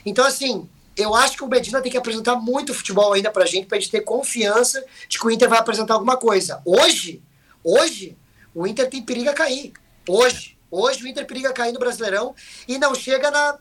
Então, 0.06 0.26
assim, 0.26 0.68
eu 1.00 1.16
acho 1.16 1.38
que 1.38 1.44
o 1.44 1.48
Medina 1.48 1.82
tem 1.82 1.92
que 1.92 1.98
apresentar 1.98 2.36
muito 2.36 2.74
futebol 2.74 3.14
ainda 3.14 3.32
pra 3.32 3.46
gente, 3.46 3.68
pra 3.68 3.80
gente 3.80 3.92
ter 3.92 4.02
confiança 4.02 4.84
de 5.08 5.18
que 5.18 5.26
o 5.26 5.32
Inter 5.32 5.48
vai 5.48 5.60
apresentar 5.60 5.94
alguma 5.94 6.18
coisa. 6.18 6.62
Hoje, 6.66 7.22
hoje, 7.64 8.18
o 8.54 8.68
Inter 8.68 8.90
tem 8.90 9.02
perigo 9.02 9.30
a 9.30 9.34
cair. 9.34 9.72
Hoje, 10.08 10.58
hoje 10.70 11.04
o 11.04 11.08
Inter 11.08 11.26
periga 11.26 11.50
a 11.50 11.54
cair 11.54 11.72
no 11.72 11.80
Brasileirão 11.80 12.36
e 12.68 12.78
não 12.78 12.94
chega 12.94 13.32
na. 13.32 13.58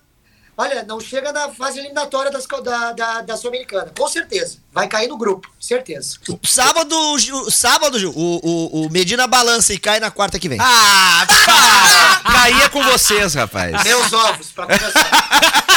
Olha, 0.61 0.83
não 0.83 0.99
chega 0.99 1.33
na 1.33 1.49
fase 1.51 1.79
eliminatória 1.79 2.33
das, 2.33 2.45
da, 2.65 2.93
da, 2.93 3.21
da 3.23 3.37
Sul-Americana. 3.37 3.93
Com 3.97 4.09
certeza. 4.09 4.59
Vai 4.73 4.89
cair 4.89 5.07
no 5.07 5.17
grupo, 5.17 5.49
certeza. 5.61 6.19
Sábado, 6.43 7.17
Gil- 7.21 7.49
sábado, 7.49 7.97
Gil, 7.97 8.11
o, 8.11 8.41
o, 8.43 8.87
o 8.87 8.91
Medina 8.91 9.29
balança 9.29 9.73
e 9.73 9.79
cai 9.79 10.01
na 10.01 10.11
quarta 10.11 10.37
que 10.37 10.49
vem. 10.49 10.59
Ah, 10.61 11.25
para! 11.47 12.33
Caía 12.33 12.69
com 12.71 12.83
vocês, 12.83 13.35
rapaz. 13.35 13.85
Meus 13.85 14.13
ovos, 14.13 14.49
pra 14.51 14.67
começar. 14.67 15.29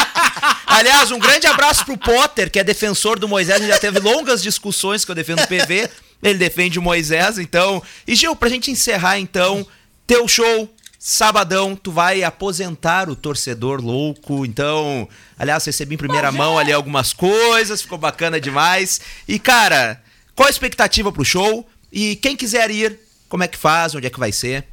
Aliás, 0.65 1.11
um 1.11 1.19
grande 1.19 1.45
abraço 1.45 1.85
pro 1.85 1.95
Potter, 1.97 2.49
que 2.49 2.57
é 2.59 2.63
defensor 2.63 3.19
do 3.19 3.27
Moisés. 3.27 3.57
A 3.57 3.59
gente 3.59 3.69
já 3.71 3.77
teve 3.79 3.99
longas 3.99 4.41
discussões 4.41 5.05
que 5.05 5.11
eu 5.11 5.15
defendo 5.15 5.43
o 5.43 5.47
PV. 5.47 5.89
Ele 6.23 6.39
defende 6.39 6.79
o 6.79 6.81
Moisés, 6.81 7.37
então. 7.37 7.83
E 8.07 8.15
Gil, 8.15 8.35
pra 8.35 8.49
gente 8.49 8.71
encerrar, 8.71 9.19
então, 9.19 9.65
teu 10.07 10.27
show. 10.27 10.67
Sabadão, 11.03 11.75
tu 11.75 11.91
vai 11.91 12.21
aposentar 12.21 13.09
o 13.09 13.15
torcedor 13.15 13.81
louco. 13.81 14.45
Então, 14.45 15.09
aliás, 15.35 15.65
recebi 15.65 15.95
em 15.95 15.97
primeira 15.97 16.31
mão 16.31 16.59
ali 16.59 16.71
algumas 16.71 17.11
coisas, 17.11 17.81
ficou 17.81 17.97
bacana 17.97 18.39
demais. 18.39 19.01
E, 19.27 19.39
cara, 19.39 19.99
qual 20.35 20.45
a 20.45 20.51
expectativa 20.51 21.11
pro 21.11 21.25
show? 21.25 21.67
E 21.91 22.15
quem 22.17 22.35
quiser 22.37 22.69
ir, 22.69 22.99
como 23.27 23.41
é 23.43 23.47
que 23.47 23.57
faz? 23.57 23.95
Onde 23.95 24.05
é 24.05 24.09
que 24.11 24.19
vai 24.19 24.31
ser? 24.31 24.67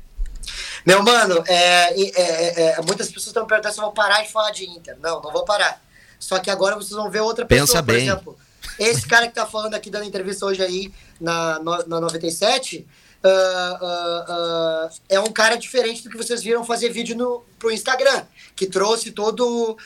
Meu 0.84 1.02
mano, 1.02 1.42
é, 1.46 1.94
é, 1.94 2.20
é, 2.20 2.62
é, 2.72 2.82
muitas 2.82 3.06
pessoas 3.08 3.28
estão 3.28 3.44
me 3.44 3.48
perguntando 3.48 3.72
se 3.72 3.80
eu 3.80 3.84
vou 3.84 3.92
parar 3.94 4.20
de 4.22 4.30
falar 4.30 4.50
de 4.50 4.68
Inter. 4.68 4.98
Não, 5.00 5.22
não 5.22 5.32
vou 5.32 5.46
parar. 5.46 5.82
Só 6.20 6.38
que 6.40 6.50
agora 6.50 6.76
vocês 6.76 6.90
vão 6.92 7.10
ver 7.10 7.20
outra 7.22 7.46
Pensa 7.46 7.62
pessoa, 7.62 7.82
por 7.82 7.94
bem. 7.94 8.02
exemplo. 8.06 8.38
Esse 8.78 9.06
cara 9.06 9.26
que 9.28 9.34
tá 9.34 9.46
falando 9.46 9.72
aqui, 9.74 9.88
dando 9.88 10.04
entrevista 10.04 10.44
hoje 10.44 10.62
aí 10.62 10.92
na, 11.18 11.58
no- 11.58 11.86
na 11.86 12.00
97, 12.02 12.86
ah, 13.24 13.78
ah, 13.80 14.90
é 15.08 15.18
um 15.18 15.32
cara 15.32 15.56
diferente 15.56 16.04
do 16.04 16.10
que 16.10 16.16
vocês 16.16 16.42
viram 16.42 16.64
fazer 16.64 16.88
vídeo 16.90 17.16
no, 17.16 17.42
pro 17.58 17.70
Instagram, 17.70 18.24
que 18.54 18.66
trouxe 18.66 19.10
todo 19.10 19.76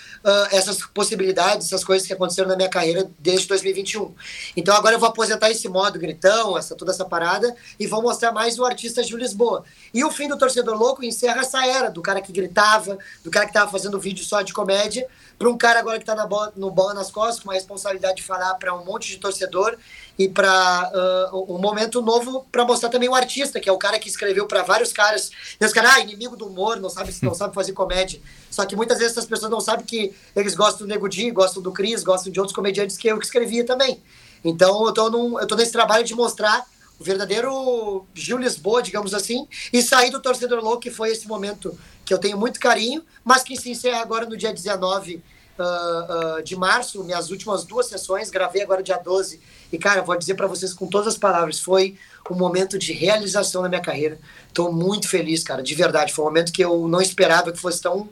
essas 0.51 0.85
possibilidades, 0.87 1.67
essas 1.69 1.83
coisas 1.83 2.07
que 2.07 2.13
aconteceram 2.13 2.49
na 2.49 2.57
minha 2.57 2.69
carreira 2.69 3.11
desde 3.19 3.49
2021. 3.49 4.15
Então 4.57 4.75
agora 4.75 4.95
eu 4.95 4.99
vou 4.99 5.09
aposentar 5.09 5.51
esse 5.51 5.69
modo 5.69 5.99
gritão, 5.99 6.57
essa, 6.59 6.75
toda 6.75 6.93
essa 6.93 7.05
parada, 7.05 7.55
e 7.81 7.87
vou 7.87 8.03
mostrar 8.03 8.33
mais 8.33 8.59
o 8.59 8.65
artista 8.65 9.03
Gil 9.03 9.17
Lisboa. 9.17 9.65
E 9.95 10.05
o 10.05 10.11
fim 10.11 10.29
do 10.29 10.37
Torcedor 10.37 10.77
Louco 10.77 11.03
encerra 11.03 11.41
essa 11.41 11.67
era 11.67 11.91
do 11.91 12.03
cara 12.03 12.21
que 12.21 12.33
gritava, 12.33 12.99
do 13.25 13.31
cara 13.31 13.47
que 13.47 13.53
tava 13.53 13.71
fazendo 13.71 13.99
vídeo 13.99 14.25
só 14.25 14.43
de 14.43 14.53
comédia, 14.53 15.07
para 15.39 15.49
um 15.49 15.57
cara 15.57 15.81
agora 15.81 15.99
que 15.99 16.05
tá 16.05 16.15
na 16.15 16.27
bola, 16.27 16.53
no 16.55 16.71
bola 16.71 16.95
nas 16.95 17.11
costas, 17.11 17.43
com 17.43 17.51
a 17.51 17.55
responsabilidade 17.55 18.17
de 18.17 18.23
falar 18.23 18.55
para 18.55 18.75
um 18.75 18.85
monte 18.85 19.09
de 19.09 19.19
torcedor 19.19 19.77
e 20.19 20.29
para 20.29 20.91
um 21.33 21.59
momento 21.59 22.03
novo 22.03 22.47
para 22.53 22.65
mostrar 22.65 22.89
também 22.91 23.09
o 23.09 23.15
artista, 23.15 23.59
que 23.59 23.69
é 23.69 23.73
o 23.73 23.79
cara 23.79 23.99
que 23.99 24.09
escreveu 24.09 24.47
para 24.47 24.63
vários 24.63 24.93
caras. 24.93 25.31
E 25.61 25.65
os 25.65 25.73
caras, 25.73 25.93
ah, 25.95 26.01
inimigo 26.01 26.37
do 26.37 26.47
humor, 26.47 26.79
não 26.79 26.91
sabe, 26.91 27.15
não 27.23 27.35
sabe 27.35 27.55
fazer 27.55 27.73
comédia. 27.73 28.21
Só 28.51 28.65
que 28.67 28.77
muitas 28.77 28.99
vezes 28.99 29.13
essas 29.13 29.27
pessoas 29.27 29.51
não 29.51 29.61
sabem 29.61 29.85
que 29.85 30.15
eles 30.37 30.55
gostam 30.55 30.87
do 30.87 30.93
Nego 30.93 31.09
Di, 31.09 31.31
gostam 31.31 31.63
do 31.63 31.73
Cris, 31.73 32.03
gostam 32.03 32.33
de 32.33 32.39
outros 32.39 32.55
comediantes 32.55 32.97
que 32.97 33.09
eu 33.09 33.19
que 33.19 33.25
escrevia 33.25 33.65
também. 33.65 34.03
Então 34.45 34.87
eu 34.87 34.93
tô, 34.93 35.11
num, 35.11 35.39
eu 35.39 35.47
tô 35.47 35.55
nesse 35.55 35.73
trabalho 35.73 36.05
de 36.05 36.15
mostrar 36.15 36.67
o 36.99 37.05
verdadeiro 37.05 38.07
Gil 38.15 38.39
Lisboa, 38.39 38.83
digamos 38.83 39.15
assim, 39.15 39.49
e 39.73 39.83
sair 39.83 40.11
do 40.11 40.21
Torcedor 40.21 40.63
Louco, 40.63 40.81
que 40.81 40.91
foi 40.91 41.11
esse 41.11 41.27
momento 41.27 41.77
que 42.05 42.13
eu 42.13 42.19
tenho 42.19 42.37
muito 42.37 42.61
carinho, 42.61 43.03
mas 43.25 43.43
que 43.43 43.57
se 43.57 43.71
encerra 43.71 44.03
agora 44.03 44.27
no 44.27 44.37
dia 44.37 44.53
19 44.53 45.23
ah, 45.63 46.41
de 46.45 46.57
março, 46.57 47.03
minhas 47.05 47.31
últimas 47.31 47.65
duas 47.65 47.87
sessões, 47.87 48.31
gravei 48.31 48.63
agora 48.63 48.83
dia 48.83 48.97
12, 48.97 49.41
e 49.73 49.79
cara, 49.79 50.03
vou 50.03 50.17
dizer 50.17 50.35
para 50.35 50.47
vocês 50.47 50.73
com 50.73 50.87
todas 50.87 51.09
as 51.09 51.17
palavras, 51.17 51.61
foi 51.61 51.97
um 52.31 52.35
momento 52.35 52.79
de 52.79 52.93
realização 52.93 53.63
na 53.63 53.69
minha 53.69 53.81
carreira. 53.81 54.19
Tô 54.55 54.71
muito 54.71 55.09
feliz, 55.09 55.43
cara, 55.43 55.63
de 55.63 55.75
verdade, 55.75 56.13
foi 56.13 56.25
um 56.25 56.29
momento 56.29 56.53
que 56.53 56.65
eu 56.65 56.89
não 56.89 57.01
esperava 57.01 57.53
que 57.53 57.59
fosse 57.59 57.81
tão 57.81 58.09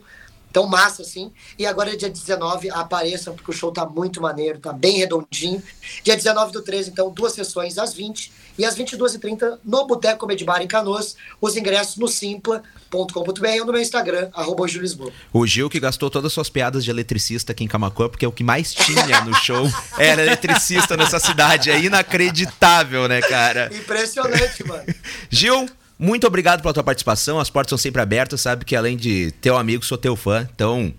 tão 0.51 0.67
massa 0.67 1.01
assim. 1.01 1.31
E 1.57 1.65
agora, 1.65 1.95
dia 1.95 2.09
19, 2.09 2.69
apareçam, 2.71 3.33
porque 3.33 3.51
o 3.51 3.53
show 3.53 3.71
tá 3.71 3.85
muito 3.85 4.21
maneiro, 4.21 4.59
tá 4.59 4.73
bem 4.73 4.97
redondinho. 4.97 5.61
Dia 6.03 6.15
19 6.15 6.51
do 6.51 6.61
13, 6.61 6.89
então, 6.89 7.11
duas 7.11 7.33
sessões 7.33 7.77
às 7.77 7.93
20 7.93 8.31
e 8.57 8.65
às 8.65 8.77
22h30 8.77 9.59
no 9.63 9.87
Boteco 9.87 10.19
Comedy 10.19 10.43
Bar 10.43 10.61
em 10.61 10.67
Canoas. 10.67 11.15
Os 11.39 11.55
ingressos 11.55 11.97
no 11.97 12.07
simpla.com.br 12.07 13.47
ou 13.59 13.65
no 13.65 13.71
meu 13.71 13.81
Instagram, 13.81 14.29
arroba 14.33 14.65
Lisboa. 14.67 15.11
O 15.33 15.45
Gil 15.45 15.69
que 15.69 15.79
gastou 15.79 16.09
todas 16.09 16.27
as 16.27 16.33
suas 16.33 16.49
piadas 16.49 16.83
de 16.83 16.89
eletricista 16.89 17.51
aqui 17.51 17.63
em 17.63 17.67
Camacuã, 17.67 18.07
porque 18.07 18.25
o 18.25 18.31
que 18.31 18.43
mais 18.43 18.73
tinha 18.73 19.21
no 19.21 19.33
show 19.33 19.67
era 19.97 20.21
eletricista 20.21 20.95
nessa 20.95 21.19
cidade. 21.19 21.71
É 21.71 21.79
inacreditável, 21.79 23.07
né, 23.07 23.21
cara? 23.21 23.69
Impressionante, 23.73 24.65
mano. 24.65 24.83
Gil, 25.29 25.67
muito 26.01 26.25
obrigado 26.25 26.61
pela 26.61 26.73
tua 26.73 26.83
participação. 26.83 27.39
As 27.39 27.49
portas 27.49 27.69
são 27.69 27.77
sempre 27.77 28.01
abertas, 28.01 28.41
sabe 28.41 28.65
que 28.65 28.75
além 28.75 28.97
de 28.97 29.31
teu 29.39 29.55
amigo, 29.55 29.85
sou 29.85 29.97
teu 29.97 30.15
fã. 30.15 30.49
Então, 30.53 30.91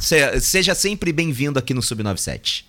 se- 0.00 0.38
seja 0.40 0.74
sempre 0.74 1.12
bem-vindo 1.12 1.58
aqui 1.58 1.72
no 1.72 1.80
Sub97. 1.80 2.64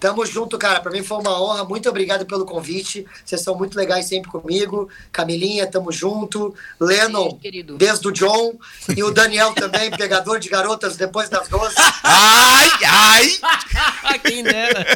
Tamo 0.00 0.24
junto, 0.24 0.56
cara. 0.58 0.80
Pra 0.80 0.90
mim 0.90 1.02
foi 1.04 1.18
uma 1.18 1.40
honra. 1.40 1.62
Muito 1.64 1.88
obrigado 1.88 2.24
pelo 2.24 2.46
convite. 2.46 3.06
Vocês 3.24 3.42
são 3.42 3.54
muito 3.54 3.76
legais 3.76 4.06
sempre 4.06 4.30
comigo. 4.30 4.88
Camilinha, 5.12 5.66
tamo 5.66 5.92
junto. 5.92 6.54
Lennon, 6.80 7.24
Beijo, 7.24 7.36
querido. 7.38 7.76
desde 7.76 8.08
o 8.08 8.10
John. 8.12 8.54
E 8.96 9.02
o 9.04 9.10
Daniel 9.10 9.52
também, 9.54 9.90
pegador 9.94 10.40
de 10.40 10.48
garotas 10.48 10.96
depois 10.96 11.28
das 11.28 11.46
12. 11.48 11.74
Ai, 12.02 12.70
ai! 12.88 14.18
Quem 14.24 14.42
dera. 14.42 14.86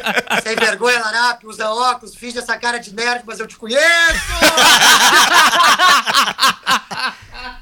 Sem 0.41 0.55
vergonha, 0.55 0.99
Larape, 0.99 1.45
usa 1.47 1.69
óculos, 1.69 2.15
finge 2.15 2.37
essa 2.39 2.57
cara 2.57 2.79
de 2.79 2.93
nerd, 2.93 3.23
mas 3.25 3.39
eu 3.39 3.45
te 3.47 3.55
conheço! 3.57 3.85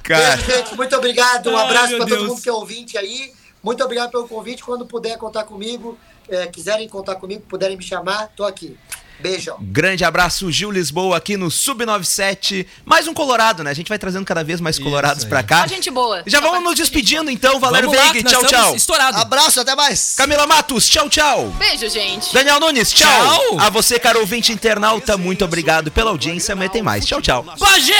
Cara, 0.04 0.36
Beijo, 0.36 0.52
gente, 0.52 0.76
muito 0.76 0.96
obrigado. 0.96 1.50
Um 1.50 1.58
abraço 1.58 1.90
pra 1.96 2.00
todo 2.00 2.10
Deus. 2.10 2.28
mundo 2.28 2.42
que 2.42 2.50
é 2.50 2.54
ouvinte 2.54 2.98
aí. 2.98 3.32
Muito 3.64 3.82
obrigado 3.84 4.12
pelo 4.12 4.28
convite. 4.28 4.64
Quando 4.64 4.86
puder 4.86 5.18
contar 5.18 5.46
comigo, 5.46 5.98
é, 6.28 6.46
quiserem 6.48 6.88
contar 6.90 7.16
comigo, 7.16 7.44
puderem 7.48 7.78
me 7.78 7.84
chamar, 7.84 8.28
tô 8.36 8.44
aqui. 8.44 8.78
Beijão. 9.24 9.58
grande 9.62 10.04
abraço, 10.04 10.52
Gil 10.52 10.70
Lisboa 10.70 11.16
aqui 11.18 11.38
no 11.38 11.48
Sub97. 11.48 12.66
Mais 12.86 13.08
um 13.08 13.14
Colorado, 13.14 13.64
né? 13.64 13.72
A 13.72 13.74
gente 13.74 13.88
vai 13.88 13.98
trazendo 13.98 14.26
cada 14.26 14.44
vez 14.44 14.60
mais 14.60 14.78
colorados 14.78 15.24
pra 15.24 15.42
cá. 15.42 15.62
Só 15.62 15.68
gente 15.68 15.90
boa. 15.90 16.22
Já 16.26 16.42
Só 16.42 16.50
vamos 16.50 16.64
nos 16.64 16.76
despedindo 16.76 17.32
então. 17.32 17.60
Valério 17.60 17.90
Vamos 17.90 18.06
lá, 18.06 18.12
Veig, 18.12 18.18
que 18.18 18.24
nós 18.26 18.34
tchau, 18.34 18.44
estamos 18.44 18.66
tchau. 18.68 18.76
Estourado. 18.76 19.18
Abraço, 19.18 19.62
até 19.62 19.76
mais. 19.76 20.16
Camila 20.18 20.46
Matos, 20.46 20.90
tchau, 20.90 21.10
tchau. 21.10 21.48
Beijo, 21.58 21.90
gente. 21.90 22.34
Daniel 22.34 22.60
Nunes, 22.60 22.92
tchau. 22.92 23.10
Tchau. 23.10 23.60
A 23.60 23.70
você, 23.70 23.98
caro 23.98 24.20
ouvinte 24.20 24.52
internauta, 24.52 25.18
muito 25.18 25.46
obrigado 25.46 25.90
pela 25.90 26.12
audiência. 26.12 26.54
Amanhã 26.54 26.70
tem 26.70 26.84
mais. 26.84 27.06
Tchau, 27.06 27.22
tchau. 27.22 27.46
Bagé! 27.58 27.94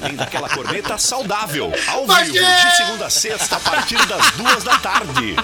Além 0.00 0.16
daquela 0.16 0.48
corneta 0.48 0.96
saudável. 0.96 1.72
Ao 1.88 2.06
vivo, 2.06 2.32
de 2.32 2.76
segunda 2.76 3.06
a 3.06 3.10
sexta, 3.10 3.56
a 3.56 3.60
partir 3.60 4.04
das 4.06 4.30
duas 4.32 4.64
da 4.64 4.78
tarde. 4.78 5.36